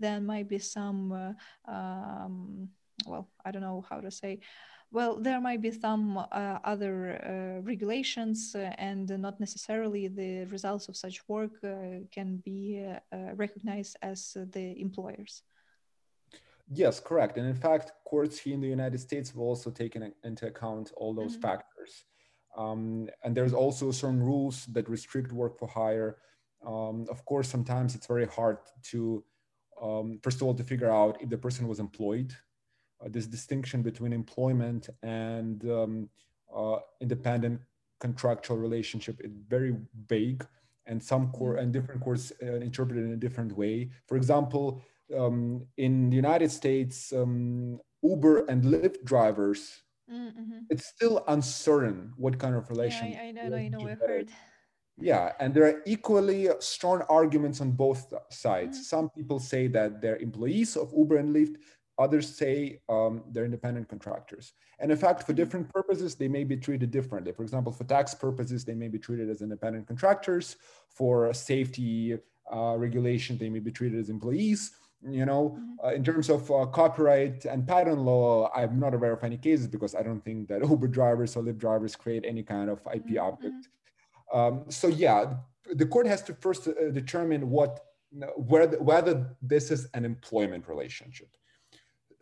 then 0.00 0.26
might 0.26 0.48
be 0.48 0.58
some 0.58 1.34
um, 1.66 2.68
well, 3.06 3.28
I 3.44 3.50
don't 3.50 3.62
know 3.62 3.84
how 3.88 4.00
to 4.00 4.10
say. 4.10 4.40
Well, 4.90 5.16
there 5.16 5.40
might 5.40 5.62
be 5.62 5.70
some 5.70 6.18
uh, 6.18 6.58
other 6.64 7.16
uh, 7.16 7.62
regulations, 7.62 8.54
uh, 8.54 8.74
and 8.76 9.08
not 9.08 9.40
necessarily 9.40 10.08
the 10.08 10.44
results 10.44 10.88
of 10.88 10.96
such 10.96 11.26
work 11.28 11.52
uh, 11.64 12.04
can 12.12 12.42
be 12.44 12.84
uh, 13.10 13.16
recognized 13.34 13.96
as 14.02 14.36
the 14.52 14.78
employers. 14.78 15.42
Yes, 16.68 17.00
correct. 17.00 17.38
And 17.38 17.46
in 17.46 17.54
fact, 17.54 17.92
courts 18.04 18.38
here 18.38 18.54
in 18.54 18.60
the 18.60 18.68
United 18.68 19.00
States 19.00 19.30
have 19.30 19.40
also 19.40 19.70
taken 19.70 20.12
into 20.24 20.46
account 20.46 20.92
all 20.96 21.14
those 21.14 21.32
mm-hmm. 21.32 21.48
factors. 21.48 22.04
Um, 22.56 23.08
and 23.24 23.34
there's 23.34 23.54
also 23.54 23.90
certain 23.90 24.22
rules 24.22 24.66
that 24.66 24.88
restrict 24.88 25.32
work 25.32 25.58
for 25.58 25.68
hire. 25.68 26.18
Um, 26.66 27.06
of 27.10 27.24
course, 27.24 27.48
sometimes 27.48 27.94
it's 27.94 28.06
very 28.06 28.26
hard 28.26 28.58
to 28.90 29.24
um, 29.82 30.20
first 30.22 30.40
of 30.40 30.44
all, 30.46 30.54
to 30.54 30.64
figure 30.64 30.90
out 30.90 31.20
if 31.20 31.28
the 31.28 31.36
person 31.36 31.66
was 31.68 31.80
employed. 31.80 32.34
Uh, 33.04 33.08
this 33.10 33.26
distinction 33.26 33.82
between 33.82 34.12
employment 34.12 34.88
and 35.02 35.68
um, 35.68 36.08
uh, 36.54 36.78
independent 37.00 37.60
contractual 37.98 38.56
relationship 38.56 39.20
is 39.24 39.32
very 39.48 39.74
vague, 40.06 40.46
and 40.86 41.02
some 41.02 41.30
core 41.32 41.54
mm-hmm. 41.54 41.62
and 41.62 41.72
different 41.72 42.00
courts 42.00 42.32
uh, 42.42 42.56
interpret 42.68 42.98
it 42.98 43.04
in 43.04 43.12
a 43.12 43.16
different 43.16 43.52
way. 43.56 43.90
For 44.06 44.16
example, 44.16 44.82
um, 45.16 45.66
in 45.76 46.10
the 46.10 46.16
United 46.16 46.50
States, 46.50 47.12
um, 47.12 47.80
Uber 48.02 48.46
and 48.46 48.64
Lyft 48.64 49.04
drivers, 49.04 49.82
mm-hmm. 50.10 50.60
it's 50.70 50.86
still 50.86 51.24
uncertain 51.28 52.12
what 52.16 52.38
kind 52.38 52.54
of 52.54 52.68
relation. 52.70 53.12
Yeah, 53.12 53.22
I, 53.22 53.26
I 53.26 53.30
know, 53.32 53.56
I 53.56 53.68
know, 53.68 53.88
I've 53.88 54.00
heard. 54.00 54.30
Yeah, 54.98 55.32
and 55.40 55.54
there 55.54 55.64
are 55.64 55.82
equally 55.86 56.48
strong 56.60 57.02
arguments 57.08 57.60
on 57.60 57.72
both 57.72 58.12
sides. 58.30 58.78
Mm-hmm. 58.78 58.84
Some 58.84 59.10
people 59.10 59.38
say 59.38 59.66
that 59.68 60.00
they're 60.00 60.16
employees 60.16 60.76
of 60.76 60.92
Uber 60.96 61.16
and 61.16 61.34
Lyft. 61.34 61.56
Others 61.98 62.36
say 62.36 62.80
um, 62.88 63.22
they're 63.30 63.44
independent 63.44 63.88
contractors. 63.88 64.52
And 64.78 64.90
in 64.90 64.96
fact, 64.96 65.20
for 65.22 65.32
mm-hmm. 65.32 65.36
different 65.36 65.72
purposes, 65.72 66.14
they 66.14 66.28
may 66.28 66.44
be 66.44 66.56
treated 66.56 66.90
differently. 66.90 67.32
For 67.32 67.42
example, 67.42 67.72
for 67.72 67.84
tax 67.84 68.14
purposes, 68.14 68.64
they 68.64 68.74
may 68.74 68.88
be 68.88 68.98
treated 68.98 69.30
as 69.30 69.42
independent 69.42 69.86
contractors. 69.86 70.56
For 70.88 71.32
safety 71.32 72.18
uh, 72.52 72.76
regulation, 72.76 73.38
they 73.38 73.48
may 73.48 73.60
be 73.60 73.70
treated 73.70 73.98
as 73.98 74.10
employees. 74.10 74.72
You 75.08 75.26
know, 75.26 75.58
mm-hmm. 75.58 75.86
uh, 75.86 75.90
in 75.92 76.04
terms 76.04 76.28
of 76.28 76.50
uh, 76.50 76.66
copyright 76.66 77.44
and 77.46 77.66
patent 77.66 77.98
law, 77.98 78.50
I'm 78.54 78.78
not 78.78 78.94
aware 78.94 79.12
of 79.12 79.24
any 79.24 79.36
cases 79.38 79.66
because 79.66 79.94
I 79.94 80.02
don't 80.02 80.24
think 80.24 80.48
that 80.48 80.62
Uber 80.68 80.88
drivers 80.88 81.34
or 81.34 81.42
Lyft 81.42 81.58
drivers 81.58 81.96
create 81.96 82.24
any 82.26 82.42
kind 82.42 82.70
of 82.70 82.78
IP 82.94 83.06
mm-hmm. 83.06 83.18
object 83.18 83.68
um, 84.32 84.64
so 84.68 84.88
yeah, 84.88 85.34
the 85.74 85.86
court 85.86 86.06
has 86.06 86.22
to 86.22 86.34
first 86.34 86.66
uh, 86.68 86.90
determine 86.90 87.50
what 87.50 87.80
whether, 88.36 88.78
whether 88.82 89.26
this 89.40 89.70
is 89.70 89.88
an 89.94 90.04
employment 90.04 90.68
relationship. 90.68 91.28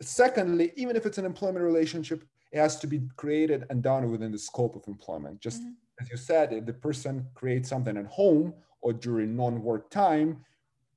Secondly, 0.01 0.71
even 0.77 0.95
if 0.95 1.05
it's 1.05 1.17
an 1.17 1.25
employment 1.25 1.65
relationship, 1.65 2.23
it 2.51 2.59
has 2.59 2.79
to 2.79 2.87
be 2.87 3.01
created 3.17 3.65
and 3.69 3.83
done 3.83 4.09
within 4.09 4.31
the 4.31 4.39
scope 4.39 4.75
of 4.75 4.87
employment. 4.87 5.39
Just 5.41 5.61
mm-hmm. 5.61 5.71
as 6.01 6.09
you 6.09 6.17
said, 6.17 6.53
if 6.53 6.65
the 6.65 6.73
person 6.73 7.27
creates 7.33 7.69
something 7.69 7.97
at 7.97 8.05
home 8.07 8.53
or 8.81 8.93
during 8.93 9.35
non-work 9.35 9.89
time, 9.89 10.43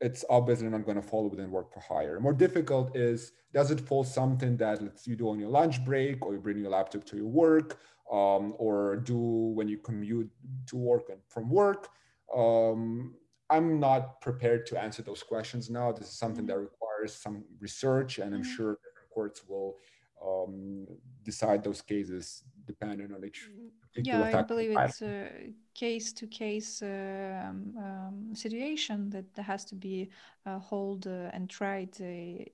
it's 0.00 0.24
obviously 0.30 0.68
not 0.68 0.84
going 0.84 1.00
to 1.00 1.02
fall 1.02 1.28
within 1.28 1.50
work 1.50 1.72
for 1.72 1.80
hire. 1.80 2.20
More 2.20 2.32
difficult 2.32 2.96
is 2.96 3.32
does 3.52 3.70
it 3.70 3.80
fall 3.80 4.04
something 4.04 4.56
that 4.56 4.82
let's 4.82 5.06
you 5.06 5.16
do 5.16 5.28
on 5.28 5.38
your 5.38 5.48
lunch 5.48 5.84
break 5.84 6.24
or 6.24 6.34
you 6.34 6.40
bring 6.40 6.58
your 6.58 6.70
laptop 6.70 7.04
to 7.06 7.16
your 7.16 7.26
work 7.26 7.78
um, 8.12 8.54
or 8.58 8.96
do 8.96 9.16
when 9.18 9.68
you 9.68 9.78
commute 9.78 10.30
to 10.66 10.76
work 10.76 11.08
and 11.10 11.20
from 11.28 11.50
work. 11.50 11.88
Um, 12.34 13.14
I'm 13.50 13.78
not 13.78 14.20
prepared 14.20 14.66
to 14.66 14.82
answer 14.82 15.02
those 15.02 15.22
questions 15.22 15.70
now. 15.70 15.92
This 15.92 16.08
is 16.08 16.18
something 16.18 16.46
that 16.46 16.54
mm-hmm. 16.54 16.64
requires 16.64 17.14
some 17.14 17.44
research, 17.60 18.18
and 18.18 18.34
I'm 18.34 18.42
mm-hmm. 18.42 18.56
sure 18.56 18.78
courts 19.12 19.42
will 19.48 19.76
um, 20.22 20.86
decide 21.22 21.62
those 21.62 21.82
cases 21.82 22.44
depending 22.66 23.12
on 23.12 23.24
each 23.24 23.48
mm, 23.50 23.70
yeah 24.04 24.38
i 24.38 24.42
believe 24.42 24.76
it's 24.76 25.02
a 25.02 25.52
case 25.74 26.12
to 26.12 26.26
case 26.26 26.82
um, 26.82 28.30
situation 28.32 29.10
that 29.10 29.26
has 29.42 29.64
to 29.64 29.74
be 29.74 30.08
uh, 30.46 30.58
hold 30.58 31.06
uh, 31.06 31.30
and 31.32 31.50
tried 31.50 31.90
uh, 32.00 32.44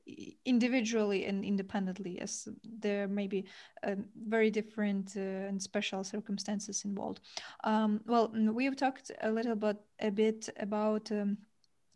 individually 0.45 1.27
and 1.27 1.45
independently 1.45 2.19
as 2.21 2.49
there 2.79 3.09
may 3.09 3.27
be 3.27 3.45
um, 3.83 4.05
very 4.29 4.51
different 4.51 5.15
uh, 5.17 5.21
and 5.21 5.61
special 5.61 6.03
circumstances 6.05 6.85
involved. 6.85 7.21
Um, 7.65 8.01
well 8.07 8.33
we've 8.33 8.77
talked 8.77 9.11
a 9.23 9.31
little 9.31 9.57
bit 9.57 9.77
a 10.01 10.11
bit 10.11 10.49
about 10.59 11.11
um, 11.13 11.37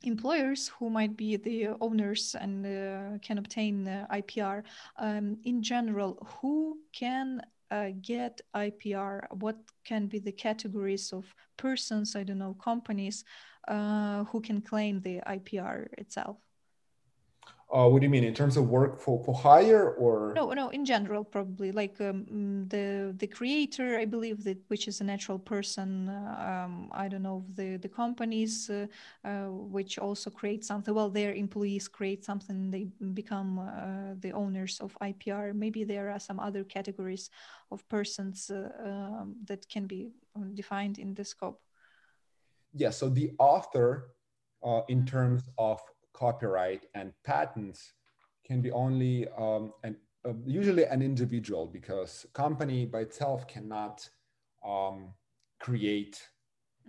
employers 0.06 0.68
who 0.68 0.90
might 0.90 1.16
be 1.16 1.36
the 1.36 1.68
owners 1.80 2.36
and 2.38 2.66
uh, 2.66 3.18
can 3.20 3.38
obtain 3.38 3.88
uh, 3.88 4.06
IPR. 4.10 4.62
Um, 4.98 5.38
in 5.44 5.62
general, 5.62 6.18
who 6.40 6.78
can 6.92 7.40
uh, 7.70 7.90
get 8.00 8.40
IPR? 8.54 9.26
What 9.40 9.56
can 9.84 10.06
be 10.06 10.18
the 10.18 10.32
categories 10.32 11.12
of 11.12 11.24
persons, 11.56 12.16
I 12.16 12.22
don't 12.22 12.38
know, 12.38 12.54
companies 12.54 13.24
uh, 13.68 14.24
who 14.24 14.40
can 14.40 14.60
claim 14.60 15.00
the 15.00 15.20
IPR 15.26 15.86
itself? 15.98 16.43
Uh, 17.74 17.88
what 17.88 18.00
do 18.00 18.04
you 18.04 18.10
mean 18.10 18.22
in 18.22 18.32
terms 18.32 18.56
of 18.56 18.68
work 18.68 19.00
for, 19.00 19.20
for 19.24 19.34
hire 19.34 19.90
or? 19.94 20.32
No 20.36 20.52
no 20.52 20.68
in 20.68 20.84
general 20.84 21.24
probably 21.24 21.72
like 21.72 22.00
um, 22.00 22.24
mm, 22.32 22.70
the 22.70 23.12
the 23.18 23.26
creator 23.26 23.98
i 23.98 24.04
believe 24.04 24.44
that 24.44 24.58
which 24.68 24.86
is 24.86 25.00
a 25.00 25.04
natural 25.04 25.40
person 25.40 26.08
um, 26.08 26.88
i 26.92 27.08
don't 27.08 27.22
know 27.22 27.44
the 27.54 27.76
the 27.78 27.88
companies 27.88 28.70
uh, 28.70 28.86
uh, 29.24 29.48
which 29.76 29.98
also 29.98 30.30
create 30.30 30.64
something 30.64 30.94
well 30.94 31.10
their 31.10 31.34
employees 31.34 31.88
create 31.88 32.24
something 32.24 32.70
they 32.70 32.86
become 33.12 33.58
uh, 33.58 34.14
the 34.20 34.30
owners 34.30 34.78
of 34.78 34.96
ipr 35.02 35.52
maybe 35.52 35.82
there 35.82 36.10
are 36.10 36.20
some 36.20 36.38
other 36.38 36.62
categories 36.62 37.28
of 37.72 37.88
persons 37.88 38.50
uh, 38.50 38.70
um, 38.84 39.34
that 39.44 39.68
can 39.68 39.86
be 39.86 40.10
defined 40.54 40.98
in 40.98 41.14
the 41.14 41.24
scope. 41.24 41.60
Yeah 42.72 42.90
so 42.90 43.08
the 43.08 43.32
author 43.38 44.14
uh, 44.62 44.82
in 44.88 44.98
mm-hmm. 44.98 45.06
terms 45.06 45.42
of 45.58 45.80
copyright 46.14 46.86
and 46.94 47.12
patents 47.24 47.92
can 48.46 48.60
be 48.60 48.70
only 48.70 49.26
um, 49.36 49.72
an, 49.82 49.96
uh, 50.26 50.32
usually 50.46 50.84
an 50.84 51.02
individual 51.02 51.66
because 51.66 52.24
company 52.32 52.86
by 52.86 53.00
itself 53.00 53.46
cannot 53.46 54.08
um, 54.66 55.12
create 55.60 56.22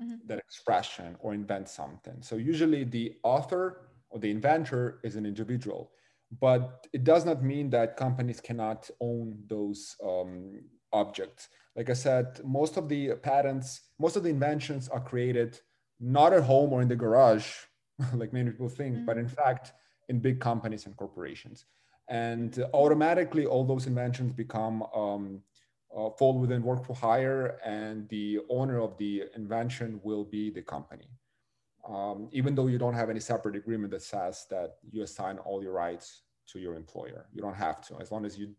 mm-hmm. 0.01 0.15
that 0.27 0.37
expression 0.37 1.17
or 1.19 1.33
invent 1.33 1.67
something. 1.67 2.21
So 2.21 2.35
usually 2.37 2.83
the 2.83 3.15
author 3.23 3.89
or 4.09 4.19
the 4.19 4.31
inventor 4.31 4.99
is 5.03 5.15
an 5.15 5.25
individual, 5.25 5.91
but 6.39 6.87
it 6.93 7.03
does 7.03 7.25
not 7.25 7.43
mean 7.43 7.69
that 7.71 7.97
companies 7.97 8.39
cannot 8.39 8.89
own 9.01 9.37
those 9.47 9.95
um, 10.05 10.61
objects. 10.93 11.49
Like 11.75 11.89
I 11.89 11.93
said, 11.93 12.39
most 12.43 12.77
of 12.77 12.87
the 12.87 13.15
patents, 13.15 13.81
most 13.99 14.15
of 14.15 14.23
the 14.23 14.29
inventions 14.29 14.87
are 14.87 15.01
created 15.01 15.59
not 15.99 16.33
at 16.33 16.43
home 16.43 16.71
or 16.73 16.81
in 16.81 16.87
the 16.87 16.95
garage 16.95 17.47
like 18.13 18.33
many 18.33 18.51
people 18.51 18.69
think, 18.69 18.95
mm-hmm. 18.95 19.05
but 19.05 19.17
in 19.17 19.27
fact, 19.27 19.73
in 20.09 20.19
big 20.19 20.39
companies 20.39 20.85
and 20.85 20.95
corporations. 20.95 21.65
And 22.07 22.63
automatically, 22.73 23.45
all 23.45 23.63
those 23.63 23.87
inventions 23.87 24.31
become 24.33 24.83
um, 24.95 25.41
uh, 25.95 26.09
fall 26.11 26.37
within 26.37 26.61
work 26.61 26.85
for 26.85 26.95
hire, 26.95 27.59
and 27.65 28.07
the 28.09 28.39
owner 28.49 28.79
of 28.79 28.97
the 28.97 29.23
invention 29.35 29.99
will 30.03 30.23
be 30.23 30.51
the 30.51 30.61
company. 30.61 31.09
Um, 31.87 32.29
even 32.31 32.53
though 32.55 32.67
you 32.67 32.77
don't 32.77 32.93
have 32.93 33.09
any 33.09 33.19
separate 33.19 33.55
agreement 33.55 33.91
that 33.91 34.01
says 34.01 34.45
that 34.49 34.75
you 34.91 35.03
assign 35.03 35.37
all 35.39 35.61
your 35.63 35.71
rights 35.71 36.23
to 36.47 36.59
your 36.59 36.75
employer, 36.75 37.27
you 37.31 37.41
don't 37.41 37.55
have 37.55 37.81
to, 37.87 37.99
as 37.99 38.11
long 38.11 38.25
as 38.25 38.37
you 38.37 38.55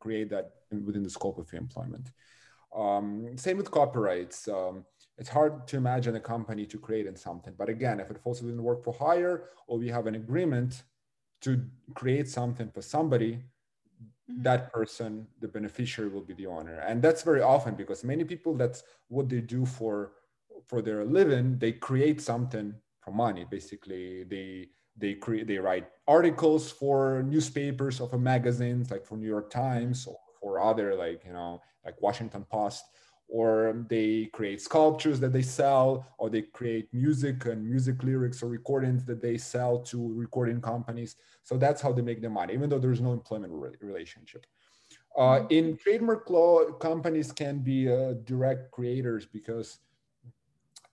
create 0.00 0.30
that 0.30 0.50
within 0.84 1.02
the 1.02 1.10
scope 1.10 1.38
of 1.38 1.52
your 1.52 1.60
employment. 1.60 2.10
Um, 2.74 3.36
same 3.36 3.56
with 3.56 3.70
copyrights. 3.70 4.48
Um, 4.48 4.84
it's 5.18 5.28
hard 5.28 5.66
to 5.68 5.76
imagine 5.76 6.16
a 6.16 6.20
company 6.20 6.66
to 6.66 6.78
create 6.78 7.06
in 7.06 7.16
something. 7.16 7.54
But 7.56 7.68
again, 7.68 8.00
if 8.00 8.10
it 8.10 8.18
falls 8.18 8.42
within 8.42 8.62
work 8.62 8.82
for 8.82 8.92
hire 8.92 9.44
or 9.66 9.78
we 9.78 9.88
have 9.88 10.06
an 10.06 10.16
agreement 10.16 10.82
to 11.42 11.64
create 11.94 12.28
something 12.28 12.70
for 12.70 12.82
somebody, 12.82 13.32
mm-hmm. 13.32 14.42
that 14.42 14.72
person, 14.72 15.26
the 15.40 15.48
beneficiary, 15.48 16.10
will 16.10 16.22
be 16.22 16.34
the 16.34 16.46
owner. 16.46 16.78
And 16.78 17.00
that's 17.00 17.22
very 17.22 17.42
often 17.42 17.74
because 17.74 18.02
many 18.02 18.24
people, 18.24 18.54
that's 18.54 18.82
what 19.08 19.28
they 19.28 19.40
do 19.40 19.64
for 19.64 20.12
for 20.66 20.80
their 20.80 21.04
living. 21.04 21.58
They 21.58 21.72
create 21.72 22.20
something 22.20 22.74
for 23.00 23.12
money. 23.12 23.44
Basically, 23.48 24.24
they 24.24 24.68
they 24.96 25.14
create 25.14 25.46
they 25.46 25.58
write 25.58 25.88
articles 26.06 26.70
for 26.70 27.22
newspapers 27.26 28.00
of 28.00 28.12
a 28.14 28.18
magazines 28.18 28.90
like 28.90 29.04
for 29.04 29.16
new 29.16 29.26
york 29.26 29.50
times 29.50 30.06
or 30.06 30.16
for 30.40 30.60
other 30.60 30.94
like 30.94 31.24
you 31.24 31.32
know 31.32 31.60
like 31.84 32.00
washington 32.00 32.44
post 32.44 32.84
or 33.28 33.84
they 33.88 34.26
create 34.32 34.60
sculptures 34.60 35.18
that 35.20 35.32
they 35.32 35.42
sell 35.42 36.06
or 36.18 36.30
they 36.30 36.42
create 36.42 36.88
music 36.92 37.46
and 37.46 37.64
music 37.64 38.02
lyrics 38.02 38.42
or 38.42 38.48
recordings 38.48 39.04
that 39.04 39.20
they 39.20 39.36
sell 39.36 39.78
to 39.78 40.12
recording 40.14 40.60
companies. 40.60 41.16
So 41.42 41.56
that's 41.56 41.80
how 41.80 41.92
they 41.92 42.02
make 42.02 42.20
their 42.20 42.30
money 42.30 42.54
even 42.54 42.68
though 42.68 42.78
there's 42.78 43.00
no 43.00 43.12
employment 43.12 43.52
re- 43.52 43.70
relationship. 43.80 44.46
Uh, 45.16 45.20
mm-hmm. 45.20 45.46
in 45.50 45.76
trademark 45.76 46.28
law 46.28 46.64
companies 46.72 47.32
can 47.32 47.58
be 47.58 47.90
uh, 47.90 48.14
direct 48.24 48.70
creators 48.70 49.26
because 49.26 49.78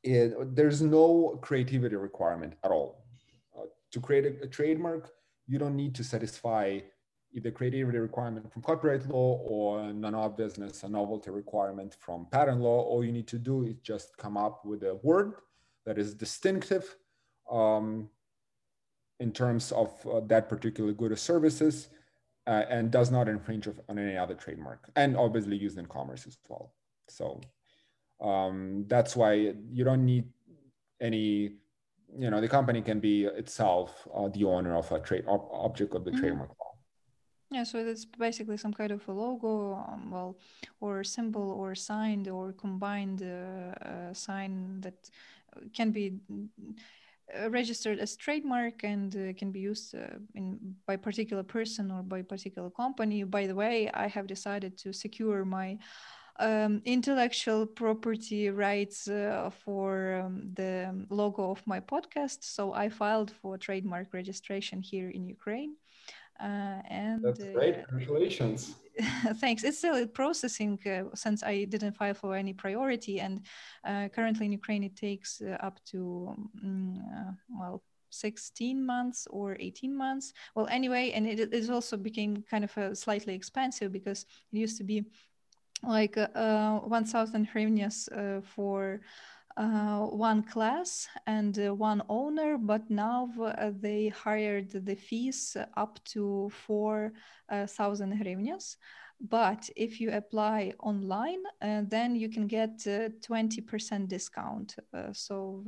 it, 0.03 0.33
there's 0.55 0.81
no 0.81 1.39
creativity 1.41 1.95
requirement 1.95 2.53
at 2.63 2.71
all. 2.71 3.03
Uh, 3.57 3.65
to 3.91 3.99
create 3.99 4.25
a, 4.25 4.43
a 4.43 4.47
trademark 4.47 5.11
you 5.47 5.59
don't 5.59 5.75
need 5.75 5.93
to 5.95 6.03
satisfy 6.03 6.79
either 7.33 7.51
creativity 7.51 7.97
requirement 7.97 8.51
from 8.51 8.61
copyright 8.61 9.07
law 9.07 9.37
or 9.45 9.93
non-obviousness, 9.93 10.83
a 10.83 10.89
novelty 10.89 11.31
requirement 11.31 11.95
from 11.99 12.27
patent 12.31 12.59
law. 12.59 12.81
All 12.81 13.03
you 13.03 13.11
need 13.11 13.27
to 13.27 13.39
do 13.39 13.63
is 13.63 13.75
just 13.83 14.17
come 14.17 14.37
up 14.37 14.65
with 14.65 14.83
a 14.83 14.95
word 15.03 15.35
that 15.85 15.97
is 15.97 16.13
distinctive 16.13 16.95
um, 17.49 18.09
in 19.19 19.31
terms 19.31 19.71
of 19.71 19.93
uh, 20.07 20.19
that 20.27 20.49
particular 20.49 20.93
good 20.93 21.11
or 21.11 21.15
services 21.15 21.89
uh, 22.47 22.63
and 22.69 22.91
does 22.91 23.11
not 23.11 23.27
infringe 23.27 23.67
on 23.67 23.97
any 23.97 24.17
other 24.17 24.33
trademark 24.33 24.89
and 24.95 25.15
obviously 25.15 25.55
used 25.55 25.77
in 25.77 25.85
commerce 25.85 26.25
as 26.27 26.37
well. 26.49 26.73
So 27.07 27.39
um, 28.19 28.85
that's 28.87 29.15
why 29.15 29.33
you 29.33 29.83
don't 29.83 30.05
need 30.05 30.25
any, 30.99 31.53
you 32.17 32.29
know, 32.29 32.41
the 32.41 32.47
company 32.47 32.81
can 32.81 32.99
be 32.99 33.25
itself 33.25 34.07
uh, 34.15 34.27
the 34.29 34.43
owner 34.43 34.75
of 34.75 34.91
a 34.91 34.99
trade 34.99 35.25
ob- 35.27 35.49
object 35.51 35.95
of 35.95 36.03
the 36.03 36.11
mm-hmm. 36.11 36.19
trademark 36.19 36.49
law. 36.49 36.70
Yeah, 37.51 37.63
so 37.63 37.79
it's 37.79 38.05
basically 38.05 38.55
some 38.55 38.73
kind 38.73 38.91
of 38.91 39.05
a 39.09 39.11
logo, 39.11 39.75
um, 39.75 40.09
well, 40.09 40.37
or 40.79 41.03
symbol 41.03 41.51
or 41.51 41.75
signed 41.75 42.29
or 42.29 42.53
combined 42.53 43.21
uh, 43.23 43.73
uh, 43.85 44.13
sign 44.13 44.79
that 44.81 45.09
can 45.73 45.91
be 45.91 46.13
uh, 47.39 47.49
registered 47.49 47.99
as 47.99 48.15
trademark 48.17 48.83
and 48.83 49.15
uh, 49.15 49.33
can 49.37 49.51
be 49.51 49.59
used 49.59 49.95
uh, 49.95 50.17
in 50.35 50.75
by 50.85 50.95
particular 50.97 51.43
person 51.43 51.89
or 51.91 52.03
by 52.03 52.21
particular 52.21 52.69
company. 52.69 53.23
By 53.23 53.47
the 53.47 53.55
way, 53.55 53.89
I 53.93 54.07
have 54.07 54.27
decided 54.27 54.77
to 54.79 54.91
secure 54.91 55.45
my 55.45 55.77
um, 56.39 56.81
intellectual 56.85 57.65
property 57.65 58.49
rights 58.49 59.07
uh, 59.07 59.49
for 59.63 60.23
um, 60.25 60.51
the 60.55 61.05
logo 61.09 61.51
of 61.51 61.65
my 61.67 61.79
podcast. 61.79 62.39
So 62.43 62.73
I 62.73 62.89
filed 62.89 63.31
for 63.31 63.57
trademark 63.57 64.13
registration 64.13 64.81
here 64.81 65.09
in 65.09 65.25
Ukraine. 65.27 65.75
Uh, 66.41 66.81
and 66.89 67.23
that's 67.23 67.43
great. 67.43 67.75
Uh, 67.75 67.85
Congratulations. 67.89 68.75
thanks. 69.35 69.63
It's 69.63 69.77
still 69.77 70.07
processing 70.07 70.79
uh, 70.85 71.15
since 71.15 71.43
I 71.43 71.65
didn't 71.65 71.93
file 71.93 72.13
for 72.13 72.35
any 72.35 72.53
priority, 72.53 73.19
and 73.19 73.41
currently 74.13 74.45
in 74.47 74.51
Ukraine 74.51 74.83
it 74.83 74.95
takes 74.95 75.41
up 75.59 75.79
to 75.91 76.35
um, 76.63 77.37
well 77.49 77.83
16 78.11 78.85
months 78.85 79.27
or 79.29 79.57
18 79.59 79.95
months. 79.95 80.33
Well, 80.55 80.67
anyway, 80.67 81.11
and 81.11 81.25
it, 81.25 81.53
it 81.53 81.69
also 81.69 81.97
became 81.97 82.43
kind 82.49 82.63
of 82.63 82.77
a 82.77 82.95
slightly 82.95 83.33
expensive 83.33 83.91
because 83.91 84.25
it 84.51 84.57
used 84.57 84.77
to 84.77 84.83
be 84.83 85.05
like 85.83 86.17
uh, 86.17 86.79
1,000 86.79 87.47
hryvnias 87.53 88.07
uh, 88.11 88.41
for 88.41 89.01
uh, 89.57 90.05
one 90.05 90.43
class 90.43 91.07
and 91.27 91.59
uh, 91.59 91.73
one 91.73 92.01
owner, 92.09 92.57
but 92.57 92.89
now 92.89 93.29
uh, 93.39 93.71
they 93.79 94.09
hired 94.09 94.71
the 94.71 94.95
fees 94.95 95.55
up 95.75 96.03
to 96.05 96.49
4,000 96.67 98.13
hryvnias. 98.13 98.77
But 99.19 99.69
if 99.75 100.01
you 100.01 100.09
apply 100.11 100.73
online, 100.79 101.43
uh, 101.61 101.83
then 101.87 102.15
you 102.15 102.27
can 102.27 102.47
get 102.47 102.79
20% 102.79 104.07
discount. 104.07 104.75
Uh, 104.93 105.13
so, 105.13 105.63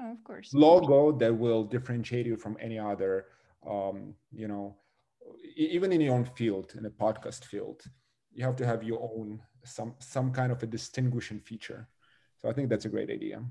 Oh, 0.01 0.13
of 0.13 0.23
course. 0.25 0.55
Logo 0.55 1.13
that 1.19 1.37
will 1.37 1.65
differentiate 1.65 2.27
you 2.27 2.37
from 2.37 2.57
any 2.61 2.79
other, 2.79 3.27
um, 3.69 4.15
you 4.33 4.49
know, 4.49 4.77
even 5.57 5.93
in 5.93 6.01
your 6.01 6.15
own 6.15 6.25
field, 6.25 6.75
in 6.79 6.87
a 6.87 6.91
podcast 6.91 7.45
field, 7.45 7.83
you 8.33 8.45
have 8.45 8.57
to 8.57 8.67
have 8.67 8.83
your 8.85 9.01
own 9.03 9.41
some 9.65 9.95
some 9.99 10.33
kind 10.33 10.53
of 10.53 10.63
a 10.63 10.67
distinguishing 10.67 11.41
feature. 11.41 11.89
So 12.39 12.49
I 12.49 12.53
think 12.53 12.69
that's 12.69 12.85
a 12.85 12.89
great 12.89 13.11
idea. 13.11 13.43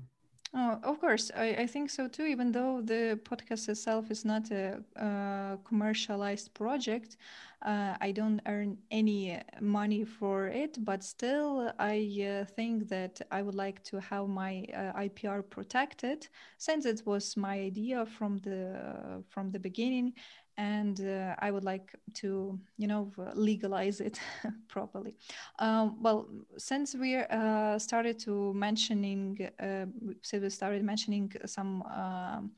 Oh, 0.54 0.80
of 0.82 0.98
course, 1.00 1.30
I, 1.36 1.48
I 1.62 1.66
think 1.66 1.90
so 1.90 2.08
too. 2.08 2.24
Even 2.24 2.52
though 2.52 2.80
the 2.80 3.20
podcast 3.22 3.68
itself 3.68 4.10
is 4.10 4.24
not 4.24 4.50
a, 4.50 4.82
a 4.96 5.58
commercialized 5.64 6.54
project, 6.54 7.18
uh, 7.62 7.96
I 8.00 8.12
don't 8.12 8.40
earn 8.46 8.78
any 8.90 9.38
money 9.60 10.04
for 10.04 10.46
it, 10.46 10.82
but 10.82 11.04
still, 11.04 11.70
I 11.78 12.40
uh, 12.40 12.44
think 12.46 12.88
that 12.88 13.20
I 13.30 13.42
would 13.42 13.54
like 13.56 13.82
to 13.84 14.00
have 14.00 14.28
my 14.28 14.64
uh, 14.74 14.92
IPR 14.94 15.42
protected, 15.42 16.28
since 16.56 16.86
it 16.86 17.02
was 17.04 17.36
my 17.36 17.58
idea 17.60 18.06
from 18.06 18.38
the 18.38 19.22
from 19.28 19.50
the 19.50 19.58
beginning, 19.58 20.14
and 20.58 21.00
uh, 21.00 21.36
I 21.38 21.52
would 21.52 21.64
like 21.64 21.94
to, 22.14 22.58
you 22.76 22.88
know, 22.88 23.12
legalize 23.34 24.00
it 24.00 24.20
properly. 24.68 25.14
Um, 25.60 26.02
well, 26.02 26.28
since 26.58 26.96
we 26.96 27.16
uh, 27.16 27.78
started 27.78 28.18
to 28.20 28.52
mentioning, 28.54 29.48
uh, 29.60 29.86
since 30.22 30.42
we 30.42 30.50
started 30.50 30.82
mentioning 30.84 31.32
some 31.46 31.82
um, 31.84 32.50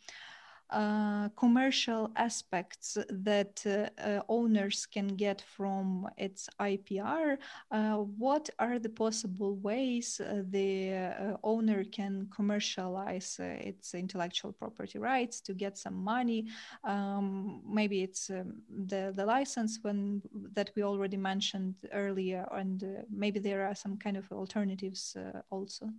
uh, 0.71 1.29
commercial 1.31 2.11
aspects 2.17 2.97
that 3.09 3.63
uh, 3.67 4.01
uh, 4.01 4.23
owners 4.29 4.87
can 4.87 5.09
get 5.09 5.43
from 5.57 6.09
its 6.17 6.49
IPR, 6.61 7.39
uh, 7.71 7.97
what 7.97 8.49
are 8.59 8.79
the 8.79 8.89
possible 8.89 9.57
ways 9.57 10.21
the 10.51 11.39
owner 11.43 11.85
can 11.85 12.29
commercialize 12.35 13.39
its 13.41 13.95
intellectual 13.95 14.53
property 14.53 14.99
rights 14.99 15.41
to 15.41 15.55
get 15.55 15.77
some 15.77 15.95
money? 16.05 16.47
Um, 16.85 17.63
maybe 17.67 18.03
it's 18.03 18.31
um, 18.31 18.63
the, 18.87 19.13
the 19.15 19.27
license 19.27 19.79
when 19.83 20.23
that 20.53 20.71
we 20.77 20.83
already 20.83 21.17
mentioned 21.17 21.75
earlier, 21.93 22.47
and 22.53 23.05
maybe 23.11 23.41
there 23.41 23.67
are 23.67 23.75
some 23.75 23.97
kind 23.97 24.17
of 24.17 24.31
alternatives 24.33 25.17
also. 25.51 25.91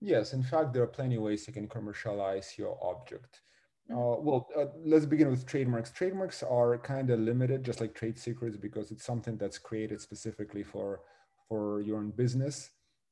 Yes, 0.00 0.32
in 0.32 0.42
fact, 0.42 0.72
there 0.72 0.82
are 0.82 0.88
plenty 0.88 1.16
of 1.16 1.22
ways 1.22 1.46
you 1.46 1.52
can 1.52 1.68
commercialize 1.68 2.54
your 2.56 2.78
object. 2.82 3.42
Mm-hmm. 3.90 3.98
Uh, 3.98 4.16
well, 4.20 4.48
uh, 4.56 4.66
let's 4.84 5.06
begin 5.06 5.30
with 5.30 5.46
trademarks. 5.46 5.90
Trademarks 5.90 6.42
are 6.42 6.78
kind 6.78 7.10
of 7.10 7.20
limited, 7.20 7.64
just 7.64 7.80
like 7.80 7.94
trade 7.94 8.18
secrets, 8.18 8.56
because 8.56 8.90
it's 8.90 9.04
something 9.04 9.36
that's 9.36 9.58
created 9.58 10.00
specifically 10.00 10.62
for 10.62 11.00
for 11.48 11.80
your 11.80 11.98
own 11.98 12.10
business 12.10 12.70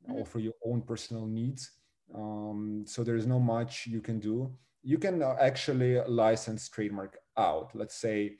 mm-hmm. 0.09 0.19
or 0.19 0.25
for 0.25 0.39
your 0.39 0.55
own 0.65 0.81
personal 0.81 1.27
needs. 1.27 1.73
Um, 2.15 2.85
so 2.87 3.05
there's 3.05 3.27
no 3.27 3.39
much 3.39 3.87
you 3.87 4.01
can 4.01 4.19
do. 4.19 4.51
You 4.83 4.97
can 4.99 5.23
uh, 5.23 5.37
actually 5.41 6.01
license 6.07 6.69
trademark 6.69 7.19
out. 7.37 7.75
Let's 7.75 7.97
say 7.97 8.37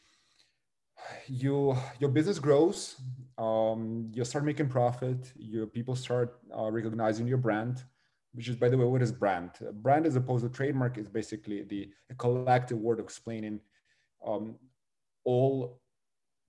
you 1.27 1.77
your 2.01 2.11
business 2.11 2.39
grows, 2.39 2.97
um, 3.37 4.11
you 4.15 4.25
start 4.25 4.45
making 4.45 4.69
profit, 4.69 5.33
your 5.37 5.67
people 5.67 5.95
start 5.95 6.41
uh, 6.57 6.71
recognizing 6.71 7.27
your 7.27 7.39
brand 7.39 7.85
which 8.39 8.49
is 8.49 8.55
by 8.55 8.69
the 8.69 8.79
way 8.79 8.85
what 8.85 9.03
is 9.03 9.11
brand? 9.11 9.51
Brand 9.83 10.07
as 10.07 10.15
opposed 10.15 10.45
to 10.45 10.49
trademark 10.49 10.97
is 10.97 11.09
basically 11.09 11.65
the 11.65 11.91
collective 12.19 12.79
word 12.79 13.01
explaining 13.01 13.59
um, 14.25 14.55
all 15.25 15.81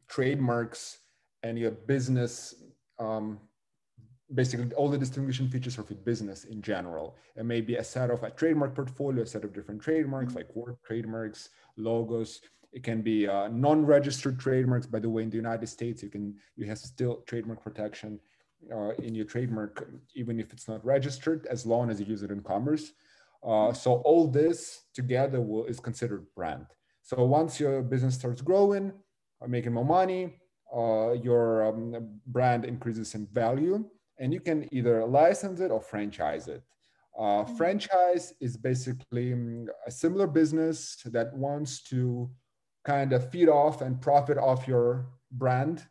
trademarks 0.07 0.99
and 1.41 1.57
your 1.57 1.71
business 1.71 2.53
um, 2.99 3.39
basically 4.35 4.71
all 4.73 4.87
the 4.87 4.99
distinguishing 4.99 5.47
features 5.49 5.79
of 5.79 5.89
your 5.89 5.97
business 5.97 6.43
in 6.43 6.61
general. 6.61 7.15
It 7.35 7.45
may 7.45 7.59
be 7.59 7.77
a 7.77 7.83
set 7.83 8.11
of 8.11 8.21
a 8.21 8.29
trademark 8.29 8.75
portfolio 8.75 9.23
a 9.23 9.25
set 9.25 9.43
of 9.43 9.51
different 9.51 9.81
trademarks 9.81 10.35
like 10.35 10.55
word 10.55 10.77
trademarks 10.85 11.49
logos. 11.75 12.41
It 12.71 12.83
can 12.83 13.01
be 13.01 13.27
uh, 13.27 13.47
non-registered 13.47 14.39
trademarks. 14.39 14.85
By 14.85 14.99
the 14.99 15.09
way, 15.09 15.23
in 15.23 15.31
the 15.31 15.37
United 15.37 15.65
States, 15.65 16.03
you 16.03 16.09
can 16.09 16.35
you 16.55 16.67
have 16.67 16.77
still 16.77 17.23
trademark 17.25 17.63
protection 17.63 18.19
uh, 18.73 18.91
in 19.03 19.15
your 19.15 19.25
trademark, 19.25 19.89
even 20.15 20.39
if 20.39 20.51
it's 20.53 20.67
not 20.67 20.83
registered, 20.85 21.47
as 21.47 21.65
long 21.65 21.89
as 21.89 21.99
you 21.99 22.05
use 22.05 22.23
it 22.23 22.31
in 22.31 22.41
commerce. 22.41 22.91
Uh, 23.43 23.71
so 23.71 23.95
all 24.05 24.27
this 24.27 24.83
together 24.93 25.41
will, 25.41 25.65
is 25.65 25.79
considered 25.79 26.25
brand. 26.35 26.65
So 27.01 27.25
once 27.25 27.59
your 27.59 27.81
business 27.81 28.15
starts 28.15 28.41
growing, 28.41 28.91
uh, 29.41 29.47
making 29.47 29.73
more 29.73 29.85
money, 29.85 30.35
uh, 30.75 31.13
your 31.13 31.65
um, 31.67 32.19
brand 32.27 32.65
increases 32.65 33.15
in 33.15 33.27
value, 33.27 33.85
and 34.19 34.33
you 34.33 34.39
can 34.39 34.67
either 34.71 35.05
license 35.05 35.59
it 35.61 35.71
or 35.71 35.81
franchise 35.81 36.47
it. 36.47 36.61
Uh, 37.17 37.21
mm-hmm. 37.21 37.55
Franchise 37.55 38.33
is 38.39 38.57
basically 38.57 39.33
um, 39.33 39.67
a 39.87 39.91
similar 39.91 40.27
business 40.27 40.97
that 41.05 41.33
wants 41.33 41.81
to 41.83 42.29
kind 42.85 43.13
of 43.13 43.29
feed 43.31 43.49
off 43.49 43.81
and 43.81 44.01
profit 44.01 44.37
off 44.37 44.67
your 44.67 45.07
brand 45.31 45.85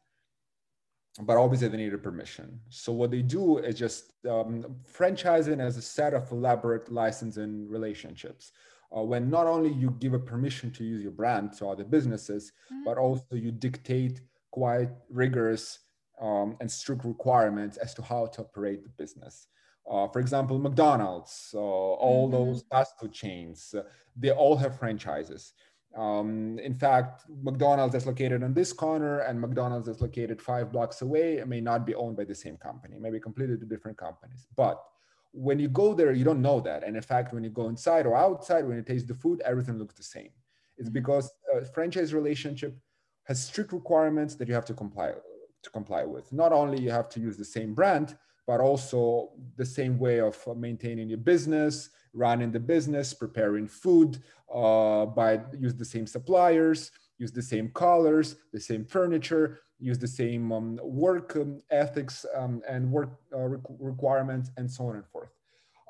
but 1.20 1.36
obviously 1.36 1.68
they 1.68 1.76
need 1.76 1.94
a 1.94 1.98
permission. 1.98 2.60
So 2.68 2.92
what 2.92 3.10
they 3.10 3.22
do 3.22 3.58
is 3.58 3.74
just 3.76 4.12
um, 4.26 4.64
franchising 4.90 5.60
as 5.60 5.76
a 5.76 5.82
set 5.82 6.14
of 6.14 6.30
elaborate 6.30 6.90
licensing 6.92 7.68
relationships. 7.68 8.52
Uh, 8.96 9.02
when 9.02 9.28
not 9.28 9.46
only 9.46 9.70
you 9.70 9.90
give 9.98 10.14
a 10.14 10.18
permission 10.18 10.70
to 10.70 10.84
use 10.84 11.02
your 11.02 11.12
brand 11.12 11.52
to 11.52 11.66
other 11.66 11.84
businesses, 11.84 12.52
mm-hmm. 12.72 12.84
but 12.84 12.96
also 12.96 13.26
you 13.32 13.50
dictate 13.50 14.20
quite 14.50 14.88
rigorous 15.10 15.80
um, 16.20 16.56
and 16.60 16.70
strict 16.70 17.04
requirements 17.04 17.76
as 17.76 17.92
to 17.94 18.02
how 18.02 18.26
to 18.26 18.40
operate 18.42 18.82
the 18.82 18.88
business. 18.90 19.48
Uh, 19.90 20.06
for 20.08 20.20
example, 20.20 20.58
McDonald's, 20.58 21.50
uh, 21.54 21.58
all 21.58 22.28
mm-hmm. 22.28 22.36
those 22.36 22.64
fast 22.70 22.98
food 22.98 23.12
chains, 23.12 23.74
uh, 23.76 23.82
they 24.16 24.30
all 24.30 24.56
have 24.56 24.78
franchises. 24.78 25.52
Um, 25.97 26.59
in 26.59 26.74
fact, 26.74 27.24
McDonald's 27.43 27.93
that's 27.93 28.07
located 28.07 28.43
on 28.43 28.55
this 28.55 28.72
corner 28.72 29.20
and 29.20 29.41
McDonald's 29.41 29.86
that's 29.86 30.01
located 30.01 30.41
five 30.41 30.70
blocks 30.70 31.03
away 31.03 31.43
may 31.47 31.61
not 31.61 31.86
be 31.86 31.95
owned 31.95 32.16
by 32.16 32.24
the 32.24 32.34
same 32.34 32.57
company, 32.57 32.99
maybe 33.01 33.18
completely 33.18 33.57
different 33.57 33.97
companies. 33.97 34.47
But 34.55 34.82
when 35.32 35.59
you 35.59 35.68
go 35.68 35.95
there, 35.95 36.12
you 36.12 36.24
don't 36.24 36.43
know 36.43 36.61
that. 36.61 36.84
And 36.84 36.97
in 36.97 37.03
fact, 37.03 37.32
when 37.32 37.45
you 37.45 37.51
go 37.51 37.68
inside 37.68 38.07
or 38.07 38.16
outside, 38.16 38.66
when 38.66 38.76
you 38.76 38.82
taste 38.82 39.09
the 39.09 39.14
food, 39.14 39.41
everything 39.45 39.78
looks 39.78 39.95
the 39.95 40.03
same. 40.03 40.30
It's 40.76 40.89
mm-hmm. 40.89 40.95
because 40.95 41.30
a 41.55 41.64
franchise 41.64 42.14
relationship 42.14 42.76
has 43.24 43.43
strict 43.45 43.72
requirements 43.72 44.34
that 44.36 44.49
you 44.49 44.55
have 44.55 44.64
to 44.66 44.74
comply 44.74 45.12
to 45.62 45.70
comply 45.70 46.05
with. 46.05 46.32
Not 46.32 46.53
only 46.53 46.80
you 46.80 46.91
have 46.91 47.09
to 47.11 47.20
use 47.20 47.36
the 47.36 47.45
same 47.45 47.74
brand, 47.74 48.16
but 48.49 48.61
also 48.61 49.28
the 49.57 49.66
same 49.66 49.99
way 49.99 50.20
of 50.20 50.34
maintaining 50.57 51.07
your 51.11 51.18
business, 51.18 51.90
running 52.14 52.51
the 52.51 52.59
business, 52.59 53.12
preparing 53.12 53.68
food, 53.68 54.22
uh, 54.53 55.05
by 55.05 55.38
use 55.61 55.74
the 55.74 55.84
same 55.84 56.07
suppliers, 56.07 56.90
use 57.18 57.30
the 57.30 57.42
same 57.42 57.68
colors, 57.68 58.36
the 58.55 58.59
same 58.59 58.86
furniture, 58.86 59.61
use 59.78 59.99
the 59.99 60.09
same 60.09 60.51
um, 60.51 60.80
work 60.82 61.36
um, 61.36 61.61
ethics 61.70 62.24
um, 62.34 62.62
and 62.66 62.90
work 62.90 63.11
uh, 63.36 63.49
requirements, 63.78 64.51
and 64.57 64.68
so 64.70 64.86
on 64.86 64.96
and 64.96 65.07
forth. 65.07 65.28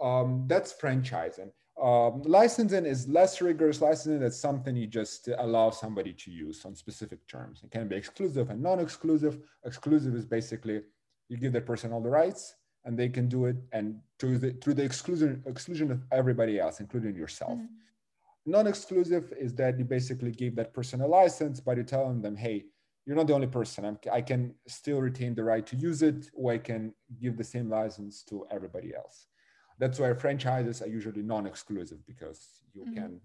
Um, 0.03 0.45
that's 0.49 0.73
franchising. 0.73 1.53
Um, 1.81 2.23
licensing 2.23 2.87
is 2.87 3.07
less 3.07 3.41
rigorous. 3.41 3.81
Licensing 3.81 4.23
is 4.23 4.37
something 4.37 4.75
you 4.75 4.89
just 4.89 5.29
allow 5.39 5.71
somebody 5.71 6.13
to 6.13 6.33
use 6.33 6.65
on 6.65 6.75
specific 6.75 7.25
terms. 7.29 7.61
It 7.63 7.71
can 7.71 7.87
be 7.87 7.95
exclusive 7.95 8.51
and 8.51 8.61
non-exclusive. 8.61 9.39
Exclusive 9.65 10.17
is 10.17 10.27
basically 10.27 10.81
you 11.29 11.37
give 11.37 11.53
that 11.53 11.67
person 11.67 11.93
all 11.93 12.01
the 12.01 12.11
rights 12.11 12.55
and 12.85 12.99
they 12.99 13.09
can 13.09 13.29
do 13.29 13.47
it 13.47 13.57
and 13.73 13.99
through 14.19 14.39
the 14.39 14.53
through 14.63 14.75
the 14.75 14.83
exclusion 14.83 15.43
exclusion 15.47 15.91
of 15.91 16.03
everybody 16.13 16.59
else 16.59 16.81
including 16.81 17.15
yourself 17.15 17.53
mm-hmm. 17.53 18.51
non-exclusive 18.51 19.33
is 19.39 19.55
that 19.55 19.79
you 19.79 19.85
basically 19.85 20.31
give 20.31 20.57
that 20.57 20.73
person 20.73 21.01
a 21.01 21.07
license 21.07 21.61
but 21.61 21.77
you're 21.77 21.85
telling 21.85 22.23
them 22.23 22.37
hey 22.37 22.65
you're 23.05 23.17
not 23.17 23.27
the 23.27 23.33
only 23.33 23.47
person 23.47 23.85
I'm, 23.85 23.99
i 24.13 24.21
can 24.21 24.55
still 24.67 25.01
retain 25.01 25.35
the 25.35 25.45
right 25.45 25.67
to 25.67 25.77
use 25.77 26.03
it 26.03 26.31
or 26.35 26.53
i 26.53 26.59
can 26.59 26.95
give 27.21 27.37
the 27.37 27.45
same 27.45 27.69
license 27.69 28.23
to 28.25 28.47
everybody 28.51 28.95
else 28.95 29.27
that's 29.79 29.99
why 29.99 30.13
franchises 30.15 30.83
are 30.83 30.89
usually 30.89 31.23
non-exclusive 31.23 32.05
because 32.07 32.63
you 32.75 32.83
mm-hmm. 32.83 32.95
can 32.95 33.21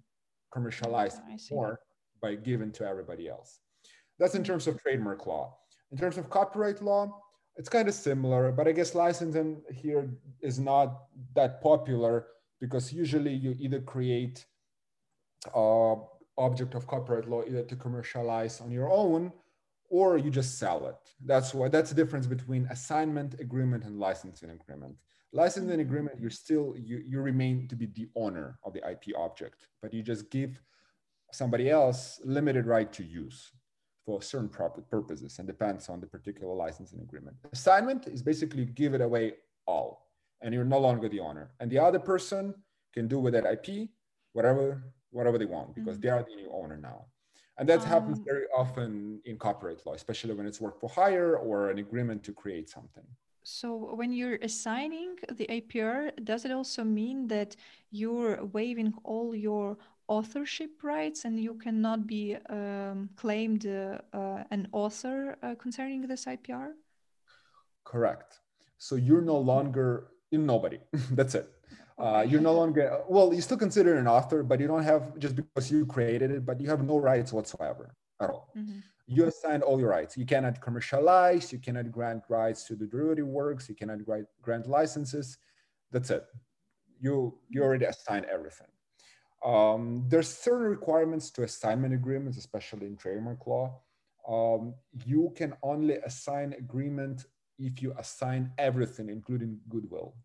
commercialize 0.51 1.19
more 1.51 1.79
by 2.21 2.35
giving 2.35 2.71
to 2.71 2.85
everybody 2.85 3.27
else 3.27 3.59
that's 4.19 4.35
in 4.35 4.41
mm-hmm. 4.41 4.51
terms 4.51 4.67
of 4.67 4.81
trademark 4.81 5.25
law 5.25 5.55
in 5.91 5.97
terms 5.97 6.17
of 6.17 6.29
copyright 6.29 6.81
law 6.81 7.19
it's 7.55 7.69
kind 7.69 7.87
of 7.87 7.93
similar, 7.93 8.51
but 8.51 8.67
I 8.67 8.71
guess 8.71 8.95
licensing 8.95 9.61
here 9.71 10.09
is 10.41 10.59
not 10.59 11.03
that 11.35 11.61
popular 11.61 12.27
because 12.59 12.91
usually 12.91 13.33
you 13.33 13.55
either 13.59 13.79
create 13.81 14.45
a 15.53 15.95
object 16.37 16.73
of 16.73 16.87
copyright 16.87 17.29
law 17.29 17.43
either 17.45 17.63
to 17.63 17.75
commercialize 17.75 18.59
on 18.59 18.71
your 18.71 18.89
own 18.89 19.31
or 19.89 20.17
you 20.17 20.31
just 20.31 20.57
sell 20.57 20.87
it. 20.87 20.95
That's 21.23 21.53
why 21.53 21.67
that's 21.67 21.91
the 21.91 21.95
difference 21.95 22.25
between 22.25 22.65
assignment 22.71 23.39
agreement 23.39 23.83
and 23.83 23.99
licensing 23.99 24.49
agreement. 24.49 24.95
Licensing 25.31 25.79
agreement, 25.79 26.19
you're 26.19 26.31
still 26.31 26.75
you, 26.75 27.03
you 27.05 27.21
remain 27.21 27.67
to 27.67 27.75
be 27.75 27.87
the 27.87 28.09
owner 28.15 28.57
of 28.63 28.73
the 28.73 28.81
IP 28.89 29.15
object, 29.15 29.67
but 29.81 29.93
you 29.93 30.01
just 30.01 30.31
give 30.31 30.59
somebody 31.31 31.69
else 31.69 32.19
limited 32.23 32.65
right 32.65 32.91
to 32.93 33.03
use 33.03 33.51
for 34.05 34.21
certain 34.21 34.49
purposes 34.49 35.39
and 35.39 35.47
depends 35.47 35.89
on 35.89 35.99
the 36.01 36.07
particular 36.07 36.53
licensing 36.53 36.99
agreement. 37.01 37.35
Assignment 37.51 38.07
is 38.07 38.21
basically 38.21 38.65
give 38.65 38.93
it 38.93 39.01
away 39.01 39.33
all 39.65 40.09
and 40.41 40.53
you're 40.53 40.65
no 40.65 40.79
longer 40.79 41.07
the 41.07 41.19
owner. 41.19 41.51
And 41.59 41.71
the 41.71 41.79
other 41.79 41.99
person 41.99 42.53
can 42.93 43.07
do 43.07 43.19
with 43.19 43.33
that 43.33 43.45
IP 43.45 43.89
whatever 44.33 44.83
whatever 45.11 45.37
they 45.37 45.45
want 45.45 45.73
because 45.75 45.97
mm-hmm. 45.97 46.01
they 46.01 46.09
are 46.09 46.23
the 46.23 46.35
new 46.35 46.51
owner 46.51 46.77
now. 46.77 47.05
And 47.57 47.69
that 47.69 47.81
um, 47.81 47.87
happens 47.87 48.19
very 48.19 48.45
often 48.55 49.21
in 49.25 49.37
copyright 49.37 49.85
law, 49.85 49.93
especially 49.93 50.33
when 50.33 50.47
it's 50.47 50.59
work 50.59 50.79
for 50.79 50.89
hire 50.89 51.37
or 51.37 51.69
an 51.69 51.77
agreement 51.77 52.23
to 52.23 52.33
create 52.33 52.67
something. 52.67 53.03
So 53.43 53.93
when 53.93 54.11
you're 54.11 54.39
assigning 54.41 55.17
the 55.33 55.45
IPR, 55.47 56.11
does 56.23 56.45
it 56.45 56.51
also 56.51 56.83
mean 56.83 57.27
that 57.27 57.55
you're 57.91 58.43
waiving 58.45 58.93
all 59.03 59.35
your 59.35 59.77
authorship 60.07 60.83
rights 60.83 61.25
and 61.25 61.39
you 61.39 61.55
cannot 61.55 62.07
be 62.07 62.37
um, 62.49 63.09
claimed 63.15 63.65
uh, 63.65 63.99
uh, 64.13 64.43
an 64.51 64.67
author 64.71 65.37
uh, 65.43 65.55
concerning 65.55 66.07
this 66.07 66.25
IPR? 66.25 66.71
Correct. 67.83 68.39
So 68.77 68.95
you're 68.95 69.21
no 69.21 69.37
longer 69.37 70.07
in 70.31 70.45
nobody. 70.45 70.79
That's 71.11 71.35
it. 71.35 71.49
Uh, 71.97 72.25
you're 72.27 72.41
no 72.41 72.53
longer 72.53 73.01
well. 73.07 73.33
You 73.33 73.41
still 73.41 73.57
consider 73.57 73.97
an 73.97 74.07
author, 74.07 74.41
but 74.41 74.59
you 74.59 74.67
don't 74.67 74.83
have 74.83 75.17
just 75.19 75.35
because 75.35 75.71
you 75.71 75.85
created 75.85 76.31
it, 76.31 76.45
but 76.45 76.59
you 76.59 76.67
have 76.67 76.83
no 76.83 76.97
rights 76.97 77.31
whatsoever 77.31 77.95
at 78.19 78.29
all. 78.31 78.49
Mm-hmm. 78.57 78.79
You 79.05 79.25
assigned 79.27 79.63
all 79.63 79.79
your 79.79 79.89
rights. 79.89 80.17
You 80.17 80.25
cannot 80.25 80.59
commercialize. 80.59 81.53
You 81.53 81.59
cannot 81.59 81.91
grant 81.91 82.23
rights 82.29 82.63
to 82.65 82.75
the 82.75 82.87
derivative 82.87 83.27
works. 83.27 83.69
You 83.69 83.75
cannot 83.75 84.03
grant, 84.03 84.27
grant 84.41 84.67
licenses. 84.67 85.37
That's 85.91 86.09
it. 86.09 86.25
You 86.99 87.37
you 87.49 87.61
already 87.61 87.85
assigned 87.85 88.25
everything. 88.25 88.72
Um, 89.43 90.05
there's 90.07 90.29
certain 90.29 90.67
requirements 90.67 91.29
to 91.31 91.43
assignment 91.43 91.93
agreements, 91.93 92.37
especially 92.37 92.87
in 92.87 92.95
trademark 92.95 93.45
law. 93.45 93.81
Um, 94.27 94.75
you 95.05 95.33
can 95.35 95.53
only 95.61 95.95
assign 95.95 96.53
agreement 96.57 97.25
if 97.59 97.81
you 97.81 97.93
assign 97.97 98.51
everything, 98.57 99.09
including 99.09 99.59
goodwill. 99.67 100.15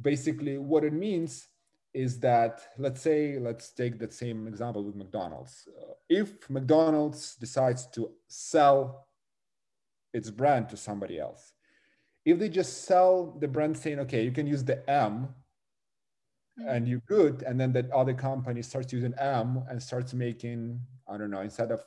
Basically, 0.00 0.58
what 0.58 0.82
it 0.84 0.92
means 0.92 1.46
is 1.94 2.18
that, 2.20 2.60
let's 2.78 3.00
say, 3.00 3.38
let's 3.38 3.70
take 3.70 3.98
that 3.98 4.12
same 4.12 4.46
example 4.46 4.84
with 4.84 4.96
McDonald's. 4.96 5.68
Uh, 5.68 5.92
if 6.08 6.48
McDonald's 6.48 7.36
decides 7.36 7.86
to 7.88 8.10
sell 8.28 9.06
its 10.12 10.30
brand 10.30 10.68
to 10.68 10.76
somebody 10.76 11.18
else, 11.18 11.52
if 12.24 12.38
they 12.38 12.48
just 12.48 12.84
sell 12.84 13.36
the 13.40 13.48
brand 13.48 13.76
saying, 13.76 14.00
okay, 14.00 14.24
you 14.24 14.32
can 14.32 14.46
use 14.46 14.64
the 14.64 14.88
M 14.90 15.28
Mm-hmm. 16.58 16.68
and 16.68 16.88
you're 16.88 17.02
good 17.06 17.42
and 17.44 17.60
then 17.60 17.72
that 17.72 17.90
other 17.92 18.12
company 18.12 18.60
starts 18.60 18.92
using 18.92 19.14
m 19.18 19.62
and 19.70 19.80
starts 19.80 20.12
making 20.12 20.80
i 21.08 21.16
don't 21.16 21.30
know 21.30 21.40
instead 21.40 21.70
of 21.70 21.84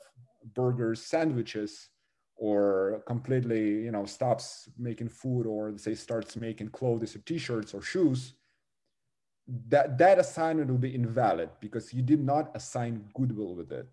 burgers 0.54 1.02
sandwiches 1.02 1.90
or 2.36 3.02
completely 3.06 3.82
you 3.84 3.92
know 3.92 4.06
stops 4.06 4.68
making 4.78 5.08
food 5.10 5.46
or 5.46 5.76
say 5.76 5.94
starts 5.94 6.34
making 6.36 6.68
clothes 6.68 7.14
or 7.14 7.18
t-shirts 7.20 7.74
or 7.74 7.82
shoes 7.82 8.34
that 9.68 9.98
that 9.98 10.18
assignment 10.18 10.70
will 10.70 10.78
be 10.78 10.94
invalid 10.94 11.50
because 11.60 11.92
you 11.92 12.02
did 12.02 12.20
not 12.20 12.50
assign 12.56 13.04
goodwill 13.14 13.54
with 13.54 13.72
it. 13.72 13.86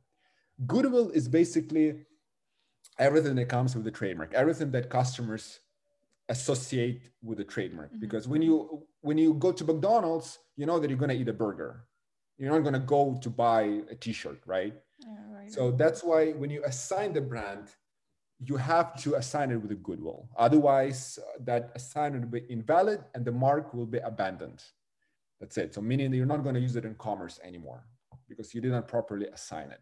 Goodwill 0.65 1.09
is 1.09 1.27
basically 1.27 2.05
everything 2.99 3.35
that 3.35 3.49
comes 3.49 3.75
with 3.75 3.83
the 3.83 3.91
trademark 3.91 4.33
everything 4.33 4.71
that 4.71 4.89
customers 4.89 5.59
associate 6.29 7.01
with 7.21 7.37
the 7.37 7.43
trademark. 7.43 7.89
Mm-hmm. 7.91 7.99
because 7.99 8.27
when 8.27 8.41
you 8.41 8.83
when 9.01 9.17
you 9.17 9.33
go 9.33 9.51
to 9.51 9.63
mcdonald's 9.65 10.39
you 10.55 10.65
know 10.65 10.79
that 10.79 10.89
you're 10.89 10.99
going 10.99 11.09
to 11.09 11.15
eat 11.15 11.27
a 11.27 11.33
burger. 11.33 11.85
You're 12.37 12.51
not 12.51 12.61
going 12.61 12.73
to 12.73 12.87
go 12.97 13.19
to 13.21 13.29
buy 13.29 13.81
a 13.89 13.95
t-shirt 13.95 14.41
right? 14.45 14.73
Yeah, 14.99 15.37
right. 15.37 15.51
So 15.51 15.71
that's 15.71 16.03
why 16.03 16.31
when 16.31 16.49
you 16.49 16.63
assign 16.65 17.13
the 17.13 17.21
brand 17.21 17.69
you 18.43 18.57
have 18.57 18.99
to 19.03 19.15
assign 19.15 19.51
it 19.51 19.57
with 19.57 19.71
a 19.71 19.75
goodwill. 19.75 20.27
Otherwise 20.35 21.19
that 21.41 21.71
assignment 21.75 22.23
will 22.25 22.39
be 22.39 22.45
invalid 22.49 23.03
and 23.13 23.23
the 23.23 23.31
mark 23.31 23.73
will 23.73 23.85
be 23.85 23.99
abandoned. 23.99 24.63
That's 25.39 25.57
it. 25.57 25.73
So 25.73 25.81
meaning 25.81 26.09
that 26.11 26.17
you're 26.17 26.25
not 26.25 26.43
going 26.43 26.55
to 26.55 26.61
use 26.61 26.75
it 26.75 26.85
in 26.85 26.95
commerce 26.95 27.39
anymore 27.43 27.83
because 28.27 28.53
you 28.53 28.61
did 28.61 28.71
not 28.71 28.87
properly 28.87 29.27
assign 29.27 29.71
it. 29.71 29.81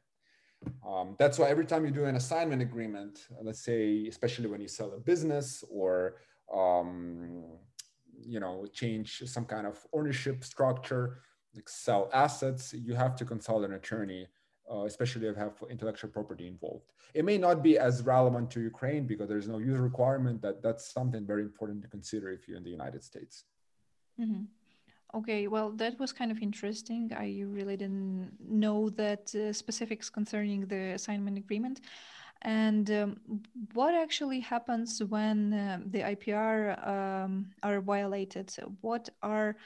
Um, 0.86 1.16
that's 1.18 1.40
why 1.40 1.48
every 1.48 1.66
time 1.66 1.86
you 1.86 1.92
do 1.92 2.06
an 2.06 2.16
assignment 2.16 2.62
agreement, 2.62 3.28
let's 3.42 3.64
say, 3.64 4.08
especially 4.08 4.48
when 4.48 4.60
you 4.60 4.68
sell 4.68 4.92
a 4.94 5.00
business 5.00 5.64
or 5.70 6.16
um, 6.54 7.44
you 8.22 8.40
know 8.40 8.66
change 8.74 9.24
some 9.26 9.46
kind 9.46 9.66
of 9.68 9.78
ownership 9.94 10.44
structure, 10.44 11.20
like 11.56 11.70
sell 11.70 12.10
assets, 12.14 12.74
you 12.74 12.94
have 12.94 13.16
to 13.18 13.26
consult 13.26 13.64
an 13.66 13.74
attorney, 13.74 14.28
uh, 14.72 14.84
especially 14.84 15.28
if 15.28 15.36
you 15.36 15.42
have 15.42 15.54
intellectual 15.70 16.10
property 16.10 16.48
involved. 16.48 16.86
It 17.14 17.26
may 17.26 17.38
not 17.38 17.64
be 17.64 17.78
as 17.78 18.04
relevant 18.04 18.52
to 18.52 18.62
Ukraine 18.62 19.08
because 19.08 19.28
there's 19.28 19.48
no 19.48 19.58
user 19.58 19.82
requirement. 19.82 20.42
That 20.42 20.62
that's 20.62 20.92
something 20.92 21.26
very 21.26 21.44
important 21.44 21.82
to 21.84 21.88
consider 21.88 22.32
if 22.32 22.48
you're 22.48 22.58
in 22.58 22.64
the 22.64 22.70
United 22.70 23.04
States. 23.04 23.46
Mm-hmm. 24.20 24.44
Okay, 25.16 25.48
well, 25.48 25.72
that 25.72 26.00
was 26.00 26.14
kind 26.14 26.30
of 26.30 26.40
interesting. 26.40 27.12
I 27.18 27.44
really 27.48 27.76
didn't 27.76 28.32
know 28.48 28.90
that 28.92 29.34
uh, 29.34 29.52
specifics 29.54 30.08
concerning 30.08 30.68
the 30.68 30.94
assignment 30.94 31.38
agreement. 31.38 31.82
And 32.42 32.90
um, 32.92 33.18
what 33.74 33.94
actually 33.94 34.40
happens 34.40 35.04
when 35.04 35.54
uh, 35.54 35.80
the 35.86 36.00
IPR 36.00 36.88
um, 36.88 37.52
are 37.64 37.82
violated? 37.82 38.56
What 38.82 39.10
are 39.22 39.58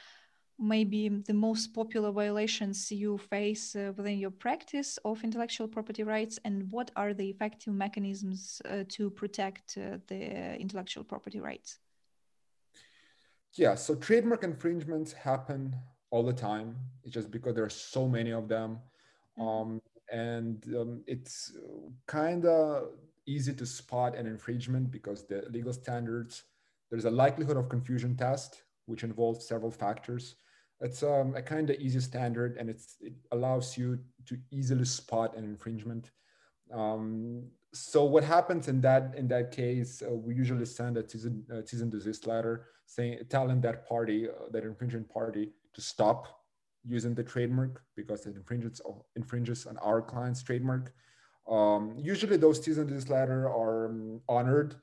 maybe 0.60 1.10
the 1.10 1.34
most 1.34 1.74
popular 1.74 2.12
violations 2.12 2.92
you 2.92 3.18
face 3.18 3.76
uh, 3.76 3.92
within 3.96 4.18
your 4.18 4.32
practice 4.32 4.98
of 5.04 5.24
intellectual 5.24 5.68
property 5.68 6.04
rights, 6.04 6.40
and 6.46 6.72
what 6.72 6.92
are 6.96 7.14
the 7.14 7.30
effective 7.30 7.74
mechanisms 7.74 8.62
uh, 8.70 8.84
to 8.88 9.10
protect 9.10 9.78
uh, 9.78 9.98
the 10.08 10.56
intellectual 10.60 11.04
property 11.04 11.40
rights? 11.40 11.80
Yeah, 13.56 13.76
so 13.76 13.96
trademark 13.96 14.44
infringements 14.44 15.14
happen 15.14 15.76
all 16.10 16.24
the 16.24 16.34
time. 16.34 16.76
It's 17.04 17.14
just 17.14 17.30
because 17.30 17.54
there 17.54 17.64
are 17.64 17.70
so 17.70 18.08
many 18.08 18.32
of 18.32 18.48
them. 18.48 18.80
Mm-hmm. 19.38 19.48
Um, 19.48 19.82
and 20.12 20.64
um, 20.76 21.04
it's 21.08 21.56
kind 22.08 22.46
of 22.46 22.90
easy 23.26 23.54
to 23.54 23.66
spot 23.66 24.16
an 24.16 24.28
infringement 24.28 24.92
because 24.92 25.26
the 25.28 25.44
legal 25.50 25.74
standards, 25.74 26.44
there's 26.90 27.06
a 27.06 27.12
likelihood 27.12 27.58
of 27.58 27.70
confusion 27.70 28.16
test, 28.16 28.64
which 28.86 29.04
involves 29.04 29.48
several 29.48 29.72
factors. 29.72 30.36
It's 30.82 31.02
um, 31.04 31.36
a 31.36 31.42
kind 31.42 31.70
of 31.70 31.78
easy 31.80 32.02
standard 32.02 32.58
and 32.58 32.70
it 32.70 32.82
allows 33.32 33.78
you 33.78 34.00
to 34.26 34.38
easily 34.52 34.86
spot 34.86 35.38
an 35.38 35.46
infringement. 35.46 36.12
Um, 36.74 37.46
so 37.74 38.04
what 38.04 38.24
happens 38.24 38.68
in 38.68 38.82
that 38.82 39.14
in 39.16 39.28
that 39.30 39.52
case, 39.52 40.02
uh, 40.02 40.14
we 40.14 40.36
usually 40.36 40.66
send 40.66 40.98
a 40.98 41.10
cease 41.10 41.24
and, 41.24 41.44
uh, 41.52 41.90
desist 41.90 42.28
letter 42.28 42.68
saying 42.86 43.20
telling 43.30 43.62
that 43.62 43.88
party, 43.88 44.28
uh, 44.30 44.50
that 44.52 44.64
infringing 44.64 45.06
party, 45.06 45.52
to 45.74 45.82
stop 45.82 46.43
using 46.88 47.14
the 47.14 47.24
trademark 47.24 47.82
because 47.96 48.26
it 48.26 48.36
infringes 48.36 48.82
infringes 49.16 49.66
on 49.66 49.78
our 49.78 50.02
client's 50.02 50.44
trademark. 50.44 50.94
Um, 51.50 51.96
usually, 51.98 52.38
those 52.38 52.64
cease 52.64 52.78
and 52.78 52.88
desist 52.88 53.10
letter 53.10 53.50
are 53.50 53.88
um, 53.88 54.22
honored 54.30 54.76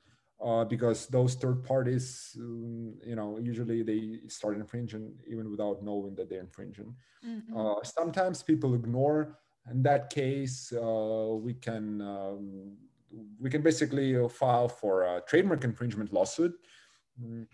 uh, 0.43 0.65
because 0.65 1.07
those 1.07 1.35
third 1.35 1.63
parties, 1.63 2.35
um, 2.39 2.93
you 3.05 3.15
know, 3.15 3.37
usually 3.39 3.83
they 3.83 4.19
start 4.27 4.57
infringing 4.57 5.13
even 5.27 5.49
without 5.49 5.83
knowing 5.83 6.15
that 6.15 6.29
they're 6.29 6.41
infringing. 6.41 6.95
Mm-hmm. 7.25 7.57
Uh, 7.57 7.83
sometimes 7.83 8.43
people 8.43 8.73
ignore 8.73 9.37
in 9.69 9.83
that 9.83 10.09
case, 10.09 10.73
uh, 10.73 11.29
we 11.33 11.53
can 11.53 12.01
um, 12.01 12.77
we 13.39 13.49
can 13.49 13.61
basically 13.61 14.27
file 14.29 14.67
for 14.67 15.03
a 15.03 15.21
trademark 15.27 15.63
infringement 15.63 16.13
lawsuit. 16.13 16.53
Mm, 17.21 17.45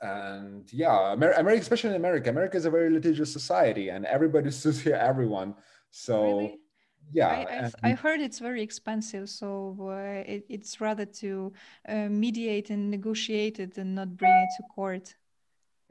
and 0.00 0.72
yeah, 0.72 1.12
America, 1.12 1.60
especially 1.60 1.90
in 1.90 1.96
America, 1.96 2.30
America 2.30 2.56
is 2.56 2.64
a 2.64 2.70
very 2.70 2.90
litigious 2.90 3.32
society, 3.32 3.88
and 3.90 4.04
everybody 4.06 4.50
sues 4.60 4.80
here 4.80 4.96
everyone. 4.96 5.54
So. 5.90 6.22
Really? 6.22 6.58
yeah 7.12 7.28
I, 7.28 7.40
and, 7.52 7.74
I, 7.82 7.90
heard 7.90 8.20
it's 8.20 8.38
very 8.38 8.62
expensive 8.62 9.28
so 9.28 9.76
uh, 9.90 10.24
it, 10.26 10.46
it's 10.48 10.80
rather 10.80 11.04
to 11.04 11.52
uh, 11.86 12.08
mediate 12.08 12.70
and 12.70 12.90
negotiate 12.90 13.60
it 13.60 13.76
and 13.76 13.94
not 13.94 14.16
bring 14.16 14.32
it 14.32 14.48
to 14.56 14.62
court 14.74 15.14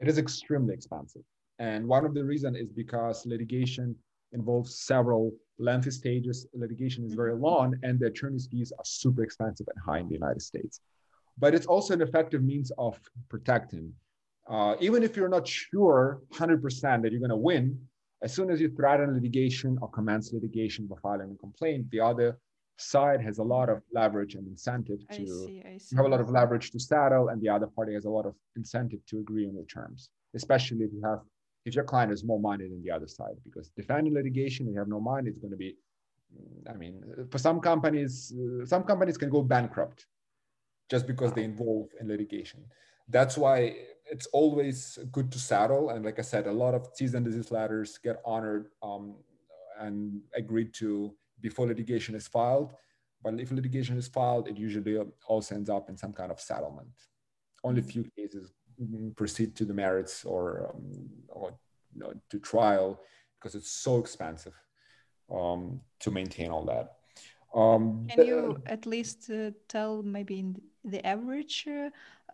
it 0.00 0.08
is 0.08 0.18
extremely 0.18 0.74
expensive 0.74 1.22
and 1.60 1.86
one 1.86 2.04
of 2.04 2.14
the 2.14 2.24
reasons 2.24 2.56
is 2.56 2.72
because 2.72 3.24
litigation 3.26 3.94
involves 4.34 4.74
several 4.74 5.32
lengthy 5.58 5.90
stages. 5.90 6.46
Litigation 6.52 7.04
is 7.04 7.14
very 7.14 7.32
mm-hmm. 7.32 7.44
long, 7.44 7.74
and 7.82 7.98
the 7.98 8.06
attorney's 8.06 8.46
fees 8.46 8.72
are 8.76 8.84
super 8.84 9.22
expensive 9.22 9.66
and 9.68 9.82
high 9.84 10.00
in 10.00 10.08
the 10.08 10.14
United 10.14 10.42
States. 10.42 10.80
But 11.38 11.54
it's 11.54 11.66
also 11.66 11.94
an 11.94 12.02
effective 12.02 12.42
means 12.42 12.70
of 12.78 12.98
protecting. 13.28 13.92
Uh, 14.48 14.76
even 14.80 15.02
if 15.02 15.16
you're 15.16 15.28
not 15.28 15.46
sure 15.48 16.20
100% 16.32 17.02
that 17.02 17.10
you're 17.10 17.20
going 17.20 17.30
to 17.30 17.36
win, 17.36 17.78
as 18.22 18.32
soon 18.32 18.50
as 18.50 18.60
you 18.60 18.70
threaten 18.70 19.14
litigation 19.14 19.78
or 19.82 19.88
commence 19.90 20.32
litigation 20.32 20.86
by 20.86 20.96
filing 21.02 21.32
a 21.32 21.38
complaint, 21.38 21.90
the 21.90 22.00
other 22.00 22.38
side 22.76 23.20
has 23.20 23.38
a 23.38 23.42
lot 23.42 23.68
of 23.68 23.82
leverage 23.92 24.34
and 24.34 24.46
incentive 24.46 24.98
to 25.12 25.22
I 25.22 25.24
see, 25.24 25.62
I 25.74 25.78
see. 25.78 25.96
have 25.96 26.06
a 26.06 26.08
lot 26.08 26.20
of 26.20 26.30
leverage 26.30 26.70
to 26.72 26.78
settle, 26.78 27.28
and 27.28 27.40
the 27.40 27.48
other 27.48 27.66
party 27.66 27.94
has 27.94 28.04
a 28.04 28.10
lot 28.10 28.26
of 28.26 28.34
incentive 28.56 29.04
to 29.06 29.18
agree 29.20 29.46
on 29.46 29.54
the 29.54 29.64
terms, 29.64 30.10
especially 30.34 30.84
if 30.84 30.92
you 30.92 31.02
have 31.04 31.20
if 31.64 31.74
your 31.74 31.84
client 31.84 32.12
is 32.12 32.24
more 32.24 32.40
money 32.40 32.68
than 32.68 32.82
the 32.82 32.90
other 32.90 33.06
side 33.06 33.36
because 33.44 33.70
defending 33.70 34.12
litigation 34.14 34.68
you 34.68 34.78
have 34.78 34.88
no 34.88 35.00
money 35.00 35.30
it's 35.30 35.38
going 35.38 35.50
to 35.50 35.56
be 35.56 35.74
i 36.68 36.74
mean 36.74 37.02
for 37.30 37.38
some 37.38 37.60
companies 37.60 38.34
uh, 38.38 38.66
some 38.66 38.82
companies 38.82 39.16
can 39.16 39.30
go 39.30 39.42
bankrupt 39.42 40.06
just 40.90 41.06
because 41.06 41.32
they 41.32 41.44
involve 41.44 41.88
in 42.00 42.08
litigation. 42.08 42.64
That's 43.08 43.36
why 43.36 43.76
it's 44.06 44.26
always 44.26 44.98
good 45.12 45.32
to 45.32 45.38
settle 45.38 45.90
and 45.90 46.04
like 46.04 46.18
i 46.18 46.22
said 46.22 46.46
a 46.46 46.52
lot 46.52 46.74
of 46.74 46.88
cease 46.94 47.14
and 47.14 47.24
desist 47.24 47.50
letters 47.50 47.98
get 47.98 48.20
honored 48.24 48.66
um, 48.82 49.14
and 49.80 50.20
agreed 50.34 50.74
to 50.74 51.14
before 51.40 51.66
litigation 51.66 52.14
is 52.14 52.28
filed. 52.28 52.72
But 53.22 53.40
if 53.40 53.50
litigation 53.50 53.96
is 53.96 54.08
filed 54.08 54.48
it 54.48 54.56
usually 54.58 54.98
also 55.26 55.54
ends 55.54 55.70
up 55.70 55.88
in 55.88 55.96
some 55.96 56.12
kind 56.12 56.30
of 56.30 56.40
settlement. 56.40 56.88
Only 57.62 57.80
a 57.80 57.84
few 57.84 58.04
cases 58.16 58.52
proceed 59.16 59.54
to 59.56 59.64
the 59.64 59.74
merits 59.74 60.24
or, 60.24 60.70
um, 60.74 61.08
or 61.28 61.54
you 61.94 62.00
know, 62.00 62.12
to 62.30 62.38
trial 62.38 63.00
because 63.38 63.54
it's 63.54 63.70
so 63.70 63.98
expensive 63.98 64.54
um, 65.34 65.80
to 66.00 66.10
maintain 66.10 66.50
all 66.50 66.64
that. 66.66 66.92
Um, 67.54 68.08
Can 68.10 68.26
you 68.26 68.58
at 68.66 68.84
least 68.84 69.30
uh, 69.30 69.52
tell 69.68 70.02
maybe 70.02 70.40
in 70.40 70.60
the 70.84 71.04
average 71.06 71.66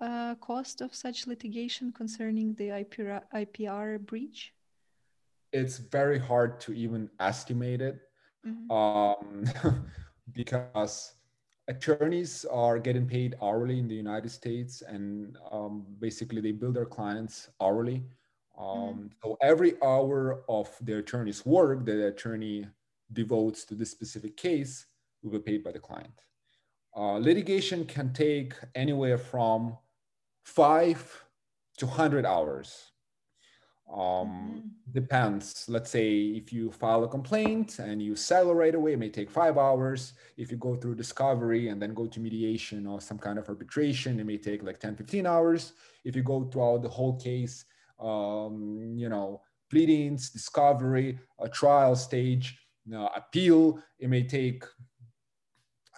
uh, 0.00 0.34
cost 0.36 0.80
of 0.80 0.94
such 0.94 1.26
litigation 1.26 1.92
concerning 1.92 2.54
the 2.54 2.68
IPR, 2.68 3.22
IPR 3.34 3.98
breach? 4.00 4.52
It's 5.52 5.78
very 5.78 6.18
hard 6.18 6.60
to 6.60 6.72
even 6.72 7.10
estimate 7.18 7.80
it 7.80 8.00
mm-hmm. 8.46 8.70
um, 8.70 9.84
because 10.32 11.14
attorneys 11.68 12.44
are 12.50 12.78
getting 12.78 13.06
paid 13.06 13.36
hourly 13.42 13.78
in 13.78 13.88
the 13.88 13.94
United 13.94 14.30
States, 14.30 14.82
and 14.82 15.36
um, 15.50 15.86
basically 15.98 16.40
they 16.40 16.52
bill 16.52 16.72
their 16.72 16.86
clients 16.86 17.50
hourly. 17.60 18.04
Um, 18.58 18.66
mm-hmm. 18.66 19.06
So 19.22 19.36
every 19.42 19.74
hour 19.82 20.42
of 20.48 20.68
the 20.80 20.98
attorney's 20.98 21.44
work 21.44 21.84
that 21.86 21.94
the 21.94 22.08
attorney 22.08 22.66
devotes 23.12 23.64
to 23.64 23.74
this 23.74 23.90
specific 23.90 24.36
case 24.36 24.86
will 25.22 25.32
be 25.32 25.38
paid 25.38 25.64
by 25.64 25.72
the 25.72 25.78
client. 25.78 26.12
Uh, 26.96 27.18
litigation 27.18 27.84
can 27.84 28.12
take 28.12 28.54
anywhere 28.74 29.18
from 29.18 29.76
five 30.44 31.24
to 31.78 31.86
100 31.86 32.26
hours. 32.26 32.90
Um, 33.92 33.98
mm-hmm. 33.98 34.58
depends. 34.92 35.64
Let's 35.68 35.90
say 35.90 36.12
if 36.12 36.52
you 36.52 36.70
file 36.70 37.02
a 37.02 37.08
complaint 37.08 37.80
and 37.80 38.00
you 38.00 38.14
settle 38.14 38.54
right 38.54 38.74
away 38.74 38.92
it 38.92 38.98
may 38.98 39.08
take 39.08 39.30
five 39.30 39.58
hours. 39.58 40.12
If 40.36 40.50
you 40.50 40.56
go 40.56 40.76
through 40.76 40.94
discovery 40.94 41.68
and 41.68 41.82
then 41.82 41.94
go 41.94 42.06
to 42.06 42.20
mediation 42.20 42.86
or 42.86 43.00
some 43.00 43.18
kind 43.18 43.38
of 43.38 43.48
arbitration 43.48 44.20
it 44.20 44.26
may 44.26 44.38
take 44.38 44.62
like 44.62 44.78
10 44.78 44.94
15 44.94 45.26
hours. 45.26 45.72
If 46.04 46.14
you 46.14 46.22
go 46.22 46.44
throughout 46.44 46.82
the 46.82 46.88
whole 46.88 47.18
case 47.18 47.64
um, 47.98 48.94
you 48.96 49.08
know 49.08 49.42
pleadings 49.70 50.30
discovery 50.30 51.18
a 51.40 51.48
trial 51.48 51.94
stage 51.94 52.58
you 52.86 52.92
know, 52.92 53.10
appeal 53.14 53.82
it 53.98 54.08
may 54.08 54.22
take 54.22 54.64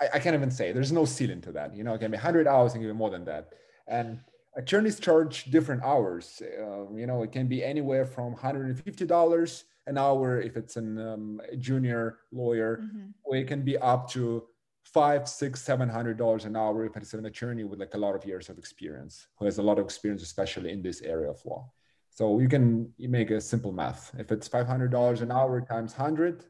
I, 0.03 0.05
I 0.14 0.18
can't 0.18 0.34
even 0.34 0.50
say 0.50 0.72
there's 0.72 0.92
no 1.00 1.05
ceiling 1.05 1.40
to 1.46 1.53
that 1.53 1.74
you 1.76 1.84
know 1.84 1.94
it 1.94 2.00
can 2.00 2.11
be 2.11 2.16
100 2.16 2.46
hours 2.46 2.74
and 2.74 2.82
even 2.82 2.96
more 2.96 3.11
than 3.11 3.24
that 3.24 3.44
and 3.86 4.20
attorneys 4.55 5.00
charge 5.00 5.44
different 5.44 5.82
hours. 5.82 6.42
Uh, 6.42 6.90
you 6.92 7.07
know, 7.07 7.22
it 7.22 7.32
can 7.32 7.46
be 7.48 7.64
anywhere 7.64 8.05
from 8.05 8.34
$150 8.34 9.64
an 9.86 9.98
hour 9.98 10.40
if 10.40 10.57
it's 10.57 10.76
an, 10.76 10.98
um, 10.98 11.40
a 11.50 11.57
junior 11.57 12.18
lawyer, 12.30 12.80
mm-hmm. 12.82 13.11
or 13.24 13.36
it 13.36 13.48
can 13.48 13.62
be 13.62 13.76
up 13.78 14.11
to 14.11 14.44
five, 14.84 15.28
six, 15.28 15.62
seven 15.62 15.88
hundred 15.88 16.18
dollars 16.18 16.44
an 16.44 16.57
hour 16.57 16.84
if 16.84 16.96
it's 16.96 17.14
an 17.14 17.26
attorney 17.26 17.64
with 17.64 17.80
like 17.80 17.94
a 17.94 17.98
lot 17.98 18.14
of 18.14 18.24
years 18.24 18.48
of 18.48 18.59
experience, 18.59 19.26
who 19.36 19.44
has 19.44 19.59
a 19.59 19.62
lot 19.62 19.78
of 19.78 19.84
experience, 19.84 20.22
especially 20.22 20.70
in 20.70 20.82
this 20.82 21.00
area 21.03 21.30
of 21.30 21.44
law. 21.44 21.70
So 22.11 22.40
you 22.40 22.48
can 22.48 22.92
you 22.98 23.09
make 23.09 23.30
a 23.30 23.40
simple 23.40 23.72
math. 23.72 24.12
If 24.18 24.30
it's 24.30 24.46
five 24.46 24.66
hundred 24.66 24.90
dollars 24.90 25.20
an 25.22 25.32
hour 25.32 25.61
times 25.61 25.92
hundred, 25.92 26.44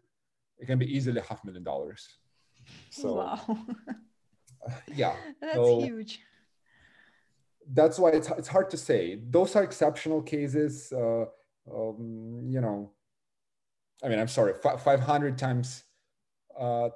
it 0.59 0.67
can 0.67 0.79
be 0.79 0.87
easily 0.87 1.21
half 1.21 1.45
million 1.45 1.63
dollars. 1.63 2.09
So 2.91 3.15
wow. 3.15 3.67
yeah, 4.95 5.15
that's 5.41 5.55
so, 5.55 5.81
huge 5.81 6.21
that's 7.73 7.99
why 7.99 8.11
it's, 8.11 8.29
it's 8.31 8.49
hard 8.49 8.71
to 8.71 8.77
say. 8.77 9.21
Those 9.31 9.55
are 9.57 9.63
exceptional 9.63 10.23
cases. 10.23 10.93
Uh, 10.93 11.27
um, 11.73 12.43
you 12.49 12.61
know, 12.61 12.93
I 14.03 14.09
mean, 14.09 14.19
I'm 14.19 14.29
sorry, 14.29 14.55
500 14.55 15.39
times 15.39 15.85
uh, 16.59 16.89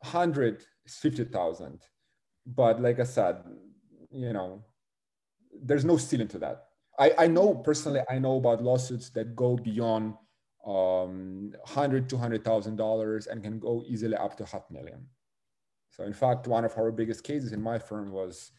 100 0.00 0.64
is 0.84 0.94
50,000. 0.96 1.80
But 2.46 2.80
like 2.80 3.00
I 3.00 3.04
said, 3.04 3.42
you 4.10 4.32
know, 4.32 4.64
there's 5.62 5.84
no 5.84 5.96
ceiling 5.96 6.28
to 6.28 6.38
that. 6.38 6.64
I, 6.98 7.12
I 7.18 7.26
know 7.26 7.54
personally, 7.54 8.00
I 8.10 8.18
know 8.18 8.36
about 8.36 8.62
lawsuits 8.62 9.10
that 9.10 9.34
go 9.34 9.56
beyond 9.56 10.14
um, 10.66 11.52
100 11.64 12.08
$200,000 12.08 13.26
and 13.26 13.42
can 13.42 13.58
go 13.58 13.82
easily 13.86 14.16
up 14.16 14.36
to 14.36 14.44
half 14.44 14.70
million. 14.70 15.06
So 15.90 16.04
in 16.04 16.12
fact, 16.12 16.46
one 16.46 16.64
of 16.64 16.76
our 16.78 16.90
biggest 16.90 17.24
cases 17.24 17.52
in 17.52 17.60
my 17.60 17.78
firm 17.78 18.12
was, 18.12 18.52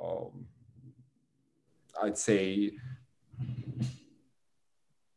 um, 0.00 0.46
I'd 2.02 2.18
say, 2.18 2.72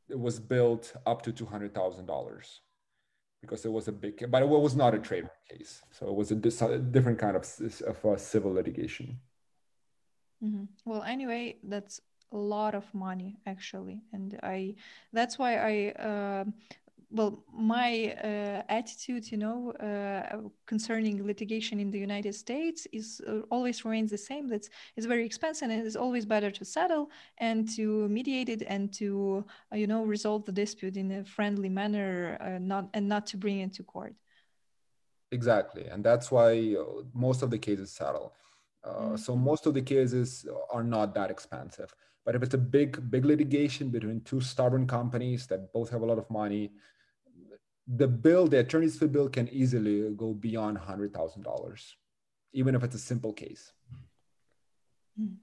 it 0.10 0.20
was 0.20 0.40
built 0.40 0.94
up 1.06 1.22
to 1.24 1.34
$200,000 1.34 2.60
because 3.42 3.66
it 3.66 3.72
was 3.72 3.88
a 3.88 3.92
big, 3.92 4.30
but 4.32 4.42
it 4.42 4.48
was 4.48 4.76
not 4.76 4.94
a 4.94 5.00
trademark 5.00 5.46
case. 5.50 5.82
So 5.92 6.08
it 6.08 6.16
was 6.16 6.32
a, 6.32 6.36
a 6.36 6.78
different 6.80 7.20
kind 7.20 7.36
of, 7.36 7.48
of 7.86 8.06
uh, 8.06 8.18
civil 8.18 8.54
litigation. 8.54 9.20
Mm-hmm. 10.44 10.66
Well, 10.86 11.04
anyway, 11.04 11.58
that's 11.64 12.02
a 12.32 12.38
lot 12.38 12.76
of 12.76 12.86
money 12.94 13.38
actually, 13.46 14.02
and 14.14 14.40
I 14.44 14.76
that's 15.14 15.40
why 15.40 15.56
I 15.58 15.92
uh, 15.92 16.44
well 17.10 17.44
my 17.54 18.16
uh, 18.24 18.64
attitude 18.70 19.32
you 19.32 19.38
know 19.38 19.72
uh, 19.72 20.50
concerning 20.66 21.26
litigation 21.26 21.80
in 21.80 21.90
the 21.90 22.00
united 22.00 22.36
states 22.36 22.86
is 22.92 23.22
uh, 23.28 23.40
always 23.50 23.86
remains 23.86 24.12
the 24.12 24.18
same. 24.18 24.48
That's 24.48 24.70
it's 24.96 25.06
very 25.06 25.26
expensive 25.26 25.70
and 25.70 25.86
it's 25.88 25.96
always 25.96 26.26
better 26.26 26.52
to 26.52 26.66
settle 26.66 27.10
and 27.38 27.70
to 27.76 28.08
mediate 28.10 28.50
it 28.50 28.64
and 28.68 28.94
to 28.96 29.46
uh, 29.72 29.78
you 29.78 29.88
know 29.88 30.04
resolve 30.04 30.46
the 30.46 30.52
dispute 30.52 30.98
in 30.98 31.12
a 31.12 31.24
friendly 31.24 31.70
manner 31.70 32.38
uh, 32.42 32.60
not 32.60 32.90
and 32.94 33.08
not 33.08 33.26
to 33.28 33.38
bring 33.38 33.60
it 33.60 33.74
to 33.76 33.84
court. 33.84 34.16
Exactly. 35.32 35.86
And 35.88 36.04
that's 36.04 36.32
why 36.32 36.76
uh, 36.80 37.04
most 37.14 37.42
of 37.42 37.50
the 37.52 37.58
cases 37.60 37.92
settle. 37.92 38.34
Mm-hmm. 38.86 39.18
so 39.18 39.36
most 39.36 39.66
of 39.66 39.74
the 39.74 39.82
cases 39.82 40.46
are 40.72 40.84
not 40.84 41.14
that 41.14 41.30
expensive 41.30 41.94
but 42.28 42.36
if 42.36 42.44
it's 42.44 42.54
a 42.54 42.64
big 42.76 43.10
big 43.10 43.24
litigation 43.24 43.90
between 43.90 44.20
two 44.22 44.42
stubborn 44.42 44.86
companies 44.86 45.48
that 45.48 45.72
both 45.72 45.90
have 45.90 46.02
a 46.02 46.06
lot 46.06 46.20
of 46.20 46.30
money 46.30 46.72
the 47.88 48.08
bill, 48.08 48.48
the 48.48 48.60
attorney's 48.60 48.98
fee 49.00 49.08
bill 49.08 49.30
can 49.30 49.48
easily 49.50 50.10
go 50.16 50.34
beyond 50.34 50.78
$100,000, 50.78 51.94
even 52.54 52.76
if 52.76 52.84
it's 52.84 52.96
a 52.96 53.00
simple 53.00 53.34
case. 53.34 53.72
Hmm. 55.18 55.36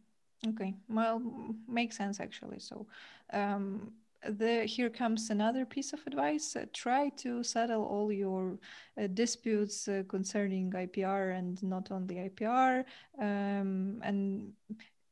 Okay, 0.48 0.74
well, 0.88 1.22
makes 1.66 1.96
sense 1.96 2.20
actually. 2.20 2.58
So, 2.58 2.86
um, 3.32 3.92
the 4.28 4.64
here 4.64 4.90
comes 4.90 5.30
another 5.30 5.64
piece 5.64 5.92
of 5.92 6.00
advice 6.06 6.56
uh, 6.56 6.64
try 6.72 7.10
to 7.10 7.42
settle 7.42 7.82
all 7.84 8.10
your 8.10 8.58
uh, 8.98 9.06
disputes 9.08 9.86
uh, 9.86 10.02
concerning 10.08 10.70
ipr 10.70 11.38
and 11.38 11.62
not 11.62 11.90
only 11.90 12.30
ipr 12.30 12.84
um, 13.20 14.00
and 14.02 14.52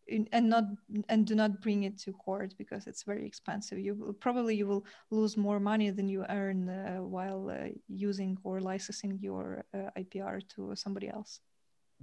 and 0.09 0.48
not 0.48 0.64
and 1.09 1.26
do 1.26 1.34
not 1.34 1.61
bring 1.62 1.84
it 1.84 1.98
to 1.98 2.12
court 2.12 2.55
because 2.59 2.86
it's 2.86 3.03
very 3.03 3.26
expensive. 3.26 3.78
You 3.78 3.94
will, 3.94 4.12
probably 4.12 4.57
you 4.57 4.66
will 4.66 4.84
lose 5.11 5.36
more 5.36 5.61
money 5.61 5.90
than 5.90 6.09
you 6.09 6.24
earn 6.28 6.68
uh, 6.68 6.98
while 6.98 7.50
uh, 7.50 7.68
using 7.88 8.36
or 8.44 8.61
licensing 8.61 9.18
your 9.20 9.64
uh, 9.74 9.90
ipr 9.98 10.40
to 10.55 10.72
somebody 10.74 11.09
else. 11.09 11.40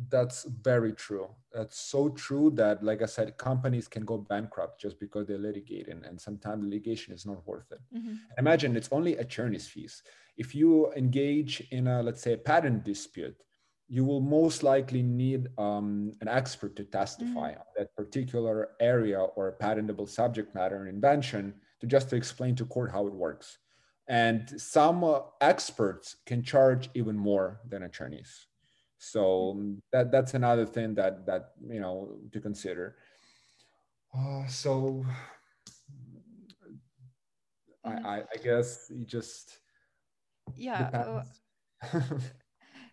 That's 0.07 0.45
very 0.45 0.93
true. 0.93 1.27
That's 1.53 1.77
so 1.77 2.09
true 2.09 2.51
that 2.51 2.81
like 2.83 3.01
i 3.01 3.05
said 3.05 3.37
companies 3.37 3.87
can 3.87 4.05
go 4.05 4.17
bankrupt 4.17 4.79
just 4.79 4.97
because 4.99 5.27
they 5.27 5.37
litigate 5.37 5.89
and, 5.89 6.05
and 6.05 6.19
sometimes 6.19 6.63
litigation 6.63 7.13
is 7.13 7.25
not 7.25 7.45
worth 7.45 7.71
it. 7.71 7.81
Mm-hmm. 7.95 8.13
imagine 8.37 8.77
it's 8.77 8.89
only 8.91 9.17
attorney's 9.17 9.67
fees. 9.67 10.03
If 10.37 10.55
you 10.55 10.93
engage 10.93 11.67
in 11.71 11.87
a 11.87 12.01
let's 12.01 12.21
say 12.21 12.33
a 12.33 12.37
patent 12.37 12.85
dispute 12.85 13.35
you 13.89 14.05
will 14.05 14.21
most 14.21 14.61
likely 14.61 15.01
need 15.01 15.47
um, 15.57 16.13
an 16.21 16.27
expert 16.27 16.75
to 16.75 16.83
testify 16.83 17.51
mm-hmm. 17.51 17.59
on 17.59 17.65
that 17.75 17.95
particular 17.95 18.69
area 18.79 19.19
or 19.19 19.53
patentable 19.53 20.05
subject 20.05 20.53
matter 20.53 20.77
and 20.77 20.87
invention 20.87 21.55
to 21.81 21.87
just 21.87 22.09
to 22.09 22.15
explain 22.15 22.55
to 22.55 22.65
court 22.65 22.91
how 22.91 23.07
it 23.07 23.13
works 23.13 23.57
and 24.07 24.49
some 24.61 25.03
uh, 25.03 25.19
experts 25.41 26.17
can 26.25 26.43
charge 26.43 26.89
even 26.93 27.17
more 27.17 27.59
than 27.67 27.83
attorneys 27.83 28.47
so 28.99 29.21
mm-hmm. 29.21 29.59
um, 29.59 29.81
that 29.91 30.11
that's 30.11 30.35
another 30.35 30.65
thing 30.67 30.93
that 30.93 31.25
that 31.25 31.53
you 31.67 31.79
know 31.79 32.15
to 32.31 32.39
consider 32.39 32.95
uh, 34.15 34.45
so 34.47 35.03
mm-hmm. 37.85 38.05
I, 38.05 38.21
I 38.21 38.37
guess 38.43 38.91
you 38.95 39.03
just 39.03 39.57
yeah 40.55 41.23
uh, 41.93 41.97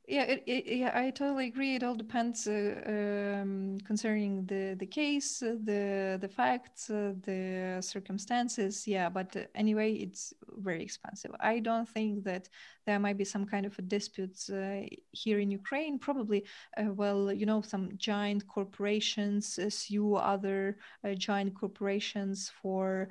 yeah 0.09 0.23
it, 0.23 0.43
it, 0.47 0.67
yeah 0.77 0.93
i 0.95 1.11
totally 1.11 1.47
agree. 1.49 1.75
It 1.75 1.83
all 1.83 1.95
depends 1.97 2.47
uh, 2.47 3.41
um, 3.43 3.79
concerning 3.85 4.47
the 4.47 4.77
the 4.79 4.87
case 4.87 5.43
uh, 5.43 5.57
the 5.65 6.19
the 6.21 6.29
facts 6.29 6.91
uh, 6.91 7.15
the 7.23 7.79
circumstances. 7.81 8.87
Yeah 8.87 9.09
but 9.09 9.37
uh, 9.37 9.41
anyway 9.55 9.93
it's 9.95 10.33
very 10.59 10.83
expensive. 10.83 11.33
I 11.41 11.59
don't 11.59 11.89
think 11.89 12.25
that 12.25 12.49
there 12.87 13.01
might 13.01 13.19
be 13.19 13.25
some 13.25 13.45
kind 13.47 13.67
of 13.67 13.77
a 13.79 13.83
disputes 13.83 14.49
uh, 14.49 14.83
here 15.11 15.41
in 15.41 15.51
ukraine. 15.51 15.99
Probably 15.99 16.45
uh, 16.77 16.93
well 16.95 17.33
you 17.33 17.47
know 17.47 17.61
some 17.61 17.91
giant 17.97 18.47
corporations 18.47 19.59
sue 19.75 20.15
other 20.15 20.77
giant 21.19 21.55
corporations 21.55 22.51
for 22.63 23.09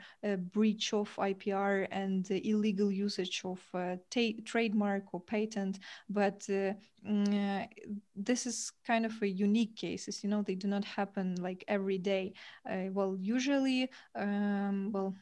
breach 0.54 0.94
of 0.94 1.14
ipr 1.18 1.88
and 1.92 2.30
illegal 2.32 2.90
usage 2.92 3.42
of 3.44 3.60
trademark 4.46 5.14
or 5.14 5.20
patent. 5.20 5.80
But 6.10 6.48
uh, 7.08 7.66
this 8.16 8.46
is 8.46 8.72
kind 8.86 9.06
of 9.06 9.14
a 9.22 9.28
unique 9.28 9.76
cases 9.76 10.24
you 10.24 10.30
know 10.30 10.42
they 10.42 10.56
do 10.56 10.68
not 10.68 10.84
happen 10.86 11.36
like 11.40 11.64
every 11.68 11.98
day. 11.98 12.34
Uh, 12.70 12.90
well 12.92 13.16
usually 13.20 13.90
um, 14.16 14.92
well 14.92 15.14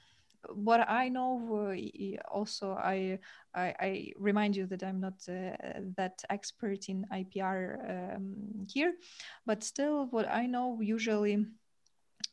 what 0.55 0.87
I 0.89 1.09
know, 1.09 1.71
uh, 1.73 2.17
also, 2.29 2.73
I, 2.73 3.19
I, 3.55 3.73
I 3.79 4.11
remind 4.17 4.55
you 4.55 4.65
that 4.67 4.83
I'm 4.83 4.99
not 4.99 5.13
uh, 5.29 5.55
that 5.95 6.21
expert 6.29 6.89
in 6.89 7.05
IPR 7.11 8.13
um, 8.15 8.65
here, 8.67 8.93
but 9.45 9.63
still, 9.63 10.07
what 10.07 10.27
I 10.29 10.45
know 10.45 10.79
usually 10.81 11.45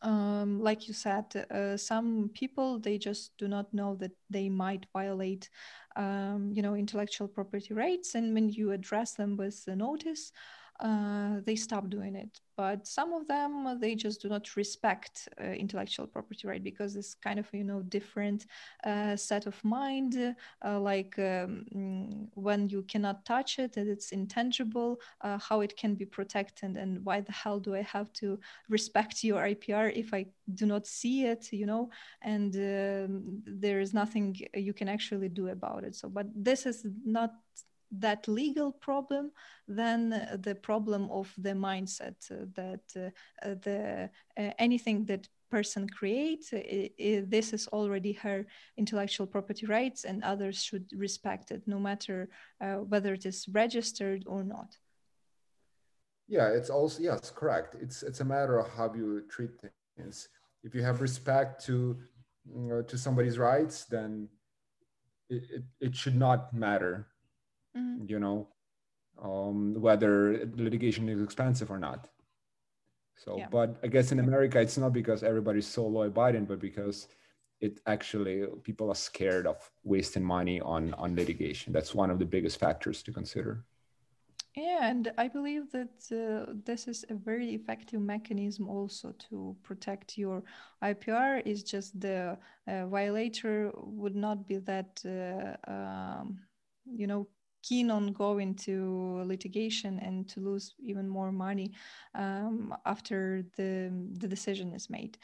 um, 0.02 0.60
like 0.60 0.88
you 0.88 0.94
said, 0.94 1.24
uh, 1.50 1.76
some 1.76 2.30
people 2.34 2.78
they 2.78 2.98
just 2.98 3.36
do 3.38 3.48
not 3.48 3.72
know 3.74 3.96
that 3.96 4.12
they 4.30 4.48
might 4.48 4.86
violate, 4.92 5.50
um, 5.96 6.50
you 6.54 6.62
know, 6.62 6.74
intellectual 6.74 7.28
property 7.28 7.74
rights, 7.74 8.14
and 8.14 8.32
when 8.34 8.48
you 8.48 8.72
address 8.72 9.14
them 9.14 9.36
with 9.36 9.62
a 9.68 9.76
notice, 9.76 10.32
uh, 10.80 11.40
they 11.44 11.56
stop 11.56 11.90
doing 11.90 12.16
it. 12.16 12.40
But 12.56 12.86
some 12.86 13.12
of 13.12 13.26
them, 13.26 13.78
they 13.80 13.94
just 13.94 14.20
do 14.20 14.28
not 14.28 14.54
respect 14.56 15.28
uh, 15.40 15.44
intellectual 15.44 16.06
property 16.06 16.46
right 16.46 16.62
because 16.62 16.94
it's 16.94 17.14
kind 17.14 17.38
of 17.38 17.46
you 17.52 17.64
know 17.64 17.80
different 17.82 18.46
uh, 18.84 19.16
set 19.16 19.46
of 19.46 19.62
mind. 19.64 20.34
Uh, 20.64 20.80
like 20.80 21.18
um, 21.18 21.64
mm, 21.74 22.28
when 22.34 22.68
you 22.68 22.82
cannot 22.82 23.24
touch 23.24 23.58
it 23.58 23.76
and 23.76 23.88
it's 23.88 24.12
intangible, 24.12 25.00
uh, 25.22 25.38
how 25.38 25.60
it 25.60 25.76
can 25.76 25.94
be 25.94 26.04
protected, 26.04 26.76
and 26.76 27.04
why 27.04 27.20
the 27.20 27.32
hell 27.32 27.58
do 27.58 27.74
I 27.74 27.82
have 27.82 28.12
to 28.14 28.38
respect 28.68 29.24
your 29.24 29.42
IPR 29.42 29.90
if 29.94 30.12
I 30.12 30.26
do 30.54 30.66
not 30.66 30.86
see 30.86 31.24
it? 31.24 31.52
You 31.52 31.66
know, 31.66 31.90
and 32.22 32.54
um, 32.56 33.42
there 33.46 33.80
is 33.80 33.94
nothing 33.94 34.36
you 34.54 34.74
can 34.74 34.88
actually 34.88 35.28
do 35.28 35.48
about 35.48 35.84
it. 35.84 35.94
So, 35.94 36.08
but 36.08 36.26
this 36.34 36.66
is 36.66 36.86
not 37.04 37.32
that 37.90 38.28
legal 38.28 38.72
problem 38.72 39.32
than 39.66 40.10
the 40.42 40.54
problem 40.54 41.10
of 41.10 41.32
the 41.38 41.52
mindset 41.52 42.16
uh, 42.30 42.46
that 42.54 42.80
uh, 42.96 43.48
uh, 43.48 43.54
the 43.62 44.10
anything 44.58 45.04
that 45.06 45.28
person 45.50 45.88
creates 45.88 46.50
this 46.50 47.52
is 47.52 47.66
already 47.68 48.12
her 48.12 48.46
intellectual 48.76 49.26
property 49.26 49.66
rights 49.66 50.04
and 50.04 50.22
others 50.22 50.62
should 50.62 50.86
respect 50.92 51.50
it 51.50 51.62
no 51.66 51.78
matter 51.78 52.28
uh, 52.60 52.76
whether 52.76 53.12
it 53.14 53.26
is 53.26 53.46
registered 53.52 54.22
or 54.26 54.44
not. 54.44 54.76
Yeah 56.28 56.48
it's 56.50 56.70
also 56.70 57.02
yes 57.02 57.30
correct. 57.30 57.74
It's 57.80 58.02
it's 58.04 58.20
a 58.20 58.24
matter 58.24 58.58
of 58.58 58.68
how 58.70 58.94
you 58.94 59.22
treat 59.28 59.50
things. 59.96 60.28
If 60.62 60.74
you 60.74 60.82
have 60.82 61.00
respect 61.00 61.64
to 61.66 61.96
you 62.46 62.68
know, 62.68 62.82
to 62.82 62.96
somebody's 62.96 63.38
rights 63.38 63.84
then 63.86 64.28
it, 65.28 65.42
it, 65.50 65.62
it 65.80 65.96
should 65.96 66.16
not 66.16 66.54
matter 66.54 67.06
mm-hmm. 67.76 68.04
you 68.06 68.18
know 68.18 68.48
um, 69.22 69.74
whether 69.74 70.48
litigation 70.56 71.08
is 71.08 71.20
expensive 71.22 71.70
or 71.70 71.78
not 71.78 72.08
so 73.16 73.36
yeah. 73.36 73.46
but 73.50 73.76
i 73.82 73.86
guess 73.86 74.12
in 74.12 74.18
america 74.18 74.60
it's 74.60 74.78
not 74.78 74.92
because 74.92 75.22
everybody's 75.22 75.66
so 75.66 75.86
law 75.86 76.04
abiding 76.04 76.44
but 76.44 76.58
because 76.58 77.08
it 77.60 77.80
actually 77.86 78.46
people 78.62 78.90
are 78.90 78.94
scared 78.94 79.46
of 79.46 79.70
wasting 79.84 80.24
money 80.24 80.60
on 80.60 80.94
on 80.94 81.14
litigation 81.14 81.72
that's 81.72 81.94
one 81.94 82.10
of 82.10 82.18
the 82.18 82.24
biggest 82.24 82.58
factors 82.58 83.02
to 83.02 83.12
consider 83.12 83.64
yeah, 84.56 84.88
and 84.90 85.12
I 85.16 85.28
believe 85.28 85.70
that 85.70 85.94
uh, 86.10 86.52
this 86.64 86.88
is 86.88 87.04
a 87.08 87.14
very 87.14 87.54
effective 87.54 88.00
mechanism 88.00 88.68
also 88.68 89.14
to 89.30 89.56
protect 89.62 90.18
your 90.18 90.42
IPR. 90.82 91.42
Is 91.46 91.62
just 91.62 92.00
the 92.00 92.36
uh, 92.66 92.86
violator 92.86 93.70
would 93.76 94.16
not 94.16 94.48
be 94.48 94.56
that, 94.58 95.00
uh, 95.06 95.70
um, 95.70 96.40
you 96.84 97.06
know, 97.06 97.28
keen 97.62 97.90
on 97.90 98.12
going 98.12 98.54
to 98.54 99.22
litigation 99.24 99.98
and 99.98 100.28
to 100.28 100.40
lose 100.40 100.74
even 100.82 101.08
more 101.08 101.32
money 101.32 101.72
um, 102.14 102.74
after 102.86 103.44
the 103.56 103.90
the 104.18 104.28
decision 104.28 104.72
is 104.72 104.90
made. 104.90 105.18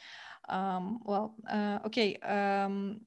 Um, 0.49 0.99
well, 1.03 1.35
uh, 1.49 1.79
okay. 1.85 2.15
Um, 2.17 3.01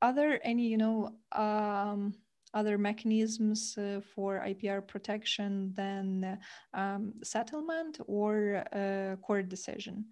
are 0.00 0.12
there 0.12 0.40
any, 0.46 0.68
you 0.68 0.76
know, 0.76 1.12
um, 1.32 2.14
other 2.54 2.78
mechanisms 2.78 3.76
uh, 3.76 4.00
for 4.14 4.40
IPR 4.40 4.86
protection 4.86 5.72
than 5.74 6.38
um, 6.74 7.14
settlement 7.22 7.98
or 8.06 8.64
uh, 8.72 9.16
court 9.16 9.48
decision? 9.48 10.06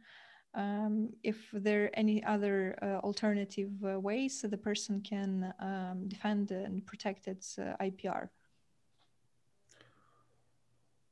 Um, 0.57 1.11
if 1.23 1.37
there 1.53 1.85
are 1.85 1.91
any 1.93 2.25
other 2.25 2.79
uh, 2.81 3.07
alternative 3.07 3.73
uh, 3.85 4.01
ways 4.01 4.41
the 4.41 4.57
person 4.57 5.03
can 5.03 5.53
um, 5.61 6.09
defend 6.09 6.51
and 6.51 6.85
protect 6.87 7.29
its 7.29 7.59
uh, 7.59 7.77
IPR? 7.81 8.29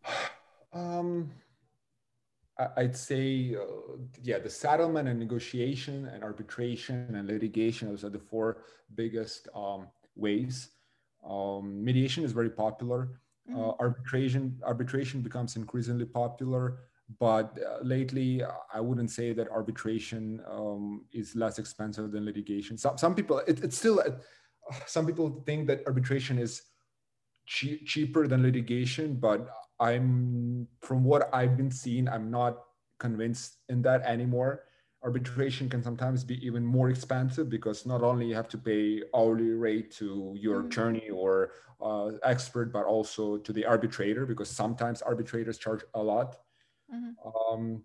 Um, 0.73 1.31
I'd 2.77 2.97
say, 2.97 3.55
uh, 3.55 3.97
yeah, 4.23 4.39
the 4.39 4.51
settlement 4.51 5.09
and 5.09 5.21
negotiation 5.21 6.07
and 6.07 6.25
arbitration 6.25 7.15
and 7.15 7.29
litigation, 7.29 7.89
those 7.89 8.03
are 8.03 8.11
the 8.11 8.19
four 8.19 8.59
biggest 8.97 9.49
um, 9.55 9.87
ways. 10.17 10.71
Um, 11.29 11.85
mediation 11.85 12.25
is 12.25 12.33
very 12.33 12.51
popular. 12.51 13.21
Mm-hmm. 13.51 13.61
Uh, 13.61 13.73
arbitration 13.81 14.61
arbitration 14.65 15.21
becomes 15.21 15.57
increasingly 15.57 16.07
popular, 16.07 16.79
but 17.19 17.59
uh, 17.59 17.83
lately 17.83 18.43
I 18.73 18.81
wouldn't 18.81 19.11
say 19.11 19.33
that 19.33 19.49
arbitration 19.49 20.41
um, 20.51 21.05
is 21.13 21.37
less 21.37 21.59
expensive 21.59 22.13
than 22.13 22.25
litigation. 22.25 22.79
Some 22.79 22.99
some 22.99 23.15
people 23.15 23.39
it, 23.47 23.63
it's 23.63 23.77
still 23.77 24.01
uh, 24.01 24.11
some 24.87 25.07
people 25.07 25.43
think 25.47 25.67
that 25.69 25.83
arbitration 25.87 26.39
is 26.39 26.63
che- 27.47 27.83
cheaper 27.85 28.27
than 28.27 28.43
litigation, 28.43 29.17
but 29.17 29.49
I'm 29.81 30.67
from 30.81 31.05
what 31.05 31.29
I've 31.35 31.57
been 31.57 31.71
seeing, 31.71 32.09
I'm 32.09 32.31
not 32.31 32.59
convinced 32.99 33.59
in 33.69 33.83
that 33.83 34.03
anymore. 34.03 34.65
Arbitration 35.03 35.69
can 35.69 35.83
sometimes 35.83 36.25
be 36.25 36.45
even 36.47 36.65
more 36.65 36.89
expensive 36.89 37.51
because 37.51 37.85
not 37.85 38.03
only 38.03 38.27
you 38.27 38.35
have 38.35 38.49
to 38.49 38.59
pay 38.59 39.03
hourly 39.15 39.51
rate 39.51 39.91
to 39.97 40.35
your 40.39 40.59
mm-hmm. 40.59 40.69
attorney 40.69 41.11
or 41.11 41.51
uh, 41.83 42.13
expert, 42.23 42.73
but 42.73 42.87
also 42.87 43.37
to 43.37 43.53
the 43.53 43.67
arbitrator 43.67 44.25
because 44.25 44.49
sometimes 44.49 45.03
arbitrators 45.03 45.59
charge 45.59 45.83
a 45.93 46.03
lot. 46.03 46.39
Mm-hmm. 46.95 47.55
Um, 47.55 47.83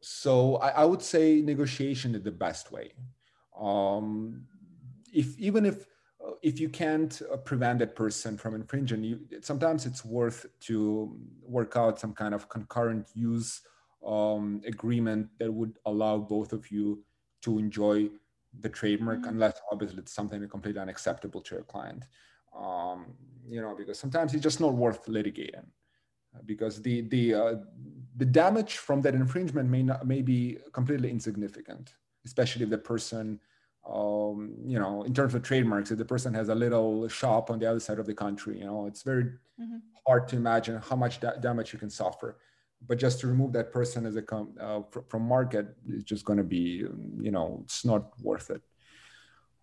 so 0.00 0.56
I, 0.56 0.68
I, 0.68 0.84
would 0.84 1.02
say 1.02 1.42
negotiation 1.42 2.14
is 2.14 2.22
the 2.22 2.30
best 2.30 2.72
way. 2.72 2.92
Um, 3.58 4.46
if 5.12 5.38
even 5.38 5.66
if 5.66 5.86
uh, 6.24 6.32
if 6.42 6.60
you 6.60 6.68
can't 6.68 7.20
uh, 7.32 7.36
prevent 7.36 7.80
that 7.80 7.94
person 7.94 8.36
from 8.36 8.54
infringing, 8.54 9.04
you, 9.04 9.20
sometimes 9.42 9.86
it's 9.86 10.04
worth 10.04 10.46
to 10.60 11.16
work 11.42 11.76
out 11.76 11.98
some 11.98 12.14
kind 12.14 12.34
of 12.34 12.48
concurrent 12.48 13.08
use 13.14 13.60
um, 14.06 14.62
agreement 14.66 15.28
that 15.38 15.52
would 15.52 15.78
allow 15.84 16.18
both 16.18 16.52
of 16.52 16.70
you 16.70 17.02
to 17.42 17.58
enjoy 17.58 18.08
the 18.60 18.68
trademark, 18.68 19.20
mm-hmm. 19.20 19.30
unless 19.30 19.60
obviously 19.70 19.98
it's 19.98 20.12
something 20.12 20.46
completely 20.48 20.80
unacceptable 20.80 21.40
to 21.40 21.56
your 21.56 21.64
client. 21.64 22.04
Um, 22.58 23.06
you 23.48 23.60
know, 23.60 23.74
because 23.76 23.98
sometimes 23.98 24.34
it's 24.34 24.42
just 24.42 24.60
not 24.60 24.74
worth 24.74 25.06
litigating, 25.06 25.66
because 26.44 26.80
the 26.82 27.02
the 27.02 27.34
uh, 27.34 27.54
the 28.16 28.24
damage 28.24 28.76
from 28.76 29.00
that 29.02 29.14
infringement 29.14 29.68
may 29.68 29.82
not 29.82 30.06
may 30.06 30.22
be 30.22 30.58
completely 30.72 31.10
insignificant, 31.10 31.94
especially 32.24 32.64
if 32.64 32.70
the 32.70 32.78
person 32.78 33.40
um, 33.88 34.54
you 34.66 34.78
know, 34.78 35.02
in 35.04 35.14
terms 35.14 35.34
of 35.34 35.42
trademarks, 35.42 35.90
if 35.90 35.98
the 35.98 36.04
person 36.04 36.34
has 36.34 36.48
a 36.48 36.54
little 36.54 37.08
shop 37.08 37.50
on 37.50 37.58
the 37.58 37.66
other 37.66 37.80
side 37.80 37.98
of 37.98 38.06
the 38.06 38.14
country, 38.14 38.58
you 38.58 38.64
know, 38.64 38.86
it's 38.86 39.02
very 39.02 39.24
mm-hmm. 39.24 39.78
hard 40.06 40.28
to 40.28 40.36
imagine 40.36 40.80
how 40.82 40.96
much 40.96 41.20
da- 41.20 41.36
damage 41.36 41.72
you 41.72 41.78
can 41.78 41.90
suffer. 41.90 42.38
But 42.86 42.98
just 42.98 43.20
to 43.20 43.26
remove 43.26 43.52
that 43.54 43.72
person 43.72 44.06
as 44.06 44.16
a 44.16 44.22
com- 44.22 44.54
uh, 44.60 44.82
fr- 44.90 45.00
from 45.08 45.22
market 45.22 45.76
is 45.88 46.04
just 46.04 46.24
going 46.24 46.38
to 46.38 46.44
be, 46.44 46.84
you 47.20 47.30
know, 47.30 47.60
it's 47.64 47.84
not 47.84 48.18
worth 48.22 48.50
it. 48.50 48.62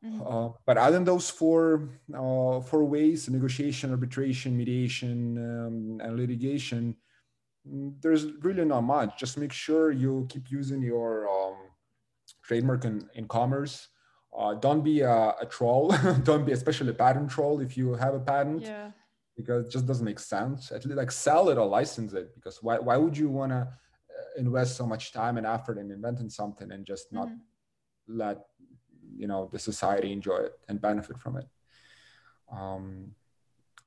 Mm-hmm. 0.06 0.22
Uh, 0.22 0.50
but 0.66 0.78
other 0.78 0.94
than 0.94 1.04
those 1.04 1.30
four 1.30 1.90
uh, 2.14 2.62
four 2.62 2.86
ways: 2.86 3.30
negotiation, 3.30 3.92
arbitration, 3.92 4.56
mediation, 4.56 5.38
um, 5.38 6.00
and 6.02 6.18
litigation, 6.18 6.96
mm, 7.68 7.94
there's 8.02 8.26
really 8.42 8.64
not 8.64 8.82
much. 8.82 9.18
Just 9.18 9.38
make 9.38 9.52
sure 9.52 9.92
you 9.92 10.28
keep 10.30 10.52
using 10.52 10.82
your 10.82 11.28
um, 11.28 11.56
trademark 12.44 12.86
in, 12.86 13.10
in 13.16 13.28
commerce 13.28 13.88
uh, 14.38 14.54
don't 14.54 14.84
be 14.84 15.02
a, 15.02 15.34
a 15.42 15.46
troll 15.50 15.94
don't 16.24 16.46
be 16.46 16.52
especially 16.52 16.90
a 16.90 16.94
patent 16.94 17.30
troll 17.30 17.60
if 17.60 17.76
you 17.76 17.94
have 17.94 18.14
a 18.14 18.20
patent 18.20 18.62
yeah. 18.62 18.92
because 19.36 19.66
it 19.66 19.72
just 19.72 19.86
doesn't 19.86 20.06
make 20.06 20.20
sense 20.20 20.72
at 20.72 20.86
least 20.86 20.98
like 20.98 21.12
sell 21.12 21.50
it 21.50 21.58
or 21.58 21.66
license 21.66 22.14
it 22.14 22.34
because 22.36 22.62
why, 22.62 22.78
why 22.78 22.98
would 22.98 23.18
you 23.18 23.30
want 23.30 23.52
to 23.52 23.58
uh, 23.58 23.68
invest 24.38 24.76
so 24.76 24.86
much 24.86 25.12
time 25.12 25.38
and 25.38 25.46
effort 25.46 25.78
in 25.78 25.92
inventing 25.92 26.30
something 26.30 26.72
and 26.72 26.86
just 26.86 27.12
not 27.12 27.28
mm-hmm. 27.28 28.18
let 28.18 28.38
you 29.18 29.28
know 29.28 29.50
the 29.52 29.60
society 29.60 30.12
enjoy 30.12 30.38
it 30.38 30.54
and 30.68 30.82
benefit 30.82 31.18
from 31.18 31.38
it. 31.38 31.48
Um, 32.52 33.12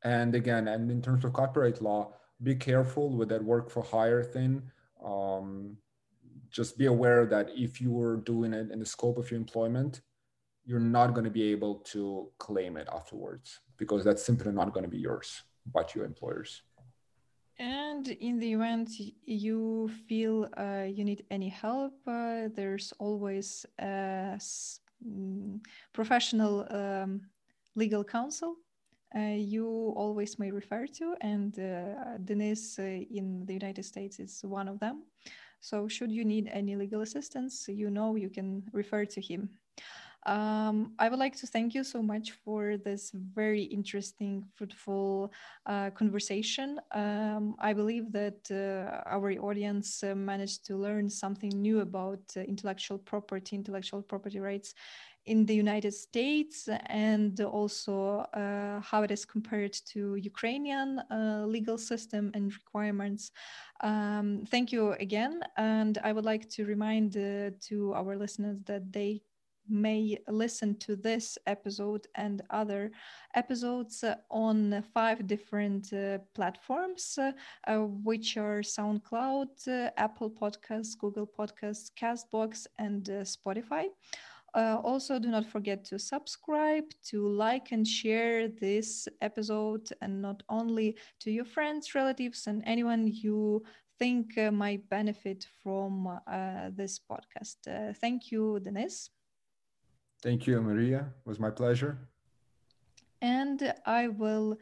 and 0.03 0.35
again 0.35 0.69
and 0.69 0.91
in 0.91 1.03
terms 1.03 1.25
of 1.25 1.33
copyright 1.33 1.81
law 1.83 2.13
be 2.43 2.55
careful 2.55 3.11
with 3.11 3.29
that 3.29 3.45
work 3.45 3.71
for 3.71 3.83
hire 3.83 4.25
thing. 4.25 4.63
Um, 5.05 5.77
just 6.51 6.77
be 6.77 6.87
aware 6.87 7.27
that 7.27 7.51
if 7.55 7.81
you 7.81 7.91
were 7.93 8.17
doing 8.17 8.53
it 8.53 8.71
in 8.71 8.79
the 8.81 8.87
scope 8.87 9.19
of 9.19 9.31
your 9.31 9.39
employment 9.39 10.01
you're 10.65 10.81
not 10.81 11.15
going 11.15 11.25
to 11.25 11.31
be 11.31 11.51
able 11.51 11.77
to 11.77 12.29
claim 12.39 12.77
it 12.77 12.89
afterwards 12.93 13.61
because 13.77 14.05
that's 14.05 14.23
simply 14.23 14.53
not 14.53 14.73
going 14.73 14.85
to 14.85 14.91
be 14.91 14.99
yours 14.99 15.43
but 15.73 15.95
your 15.95 16.05
employers. 16.05 16.63
And 17.59 18.09
in 18.09 18.39
the 18.39 18.53
event 18.55 18.89
you 19.25 19.91
feel 20.09 20.49
uh, 20.57 20.87
you 20.89 21.05
need 21.05 21.25
any 21.31 21.49
help 21.49 21.95
uh, 22.07 22.49
there's 22.55 22.93
always 22.99 23.67
a 23.79 24.39
professional 25.93 26.67
um, 26.71 27.21
legal 27.75 28.05
counsel 28.05 28.57
uh, 29.17 29.35
you 29.37 29.93
always 29.97 30.39
may 30.39 30.51
refer 30.51 30.87
to 30.87 31.15
and 31.21 31.59
uh, 31.59 32.19
Denys 32.25 32.79
uh, 32.79 32.83
in 32.83 33.45
the 33.47 33.53
united 33.53 33.85
states 33.85 34.21
is 34.21 34.41
one 34.45 34.69
of 34.69 34.79
them. 34.79 35.03
So 35.61 35.89
should 35.89 36.13
you 36.13 36.25
need 36.25 36.49
any 36.53 36.77
legal 36.77 37.03
assistance 37.03 37.67
you 37.69 37.91
know 37.91 38.15
you 38.17 38.31
can 38.31 38.63
refer 38.73 39.05
to 39.05 39.21
him 39.21 39.51
um, 40.27 40.93
I 40.99 41.09
would 41.09 41.19
like 41.19 41.37
to 41.37 41.47
thank 41.47 41.75
you 41.75 41.83
so 41.83 42.03
much 42.03 42.33
for 42.33 42.77
this 42.77 43.11
very 43.15 43.63
interesting, 43.63 44.45
fruitful 44.55 45.33
uh, 45.67 45.91
conversation. 45.91 46.79
Um, 46.93 47.55
I 47.59 47.73
believe 47.73 48.13
that 48.13 48.51
uh, 48.51 49.09
our 49.09 49.33
audience 49.33 50.03
uh, 50.03 50.15
managed 50.15 50.67
to 50.67 50.77
learn 50.77 51.09
something 51.09 51.51
new 51.51 51.81
about 51.81 52.21
uh, 52.37 52.41
intellectual 52.41 52.99
property, 52.99 53.57
intellectual 53.57 54.03
property 54.03 54.41
rights 54.41 54.75
in 55.27 55.47
the 55.47 55.55
United 55.55 55.93
States, 55.93 56.69
and 56.87 57.41
also 57.41 58.19
uh, 58.35 58.81
how 58.81 59.03
it 59.03 59.11
is 59.11 59.25
compared 59.25 59.73
to 59.93 60.17
Ukrainian 60.17 60.99
uh, 61.11 61.45
legal 61.47 61.79
system 61.79 62.31
and 62.35 62.53
requirements. 62.53 63.31
Um, 63.83 64.45
thank 64.51 64.73
you 64.73 64.93
again, 64.93 65.41
and 65.57 65.99
I 66.05 66.13
would 66.13 66.25
like 66.25 66.49
to 66.51 66.65
remind 66.65 67.13
to 67.13 67.93
our 67.95 68.17
listeners 68.17 68.59
that 68.67 68.93
they 68.93 69.23
may 69.71 70.19
listen 70.29 70.77
to 70.79 70.97
this 70.97 71.39
episode 71.47 72.07
and 72.17 72.43
other 72.51 72.91
episodes 73.35 74.05
on 74.31 74.83
five 74.93 75.27
different 75.27 75.93
uh, 75.93 76.19
platforms, 76.35 77.19
uh, 77.19 77.77
which 77.79 78.37
are 78.37 78.61
SoundCloud, 78.61 79.69
uh, 79.69 79.91
Apple 79.97 80.31
Podcasts, 80.31 80.99
Google 80.99 81.27
Podcasts, 81.27 81.91
Castbox, 81.99 82.67
and 82.79 83.09
uh, 83.09 83.23
Spotify. 83.23 83.87
Uh, 84.53 84.79
also, 84.83 85.19
do 85.21 85.29
not 85.29 85.47
forget 85.47 85.85
to 85.85 85.99
subscribe, 85.99 86.85
to 87.05 87.29
like 87.29 87.71
and 87.71 87.87
share 87.87 88.49
this 88.49 89.07
episode, 89.21 89.89
and 90.03 90.21
not 90.21 90.43
only 90.49 90.97
to 91.21 91.31
your 91.31 91.45
friends, 91.45 91.95
relatives, 91.95 92.49
and 92.49 92.63
anyone 92.67 93.07
you 93.07 93.63
think 94.01 94.37
uh, 94.39 94.51
might 94.51 94.89
benefit 94.89 95.47
from 95.63 96.19
this 96.77 96.99
podcast. 96.99 97.59
thank 98.01 98.33
you, 98.33 98.59
Denys. 98.61 99.11
Thank 100.23 100.47
you, 100.47 100.61
Maria. 100.61 100.99
It 100.99 101.29
was 101.29 101.41
my 101.41 101.51
pleasure. 101.51 101.99
And 103.23 103.75
I 103.87 104.09
will 104.09 104.59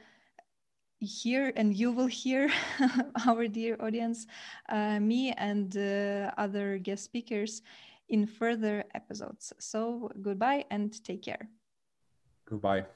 hear, 1.00 1.52
and 1.56 1.74
you 1.74 1.92
will 1.92 2.06
hear, 2.06 2.50
our 3.26 3.46
dear 3.48 3.76
audience, 3.80 4.26
uh, 4.68 4.98
me 5.00 5.32
and 5.32 5.76
uh, 5.76 6.32
other 6.36 6.78
guest 6.78 7.04
speakers 7.04 7.62
in 8.08 8.26
further 8.26 8.84
episodes. 8.94 9.52
So 9.58 10.10
goodbye 10.22 10.64
and 10.70 10.92
take 11.04 11.22
care. 11.22 11.48
Goodbye. 12.46 12.86